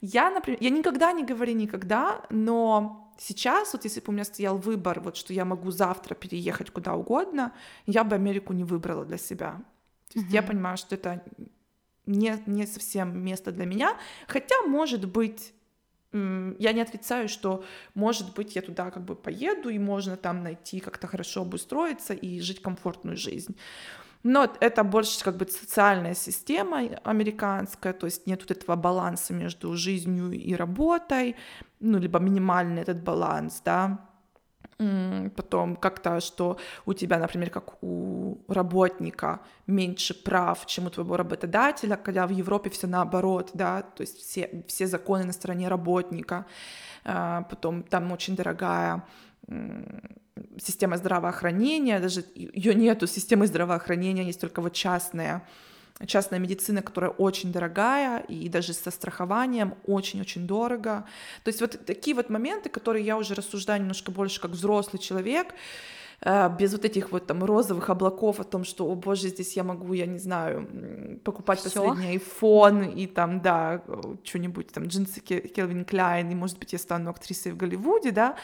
Я, 0.00 0.30
например, 0.30 0.58
я 0.60 0.70
никогда 0.70 1.12
не 1.12 1.24
говорю 1.24 1.54
никогда, 1.54 2.24
но 2.30 3.14
сейчас, 3.18 3.72
вот 3.72 3.84
если 3.84 4.00
бы 4.00 4.06
у 4.08 4.12
меня 4.12 4.24
стоял 4.24 4.58
выбор, 4.58 5.00
вот 5.00 5.16
что 5.16 5.32
я 5.32 5.44
могу 5.44 5.70
завтра 5.70 6.14
переехать 6.14 6.70
куда 6.70 6.94
угодно, 6.94 7.52
я 7.86 8.02
бы 8.04 8.16
Америку 8.16 8.52
не 8.52 8.64
выбрала 8.64 9.04
для 9.04 9.18
себя. 9.18 9.62
То 10.12 10.18
есть 10.18 10.30
mm-hmm. 10.30 10.34
я 10.34 10.42
понимаю, 10.42 10.76
что 10.76 10.96
это 10.96 11.22
не, 12.06 12.42
не 12.46 12.66
совсем 12.66 13.18
место 13.24 13.52
для 13.52 13.64
меня, 13.64 13.96
хотя, 14.26 14.62
может 14.62 15.04
быть, 15.06 15.54
я 16.12 16.72
не 16.72 16.82
отрицаю, 16.82 17.28
что, 17.28 17.64
может 17.94 18.34
быть, 18.34 18.54
я 18.54 18.62
туда 18.62 18.90
как 18.90 19.04
бы 19.04 19.14
поеду, 19.16 19.70
и 19.70 19.78
можно 19.78 20.16
там 20.16 20.42
найти 20.42 20.80
как-то 20.80 21.06
хорошо 21.06 21.42
обустроиться 21.42 22.12
и 22.12 22.40
жить 22.40 22.60
комфортную 22.60 23.16
жизнь. 23.16 23.56
Но 24.22 24.48
это 24.60 24.84
больше 24.84 25.24
как 25.24 25.36
бы 25.36 25.46
социальная 25.46 26.14
система 26.14 26.78
американская, 27.04 27.92
то 27.92 28.06
есть 28.06 28.26
нет 28.26 28.40
вот 28.42 28.50
этого 28.50 28.76
баланса 28.76 29.32
между 29.32 29.76
жизнью 29.76 30.30
и 30.32 30.54
работой, 30.54 31.34
ну, 31.80 31.98
либо 31.98 32.18
минимальный 32.20 32.82
этот 32.82 33.02
баланс, 33.02 33.60
да, 33.64 33.98
потом 35.36 35.76
как-то, 35.76 36.20
что 36.20 36.56
у 36.86 36.92
тебя, 36.94 37.18
например, 37.18 37.50
как 37.50 37.82
у 37.82 38.38
работника 38.48 39.40
меньше 39.66 40.14
прав, 40.14 40.66
чем 40.66 40.86
у 40.86 40.90
твоего 40.90 41.16
работодателя, 41.16 41.96
когда 41.96 42.26
в 42.26 42.30
Европе 42.30 42.70
все 42.70 42.86
наоборот, 42.86 43.50
да, 43.54 43.82
то 43.82 44.02
есть 44.02 44.18
все, 44.18 44.64
все 44.66 44.86
законы 44.86 45.24
на 45.24 45.32
стороне 45.32 45.68
работника, 45.68 46.46
а, 47.04 47.42
потом 47.42 47.82
там 47.82 48.12
очень 48.12 48.36
дорогая 48.36 49.04
система 50.58 50.96
здравоохранения, 50.96 52.00
даже 52.00 52.24
ее 52.34 52.74
нету, 52.74 53.06
системы 53.06 53.46
здравоохранения 53.46 54.24
есть 54.24 54.40
только 54.40 54.60
вот 54.60 54.72
частная, 54.72 55.46
частная 56.06 56.38
медицина, 56.38 56.82
которая 56.82 57.10
очень 57.10 57.52
дорогая, 57.52 58.20
и 58.20 58.48
даже 58.48 58.72
со 58.72 58.90
страхованием 58.90 59.74
очень-очень 59.86 60.46
дорого. 60.46 61.04
То 61.44 61.48
есть 61.48 61.60
вот 61.60 61.84
такие 61.86 62.14
вот 62.16 62.30
моменты, 62.30 62.70
которые 62.70 63.04
я 63.04 63.16
уже 63.16 63.34
рассуждаю 63.34 63.80
немножко 63.80 64.10
больше 64.10 64.40
как 64.40 64.52
взрослый 64.52 65.00
человек, 65.00 65.54
э, 66.20 66.50
без 66.58 66.72
вот 66.72 66.84
этих 66.84 67.12
вот 67.12 67.26
там 67.26 67.44
розовых 67.44 67.90
облаков 67.90 68.40
о 68.40 68.44
том, 68.44 68.64
что, 68.64 68.86
о 68.86 68.94
боже, 68.94 69.28
здесь 69.28 69.56
я 69.56 69.64
могу, 69.64 69.92
я 69.92 70.06
не 70.06 70.18
знаю, 70.18 71.20
покупать 71.24 71.60
Всё. 71.60 71.84
последний 71.84 72.16
iPhone 72.18 72.94
и 72.94 73.06
там, 73.06 73.40
да, 73.40 73.82
что-нибудь, 74.24 74.72
там, 74.72 74.84
джинсы 74.86 75.20
Келвин 75.20 75.84
Клайн, 75.84 76.30
и, 76.30 76.34
может 76.34 76.58
быть, 76.58 76.72
я 76.72 76.78
стану 76.78 77.10
актрисой 77.10 77.52
в 77.52 77.56
Голливуде, 77.56 78.12
да, 78.12 78.36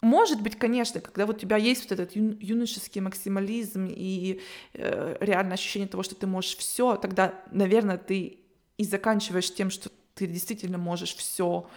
может 0.00 0.42
быть, 0.42 0.56
конечно, 0.56 1.00
когда 1.00 1.26
вот 1.26 1.36
у 1.36 1.40
тебя 1.40 1.56
есть 1.56 1.82
вот 1.82 1.92
этот 1.92 2.14
ю- 2.14 2.36
юношеский 2.40 3.00
максимализм 3.00 3.86
и 3.90 4.40
э, 4.74 5.16
реальное 5.20 5.54
ощущение 5.54 5.88
того, 5.88 6.02
что 6.02 6.14
ты 6.14 6.26
можешь 6.26 6.56
все, 6.56 6.96
тогда, 6.96 7.34
наверное, 7.50 7.98
ты 7.98 8.38
и 8.76 8.84
заканчиваешь 8.84 9.52
тем, 9.52 9.70
что 9.70 9.90
ты 10.14 10.26
действительно 10.26 10.78
можешь 10.78 11.16
все. 11.16 11.68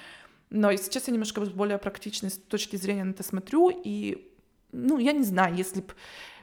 Но 0.52 0.72
сейчас 0.76 1.08
я 1.08 1.14
немножко 1.14 1.42
более 1.42 1.78
практичной 1.80 2.30
с 2.30 2.38
точки 2.38 2.76
зрения 2.76 3.06
на 3.06 3.12
это 3.12 3.24
смотрю, 3.24 3.72
и, 3.84 4.32
ну, 4.72 5.00
я 5.00 5.14
не 5.14 5.24
знаю, 5.24 5.56
если 5.56 5.82
бы 5.82 5.94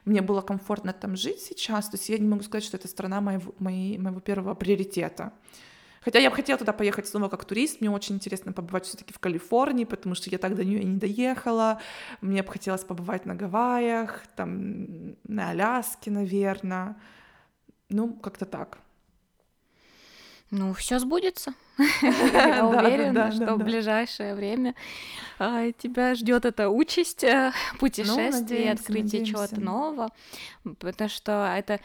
мне 0.05 0.23
было 0.23 0.41
комфортно 0.41 0.93
там 0.93 1.17
жить 1.17 1.41
сейчас, 1.41 1.89
то 1.91 1.97
есть 1.97 2.09
я 2.09 2.19
не 2.19 2.27
могу 2.27 2.43
сказать, 2.43 2.65
что 2.65 2.77
это 2.77 2.89
страна 2.89 3.21
моего, 3.21 3.55
моей, 3.59 3.99
моего 3.99 4.21
первого 4.21 4.55
приоритета. 4.55 5.33
Хотя 6.01 6.19
я 6.19 6.31
бы 6.31 6.37
хотела 6.37 6.59
туда 6.59 6.73
поехать 6.73 7.09
снова 7.09 7.29
как 7.29 7.45
турист, 7.45 7.81
мне 7.81 7.91
очень 7.91 8.17
интересно 8.17 8.53
побывать 8.53 8.87
все-таки 8.87 9.13
в 9.13 9.19
Калифорнии, 9.19 9.85
потому 9.85 10.15
что 10.15 10.31
я 10.31 10.39
так 10.39 10.55
до 10.55 10.65
нее 10.65 10.83
не 10.85 10.99
доехала. 10.99 11.81
Мне 12.21 12.43
бы 12.43 12.51
хотелось 12.51 12.85
побывать 12.85 13.27
на 13.27 13.35
Гавайях, 13.35 14.23
там 14.37 15.17
на 15.25 15.51
Аляске, 15.51 16.11
наверное. 16.11 16.97
Ну, 17.89 18.13
как-то 18.13 18.45
так. 18.45 18.79
Ну, 20.51 20.73
все 20.73 20.99
сбудется. 20.99 21.53
Я 22.03 22.67
уверена, 22.67 23.31
что 23.33 23.57
в 23.57 23.59
ближайшее 23.59 24.35
время 24.35 24.75
а, 25.39 25.71
тебя 25.73 26.15
ждет 26.15 26.47
эта 26.47 26.71
участь 26.71 27.23
э, 27.23 27.53
ну, 27.75 27.79
путешествия, 27.79 28.73
открытия 28.73 29.27
чего-то 29.27 29.61
нового, 29.61 30.11
потому 30.79 31.11
что 31.11 31.55
это 31.55 31.81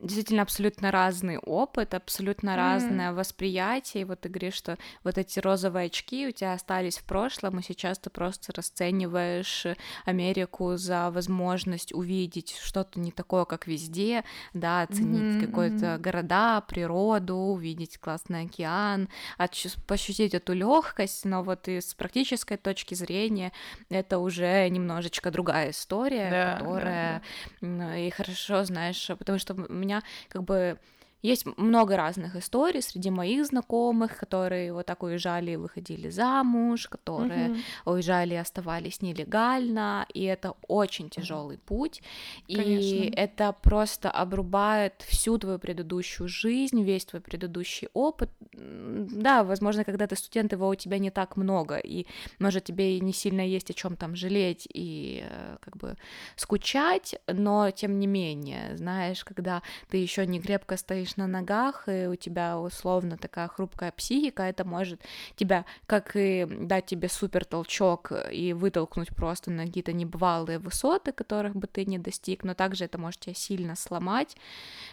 действительно 0.00 0.42
абсолютно 0.42 0.90
разный 0.90 1.38
опыт, 1.38 1.94
абсолютно 1.94 2.50
mm. 2.50 2.56
разное 2.56 3.12
восприятие. 3.12 4.02
И 4.02 4.04
вот 4.04 4.20
ты 4.20 4.28
говоришь, 4.28 4.54
что 4.54 4.76
вот 5.04 5.18
эти 5.18 5.38
розовые 5.38 5.86
очки 5.86 6.26
у 6.26 6.32
тебя 6.32 6.52
остались 6.52 6.98
в 6.98 7.04
прошлом, 7.04 7.58
и 7.58 7.62
сейчас 7.62 7.98
ты 7.98 8.10
просто 8.10 8.52
расцениваешь 8.52 9.66
Америку 10.04 10.76
за 10.76 11.10
возможность 11.10 11.92
увидеть 11.92 12.56
что-то 12.62 12.98
не 12.98 13.12
такое, 13.12 13.44
как 13.44 13.66
везде, 13.66 14.24
да, 14.52 14.82
оценить 14.82 15.42
mm-hmm. 15.42 15.46
какой-то 15.46 15.98
города, 15.98 16.60
природу, 16.62 17.36
увидеть 17.36 17.98
классный 17.98 18.42
океан, 18.42 19.08
ощутить 19.38 20.34
эту 20.34 20.52
легкость, 20.54 21.24
но 21.24 21.42
вот 21.42 21.68
и 21.68 21.80
с 21.80 21.94
практической 21.94 22.56
точки 22.56 22.94
зрения 22.94 23.52
это 23.90 24.18
уже 24.18 24.68
немножечко 24.68 25.30
другая 25.30 25.70
история, 25.70 26.30
yeah, 26.30 26.58
которая 26.58 27.22
yeah, 27.60 27.68
yeah. 27.68 28.08
и 28.08 28.10
хорошо 28.10 28.64
знаешь, 28.64 29.10
потому 29.18 29.38
что 29.38 29.54
меня 29.84 30.02
как 30.28 30.44
бы 30.44 30.78
есть 31.24 31.46
много 31.56 31.96
разных 31.96 32.36
историй 32.36 32.82
среди 32.82 33.08
моих 33.08 33.46
знакомых, 33.46 34.18
которые 34.18 34.74
вот 34.74 34.84
так 34.84 35.02
уезжали 35.02 35.52
и 35.52 35.56
выходили 35.56 36.10
замуж, 36.10 36.86
которые 36.86 37.48
mm-hmm. 37.48 37.60
уезжали 37.86 38.34
и 38.34 38.36
оставались 38.36 39.00
нелегально, 39.00 40.06
и 40.12 40.22
это 40.24 40.54
очень 40.68 41.08
тяжелый 41.08 41.56
mm-hmm. 41.56 41.66
путь, 41.66 42.02
Конечно. 42.46 42.68
и 42.68 43.10
это 43.16 43.56
просто 43.62 44.10
обрубает 44.10 45.02
всю 45.08 45.38
твою 45.38 45.58
предыдущую 45.58 46.28
жизнь, 46.28 46.82
весь 46.82 47.06
твой 47.06 47.22
предыдущий 47.22 47.88
опыт. 47.94 48.28
Да, 48.52 49.44
возможно, 49.44 49.84
когда 49.84 50.06
ты 50.06 50.16
студент, 50.16 50.52
его 50.52 50.68
у 50.68 50.74
тебя 50.74 50.98
не 50.98 51.10
так 51.10 51.38
много, 51.38 51.78
и 51.78 52.06
может 52.38 52.64
тебе 52.64 52.98
и 52.98 53.00
не 53.00 53.14
сильно 53.14 53.40
есть 53.40 53.70
о 53.70 53.74
чем 53.74 53.96
там 53.96 54.14
жалеть 54.14 54.68
и 54.74 55.24
э, 55.26 55.56
как 55.60 55.78
бы 55.78 55.96
скучать, 56.36 57.14
но 57.26 57.70
тем 57.70 57.98
не 57.98 58.06
менее, 58.06 58.76
знаешь, 58.76 59.24
когда 59.24 59.62
ты 59.88 59.96
еще 59.96 60.26
не 60.26 60.38
крепко 60.38 60.76
стоишь 60.76 61.13
стоишь 61.14 61.16
на 61.16 61.26
ногах, 61.26 61.88
и 61.88 62.06
у 62.06 62.16
тебя 62.16 62.58
условно 62.58 63.16
такая 63.16 63.48
хрупкая 63.48 63.92
психика, 63.92 64.42
это 64.42 64.64
может 64.64 65.00
тебя, 65.36 65.64
как 65.86 66.16
и 66.16 66.46
дать 66.46 66.86
тебе 66.86 67.08
супер 67.08 67.44
толчок 67.44 68.12
и 68.32 68.52
вытолкнуть 68.52 69.14
просто 69.14 69.50
на 69.50 69.66
какие-то 69.66 69.92
небывалые 69.92 70.58
высоты, 70.58 71.12
которых 71.12 71.54
бы 71.54 71.66
ты 71.66 71.84
не 71.86 71.98
достиг, 71.98 72.44
но 72.44 72.54
также 72.54 72.84
это 72.84 72.98
может 72.98 73.20
тебя 73.20 73.34
сильно 73.34 73.76
сломать 73.76 74.36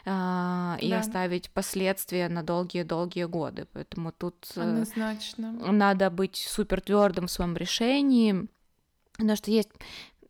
э, 0.05 0.09
и 0.81 0.89
да. 0.89 0.99
оставить 0.99 1.49
последствия 1.49 2.29
на 2.29 2.43
долгие-долгие 2.43 3.25
годы. 3.25 3.67
Поэтому 3.73 4.11
тут 4.11 4.35
э, 4.55 4.61
Однозначно. 4.61 5.51
надо 5.71 6.09
быть 6.09 6.35
супер 6.35 6.81
твердым 6.81 7.27
в 7.27 7.31
своем 7.31 7.57
решении. 7.57 8.47
Потому 9.13 9.35
что 9.35 9.51
есть 9.51 9.69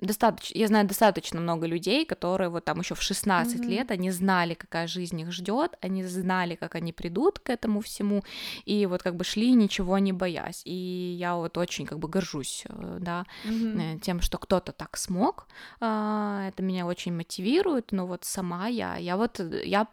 достаточно, 0.01 0.57
я 0.57 0.67
знаю 0.67 0.87
достаточно 0.87 1.39
много 1.39 1.67
людей, 1.67 2.05
которые 2.05 2.49
вот 2.49 2.65
там 2.65 2.79
еще 2.79 2.95
в 2.95 3.01
16 3.01 3.59
mm-hmm. 3.59 3.67
лет, 3.67 3.91
они 3.91 4.11
знали, 4.11 4.55
какая 4.55 4.87
жизнь 4.87 5.19
их 5.21 5.31
ждет, 5.31 5.77
они 5.81 6.03
знали, 6.03 6.55
как 6.55 6.75
они 6.75 6.91
придут 6.91 7.39
к 7.39 7.49
этому 7.49 7.81
всему, 7.81 8.23
и 8.65 8.85
вот 8.87 9.03
как 9.03 9.15
бы 9.15 9.23
шли, 9.23 9.53
ничего 9.53 9.99
не 9.99 10.11
боясь. 10.11 10.61
И 10.65 11.15
я 11.19 11.35
вот 11.35 11.57
очень 11.57 11.85
как 11.85 11.99
бы 11.99 12.07
горжусь, 12.07 12.63
э, 12.67 12.97
да, 12.99 13.25
mm-hmm. 13.45 13.99
тем, 13.99 14.21
что 14.21 14.37
кто-то 14.37 14.71
так 14.71 14.97
смог, 14.97 15.47
а, 15.79 16.47
это 16.47 16.63
меня 16.63 16.85
очень 16.85 17.13
мотивирует, 17.13 17.91
но 17.91 18.07
вот 18.07 18.25
сама 18.25 18.67
я, 18.67 18.97
я 18.97 19.17
вот, 19.17 19.39
я, 19.63 19.87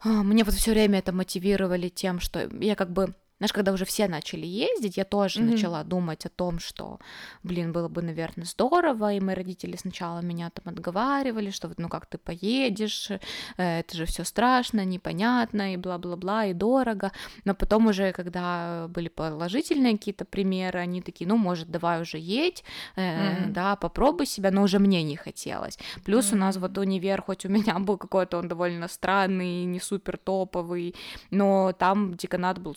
а, 0.00 0.08
мне 0.08 0.44
вот 0.44 0.54
все 0.54 0.72
время 0.72 0.98
это 0.98 1.12
мотивировали 1.12 1.88
тем, 1.88 2.20
что 2.20 2.48
я 2.60 2.74
как 2.74 2.90
бы 2.90 3.14
знаешь, 3.44 3.52
когда 3.52 3.72
уже 3.72 3.84
все 3.84 4.08
начали 4.08 4.46
ездить, 4.46 4.96
я 4.96 5.04
тоже 5.04 5.40
mm-hmm. 5.40 5.50
начала 5.50 5.84
думать 5.84 6.24
о 6.24 6.30
том, 6.30 6.58
что, 6.58 6.98
блин, 7.42 7.72
было 7.72 7.88
бы, 7.88 8.00
наверное, 8.00 8.46
здорово, 8.46 9.12
и 9.12 9.20
мои 9.20 9.34
родители 9.34 9.76
сначала 9.76 10.20
меня 10.20 10.48
там 10.50 10.72
отговаривали, 10.72 11.50
что 11.50 11.68
вот, 11.68 11.78
ну 11.78 11.88
как 11.90 12.06
ты 12.06 12.16
поедешь, 12.16 13.10
э, 13.10 13.80
это 13.80 13.96
же 13.96 14.06
все 14.06 14.24
страшно, 14.24 14.84
непонятно, 14.86 15.74
и 15.74 15.76
бла-бла-бла, 15.76 16.46
и 16.46 16.54
дорого, 16.54 17.12
но 17.44 17.54
потом 17.54 17.86
уже, 17.88 18.12
когда 18.12 18.86
были 18.88 19.08
положительные 19.08 19.98
какие-то 19.98 20.24
примеры, 20.24 20.78
они 20.78 21.02
такие, 21.02 21.28
ну, 21.28 21.36
может, 21.36 21.68
давай 21.70 22.00
уже 22.00 22.18
едь, 22.18 22.64
mm-hmm. 22.96 23.50
да, 23.50 23.76
попробуй 23.76 24.26
себя, 24.26 24.50
но 24.50 24.62
уже 24.62 24.78
мне 24.78 25.02
не 25.02 25.16
хотелось. 25.16 25.78
Плюс 26.06 26.32
mm-hmm. 26.32 26.36
у 26.36 26.38
нас 26.38 26.56
вот 26.56 26.78
универ, 26.78 27.20
хоть 27.20 27.44
у 27.44 27.50
меня 27.50 27.78
был 27.78 27.98
какой-то 27.98 28.38
он 28.38 28.48
довольно 28.48 28.88
странный, 28.88 29.66
не 29.66 29.80
супер 29.80 30.16
топовый, 30.16 30.94
но 31.30 31.72
там 31.72 32.14
деканат 32.14 32.58
был 32.58 32.74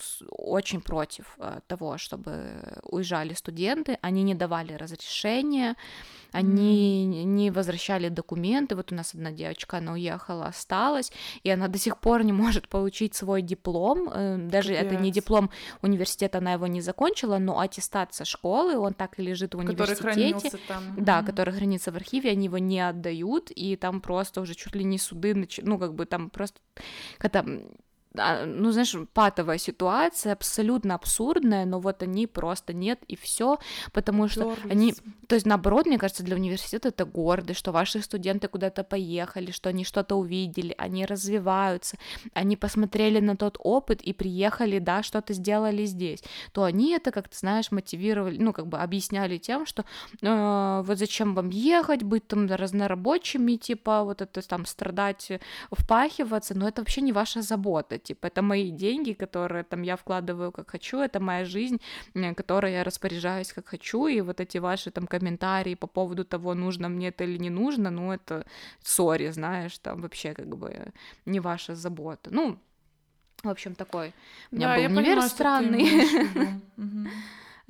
очень 0.58 0.80
против 0.80 1.24
э, 1.38 1.60
того, 1.66 1.98
чтобы 1.98 2.62
уезжали 2.82 3.34
студенты, 3.34 3.98
они 4.02 4.22
не 4.22 4.34
давали 4.34 4.72
разрешения, 4.74 5.76
они 6.32 7.06
mm. 7.06 7.24
не 7.24 7.50
возвращали 7.50 8.08
документы. 8.08 8.74
Вот 8.76 8.92
у 8.92 8.94
нас 8.94 9.14
одна 9.14 9.30
девочка, 9.30 9.78
она 9.78 9.92
уехала, 9.92 10.46
осталась, 10.46 11.12
и 11.44 11.50
она 11.50 11.68
до 11.68 11.78
сих 11.78 11.98
пор 11.98 12.24
не 12.24 12.32
может 12.32 12.68
получить 12.68 13.14
свой 13.14 13.42
диплом. 13.42 14.10
Э, 14.12 14.36
даже 14.36 14.74
Капец. 14.74 14.92
это 14.92 14.96
не 14.96 15.10
диплом 15.10 15.50
университета, 15.82 16.38
она 16.38 16.52
его 16.52 16.66
не 16.66 16.80
закончила, 16.80 17.38
но 17.38 17.58
аттестат 17.60 18.14
со 18.14 18.24
школы, 18.24 18.76
он 18.76 18.94
так 18.94 19.18
и 19.18 19.22
лежит 19.22 19.54
в 19.54 19.58
университете. 19.58 20.58
там. 20.68 20.82
Да, 20.96 21.20
mm. 21.20 21.26
который 21.26 21.54
хранится 21.54 21.92
в 21.92 21.96
архиве, 21.96 22.30
они 22.30 22.46
его 22.46 22.58
не 22.58 22.80
отдают, 22.80 23.50
и 23.50 23.76
там 23.76 24.00
просто 24.00 24.40
уже 24.40 24.54
чуть 24.54 24.74
ли 24.74 24.84
не 24.84 24.98
суды, 24.98 25.48
ну, 25.62 25.78
как 25.78 25.94
бы 25.94 26.04
там 26.04 26.30
просто 26.30 26.58
когда 27.18 27.44
ну, 28.14 28.72
знаешь, 28.72 28.94
патовая 29.12 29.58
ситуация, 29.58 30.32
абсолютно 30.32 30.94
абсурдная, 30.94 31.64
но 31.66 31.78
вот 31.78 32.02
они 32.02 32.26
просто 32.26 32.72
нет, 32.72 33.00
и 33.06 33.16
все, 33.16 33.58
потому 33.92 34.28
что 34.28 34.42
Зорлись. 34.44 34.70
они, 34.70 34.94
то 35.26 35.34
есть, 35.34 35.46
наоборот, 35.46 35.86
мне 35.86 35.98
кажется, 35.98 36.22
для 36.22 36.36
университета 36.36 36.88
это 36.88 37.04
гордость, 37.04 37.58
что 37.58 37.72
ваши 37.72 38.00
студенты 38.00 38.48
куда-то 38.48 38.82
поехали, 38.82 39.50
что 39.50 39.68
они 39.68 39.84
что-то 39.84 40.16
увидели, 40.16 40.74
они 40.78 41.04
развиваются, 41.04 41.98
они 42.32 42.56
посмотрели 42.56 43.20
на 43.20 43.36
тот 43.36 43.58
опыт 43.60 44.00
и 44.00 44.12
приехали, 44.12 44.78
да, 44.78 45.02
что-то 45.02 45.34
сделали 45.34 45.84
здесь, 45.84 46.22
то 46.52 46.64
они 46.64 46.92
это, 46.92 47.10
как 47.10 47.28
ты 47.28 47.36
знаешь, 47.36 47.70
мотивировали, 47.70 48.38
ну, 48.38 48.52
как 48.52 48.66
бы 48.66 48.78
объясняли 48.78 49.36
тем, 49.38 49.66
что 49.66 49.84
э, 50.22 50.82
вот 50.84 50.98
зачем 50.98 51.34
вам 51.34 51.50
ехать, 51.50 52.02
быть 52.02 52.26
там 52.26 52.46
разнорабочими, 52.46 53.56
типа, 53.56 54.02
вот 54.04 54.22
это 54.22 54.46
там 54.46 54.66
страдать, 54.66 55.30
впахиваться, 55.70 56.56
но 56.56 56.68
это 56.68 56.80
вообще 56.80 57.02
не 57.02 57.12
ваша 57.12 57.42
забота, 57.42 57.97
типа, 57.98 58.26
это 58.26 58.42
мои 58.42 58.70
деньги, 58.70 59.12
которые 59.12 59.64
там 59.64 59.82
я 59.82 59.96
вкладываю 59.96 60.52
как 60.52 60.70
хочу, 60.70 60.98
это 60.98 61.20
моя 61.20 61.44
жизнь, 61.44 61.80
которой 62.36 62.72
я 62.72 62.84
распоряжаюсь 62.84 63.52
как 63.52 63.68
хочу, 63.68 64.06
и 64.06 64.20
вот 64.20 64.40
эти 64.40 64.58
ваши 64.58 64.90
там 64.90 65.06
комментарии 65.06 65.74
по 65.74 65.86
поводу 65.86 66.24
того, 66.24 66.54
нужно 66.54 66.88
мне 66.88 67.08
это 67.08 67.24
или 67.24 67.38
не 67.38 67.50
нужно, 67.50 67.90
ну, 67.90 68.12
это 68.12 68.46
сори, 68.82 69.30
знаешь, 69.30 69.78
там 69.78 70.02
вообще 70.02 70.34
как 70.34 70.56
бы 70.56 70.92
не 71.26 71.40
ваша 71.40 71.74
забота. 71.74 72.30
Ну, 72.30 72.58
в 73.42 73.48
общем, 73.48 73.74
такой. 73.74 74.12
У 74.50 74.56
меня 74.56 74.68
да, 74.68 74.76
был 74.76 74.84
универ 74.84 75.04
понимаю, 75.04 75.30
странный. 75.30 75.88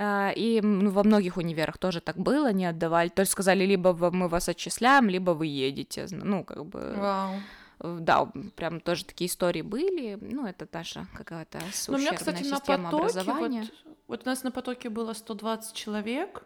А, 0.00 0.30
и 0.30 0.60
ну, 0.60 0.90
во 0.90 1.02
многих 1.02 1.36
универах 1.38 1.76
тоже 1.76 2.00
так 2.00 2.16
было, 2.16 2.52
не 2.52 2.66
отдавали. 2.66 3.08
То 3.08 3.22
есть 3.22 3.32
сказали, 3.32 3.66
либо 3.66 3.92
мы 4.12 4.28
вас 4.28 4.48
отчисляем, 4.48 5.08
либо 5.08 5.32
вы 5.32 5.46
едете. 5.46 6.06
Ну, 6.12 6.44
как 6.44 6.64
бы... 6.66 6.94
Вау. 6.96 7.34
Да, 7.80 8.26
прям 8.56 8.80
тоже 8.80 9.04
такие 9.04 9.28
истории 9.28 9.62
были. 9.62 10.18
Ну, 10.20 10.46
это 10.46 10.68
наша 10.72 11.06
какая-то 11.14 11.58
ущербная 11.58 12.00
меня, 12.00 12.12
кстати, 12.14 12.42
система 12.42 12.84
на 12.84 12.90
потоке, 12.90 13.18
образования. 13.18 13.60
Вот, 13.84 13.96
вот 14.08 14.22
у 14.24 14.26
нас 14.28 14.42
на 14.42 14.50
потоке 14.50 14.88
было 14.88 15.12
120 15.12 15.74
человек, 15.74 16.44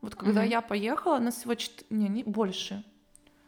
Вот 0.00 0.16
когда 0.16 0.40
угу. 0.40 0.48
я 0.48 0.60
поехала, 0.60 1.18
нас 1.18 1.36
всего 1.36 1.54
4... 1.54 1.86
не, 1.90 2.08
не 2.08 2.24
больше. 2.24 2.84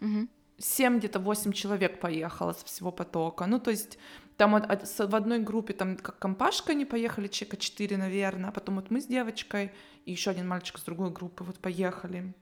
Угу. 0.01 0.29
7 0.59 0.99
где-то 0.99 1.19
8 1.19 1.53
человек 1.53 2.01
поехало 2.01 2.53
со 2.53 2.65
всего 2.65 2.93
потока. 2.93 3.47
Ну, 3.47 3.59
то 3.59 3.71
есть 3.71 3.99
там 4.37 4.55
от, 4.55 4.71
от, 4.71 4.83
в 4.87 5.15
одной 5.15 5.41
группе 5.41 5.75
там 5.75 5.97
как 5.97 6.19
компашка 6.19 6.73
они 6.73 6.85
поехали, 6.85 7.29
чека 7.29 7.57
4, 7.57 7.97
наверное, 7.97 8.51
а 8.51 8.53
потом 8.53 8.77
вот 8.77 8.91
мы 8.91 9.01
с 9.01 9.07
девочкой 9.07 9.73
и 10.05 10.13
еще 10.13 10.31
один 10.31 10.47
мальчик 10.47 10.79
с 10.79 10.83
другой 10.83 11.11
группы 11.11 11.43
вот 11.43 11.59
поехали. 11.59 12.33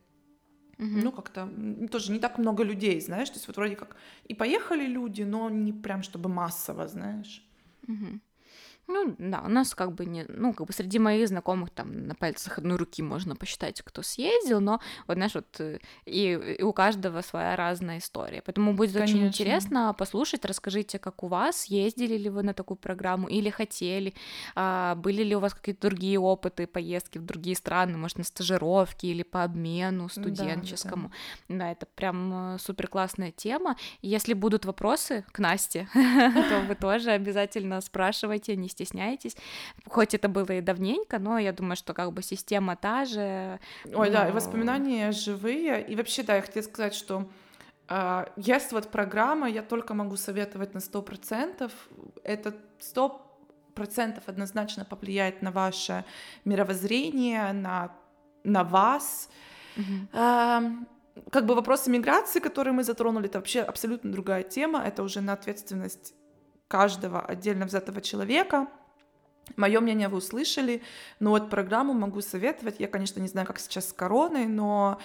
Угу. 0.83 1.01
Ну, 1.05 1.13
как-то 1.13 1.49
тоже 1.91 2.11
не 2.11 2.19
так 2.19 2.39
много 2.39 2.65
людей, 2.65 3.01
знаешь, 3.01 3.31
то 3.31 3.37
есть 3.37 3.47
вот 3.47 3.57
вроде 3.57 3.77
как 3.77 3.97
и 4.25 4.35
поехали 4.35 4.87
люди, 4.87 5.23
но 5.23 5.49
не 5.49 5.73
прям 5.73 6.03
чтобы 6.03 6.29
массово, 6.29 6.89
знаешь. 6.89 7.45
Угу. 7.87 8.19
Ну, 8.89 9.15
да, 9.19 9.43
у 9.43 9.49
нас 9.49 9.75
как 9.75 9.93
бы 9.93 10.05
не, 10.05 10.25
ну, 10.29 10.53
как 10.53 10.67
бы 10.67 10.73
среди 10.73 10.99
моих 10.99 11.29
знакомых 11.29 11.71
там 11.71 12.07
на 12.09 12.15
пальцах 12.15 12.59
одной 12.59 12.77
руки 12.77 13.03
можно 13.03 13.37
посчитать, 13.37 13.81
кто 13.81 14.03
съездил, 14.03 14.61
но 14.61 14.81
вот, 15.07 15.15
знаешь, 15.15 15.35
вот 15.35 15.61
э, 15.61 15.79
и, 16.05 16.57
и 16.59 16.63
у 16.63 16.73
каждого 16.73 17.23
своя 17.23 17.55
разная 17.55 17.99
история. 17.99 18.43
Поэтому 18.45 18.75
будет 18.75 18.93
Конечно. 18.95 19.17
очень 19.17 19.27
интересно 19.29 19.95
послушать, 19.97 20.45
расскажите, 20.45 20.99
как 20.99 21.23
у 21.23 21.29
вас, 21.29 21.67
ездили 21.67 22.17
ли 22.17 22.29
вы 22.29 22.43
на 22.43 22.55
такую 22.55 22.77
программу 22.77 23.29
или 23.29 23.51
хотели, 23.51 24.15
а, 24.57 24.97
были 24.97 25.23
ли 25.23 25.37
у 25.37 25.39
вас 25.39 25.55
какие-то 25.55 25.89
другие 25.89 26.19
опыты, 26.19 26.67
поездки 26.67 27.19
в 27.19 27.25
другие 27.25 27.55
страны, 27.55 27.97
может, 27.97 28.19
на 28.19 28.25
стажировки 28.25 29.07
или 29.07 29.23
по 29.23 29.45
обмену 29.45 30.09
студенческому. 30.09 31.13
Да, 31.49 31.55
да. 31.55 31.59
да 31.59 31.73
это 31.73 31.87
прям 31.87 32.55
э, 32.55 32.59
супер 32.59 32.89
классная 32.89 33.31
тема. 33.31 33.77
Если 34.03 34.35
будут 34.35 34.65
вопросы 34.65 35.25
к 35.31 35.39
Насте, 35.39 35.89
то 35.95 36.65
вы 36.67 36.75
тоже 36.75 37.13
обязательно 37.13 37.81
спрашивайте, 37.81 38.42
не 38.49 38.69
стесняйтесь. 38.69 39.37
Хоть 39.89 40.15
это 40.15 40.29
было 40.29 40.51
и 40.53 40.61
давненько, 40.61 41.19
но 41.19 41.39
я 41.39 41.53
думаю, 41.53 41.77
что 41.77 41.95
как 41.95 42.13
бы 42.13 42.23
система 42.23 42.77
та 42.77 43.05
же. 43.05 43.61
Ой, 43.87 44.09
но... 44.09 44.13
да, 44.13 44.29
и 44.29 44.33
воспоминания 44.33 45.13
живые. 45.13 45.83
И 45.83 45.97
вообще, 45.97 46.23
да, 46.23 46.37
я 46.37 46.43
хотела 46.43 46.63
сказать, 46.63 46.95
что 46.95 47.29
Uh, 47.89 48.31
есть 48.37 48.73
вот 48.73 48.91
программа, 48.91 49.51
я 49.51 49.61
только 49.61 49.93
могу 49.93 50.17
советовать 50.17 50.73
на 50.73 50.81
сто 50.81 51.03
процентов. 51.03 51.73
Это 52.23 52.55
сто 52.79 53.37
процентов 53.75 54.25
однозначно 54.29 54.85
повлияет 54.85 55.43
на 55.43 55.51
ваше 55.51 56.05
мировоззрение, 56.45 57.53
на, 57.53 57.93
на 58.45 58.65
вас. 58.65 59.29
Mm-hmm. 59.77 60.13
Uh, 60.13 60.87
как 61.31 61.45
бы 61.45 61.55
вопросы 61.55 61.91
миграции, 61.91 62.41
которые 62.41 62.73
мы 62.73 62.85
затронули, 62.85 63.27
это 63.27 63.39
вообще 63.39 63.61
абсолютно 63.61 64.11
другая 64.13 64.45
тема. 64.45 64.81
Это 64.81 65.03
уже 65.03 65.21
на 65.21 65.35
ответственность 65.35 66.15
каждого 66.73 67.21
отдельно 67.21 67.67
взятого 67.67 68.01
человека. 68.01 68.67
Мое 69.57 69.79
мнение 69.81 70.09
вы 70.09 70.17
услышали, 70.17 70.81
но 71.21 71.31
вот 71.31 71.51
программу 71.51 71.93
могу 71.93 72.23
советовать. 72.23 72.81
Я, 72.81 72.89
конечно, 72.89 73.21
не 73.21 73.29
знаю, 73.29 73.47
как 73.47 73.59
сейчас 73.59 73.91
с 73.91 73.93
короной, 73.93 74.47
но 74.47 74.99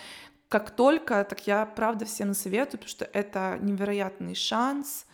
как 0.48 0.72
только, 0.72 1.26
так 1.26 1.46
я 1.46 1.66
правда 1.66 2.06
всем 2.06 2.34
советую, 2.34 2.80
потому 2.80 2.90
что 2.90 3.04
это 3.04 3.60
невероятный 3.62 4.34
шанс 4.34 5.06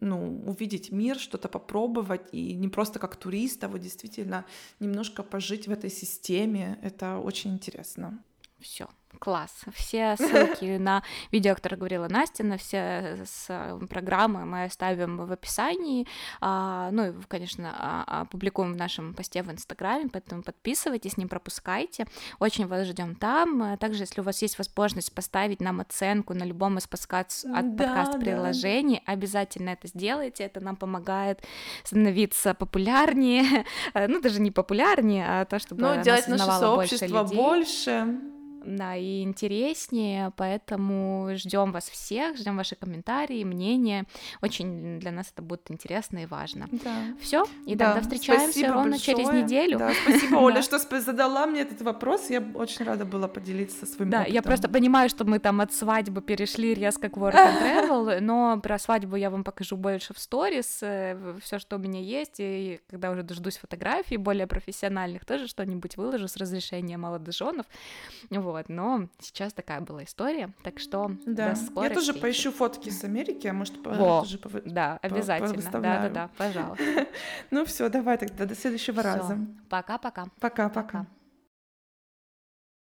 ну, 0.00 0.42
увидеть 0.46 0.92
мир, 0.92 1.18
что-то 1.18 1.48
попробовать, 1.48 2.28
и 2.30 2.54
не 2.54 2.68
просто 2.68 2.98
как 3.00 3.16
турист, 3.16 3.64
а 3.64 3.68
вот 3.68 3.80
действительно 3.80 4.44
немножко 4.78 5.24
пожить 5.24 5.66
в 5.66 5.72
этой 5.72 5.90
системе. 5.90 6.78
Это 6.82 7.18
очень 7.18 7.54
интересно. 7.54 8.22
Все. 8.60 8.86
Класс. 9.18 9.64
Все 9.74 10.16
ссылки 10.18 10.76
на 10.78 11.02
видео, 11.32 11.54
которое 11.54 11.76
говорила 11.76 12.08
Настя, 12.08 12.44
на 12.44 12.56
все 12.56 13.18
с 13.24 13.78
программы 13.88 14.44
мы 14.44 14.64
оставим 14.64 15.16
в 15.16 15.32
описании. 15.32 16.06
А, 16.40 16.90
ну 16.90 17.10
и, 17.10 17.12
конечно, 17.28 17.74
а, 17.76 18.22
опубликуем 18.22 18.74
в 18.74 18.76
нашем 18.76 19.14
посте 19.14 19.42
в 19.42 19.50
Инстаграме, 19.50 20.08
поэтому 20.12 20.42
подписывайтесь, 20.42 21.16
не 21.16 21.26
пропускайте. 21.26 22.06
Очень 22.38 22.66
вас 22.66 22.86
ждем 22.86 23.14
там. 23.14 23.76
Также, 23.78 24.02
если 24.02 24.20
у 24.20 24.24
вас 24.24 24.40
есть 24.42 24.58
возможность 24.58 25.12
поставить 25.12 25.60
нам 25.60 25.80
оценку 25.80 26.34
на 26.34 26.44
любом 26.44 26.78
из 26.78 26.86
подкаст, 26.86 27.44
от 27.44 27.76
да, 27.76 27.84
подкаст-приложений, 27.84 29.02
да. 29.06 29.12
обязательно 29.12 29.70
это 29.70 29.88
сделайте. 29.88 30.44
Это 30.44 30.60
нам 30.60 30.76
помогает 30.76 31.42
становиться 31.84 32.54
популярнее. 32.54 33.64
ну, 33.94 34.20
даже 34.20 34.40
не 34.40 34.50
популярнее, 34.50 35.26
а 35.28 35.44
то, 35.44 35.58
чтобы 35.58 35.82
ну, 35.82 36.02
делать 36.02 36.28
наше 36.28 36.44
сообщество 36.44 37.22
больше. 37.22 37.34
больше 38.04 38.35
да, 38.66 38.96
и 38.96 39.22
интереснее, 39.22 40.32
поэтому 40.36 41.30
ждем 41.34 41.72
вас 41.72 41.88
всех, 41.88 42.36
ждем 42.36 42.56
ваши 42.56 42.74
комментарии, 42.74 43.44
мнения. 43.44 44.04
Очень 44.42 44.98
для 44.98 45.12
нас 45.12 45.30
это 45.32 45.42
будет 45.42 45.70
интересно 45.70 46.18
и 46.18 46.26
важно. 46.26 46.68
Да. 46.70 47.14
Все, 47.20 47.44
и 47.64 47.74
да. 47.74 47.94
тогда 47.94 48.00
встречаемся 48.02 48.50
спасибо 48.50 48.74
ровно 48.74 48.90
большое. 48.92 49.16
через 49.16 49.28
неделю. 49.30 49.78
Да, 49.78 49.92
спасибо, 50.02 50.36
Оля, 50.36 50.62
что 50.62 50.78
задала 51.00 51.46
мне 51.46 51.60
этот 51.60 51.82
вопрос. 51.82 52.28
Я 52.30 52.42
очень 52.54 52.84
рада 52.84 53.04
была 53.04 53.28
поделиться 53.28 53.86
своим 53.86 54.10
Да, 54.10 54.18
опытом. 54.20 54.34
я 54.34 54.42
просто 54.42 54.68
понимаю, 54.68 55.08
что 55.08 55.24
мы 55.24 55.38
там 55.38 55.60
от 55.60 55.72
свадьбы 55.72 56.20
перешли 56.20 56.74
резко 56.74 57.08
к 57.08 57.16
work 57.16 57.34
and 57.34 57.62
travel, 57.88 58.20
но 58.20 58.58
про 58.60 58.78
свадьбу 58.78 59.16
я 59.16 59.30
вам 59.30 59.44
покажу 59.44 59.76
больше 59.76 60.14
в 60.14 60.18
сторис, 60.18 60.78
э, 60.82 61.36
все, 61.42 61.58
что 61.58 61.76
у 61.76 61.78
меня 61.78 62.00
есть, 62.00 62.36
и 62.38 62.80
когда 62.90 63.10
уже 63.10 63.22
дождусь 63.22 63.58
фотографий 63.58 64.16
более 64.16 64.46
профессиональных, 64.46 65.24
тоже 65.24 65.46
что-нибудь 65.46 65.96
выложу 65.96 66.28
с 66.28 66.36
разрешения 66.36 66.96
молодоженов. 66.96 67.66
Вот. 68.30 68.55
Вот, 68.56 68.70
но 68.70 69.08
сейчас 69.18 69.52
такая 69.52 69.82
была 69.82 70.04
история, 70.04 70.48
так 70.62 70.78
что 70.78 71.10
да. 71.26 71.50
до 71.50 71.56
скорой 71.56 71.88
Я 71.90 71.94
тоже 71.94 72.14
встречи. 72.14 72.22
поищу 72.22 72.52
фотки 72.52 72.88
с 72.88 73.04
Америки, 73.04 73.46
а 73.46 73.52
может 73.52 73.76
Во, 73.84 74.22
тоже 74.22 74.38
пов... 74.38 74.52
Да, 74.64 74.98
обязательно. 75.02 75.70
Да, 75.72 75.80
да, 75.80 76.08
да, 76.08 76.30
пожалуйста. 76.38 77.06
ну 77.50 77.66
все, 77.66 77.90
давай 77.90 78.16
тогда 78.16 78.46
до 78.46 78.54
следующего 78.54 79.02
раза. 79.02 79.38
Пока-пока. 79.68 80.28
Пока-пока. 80.40 81.06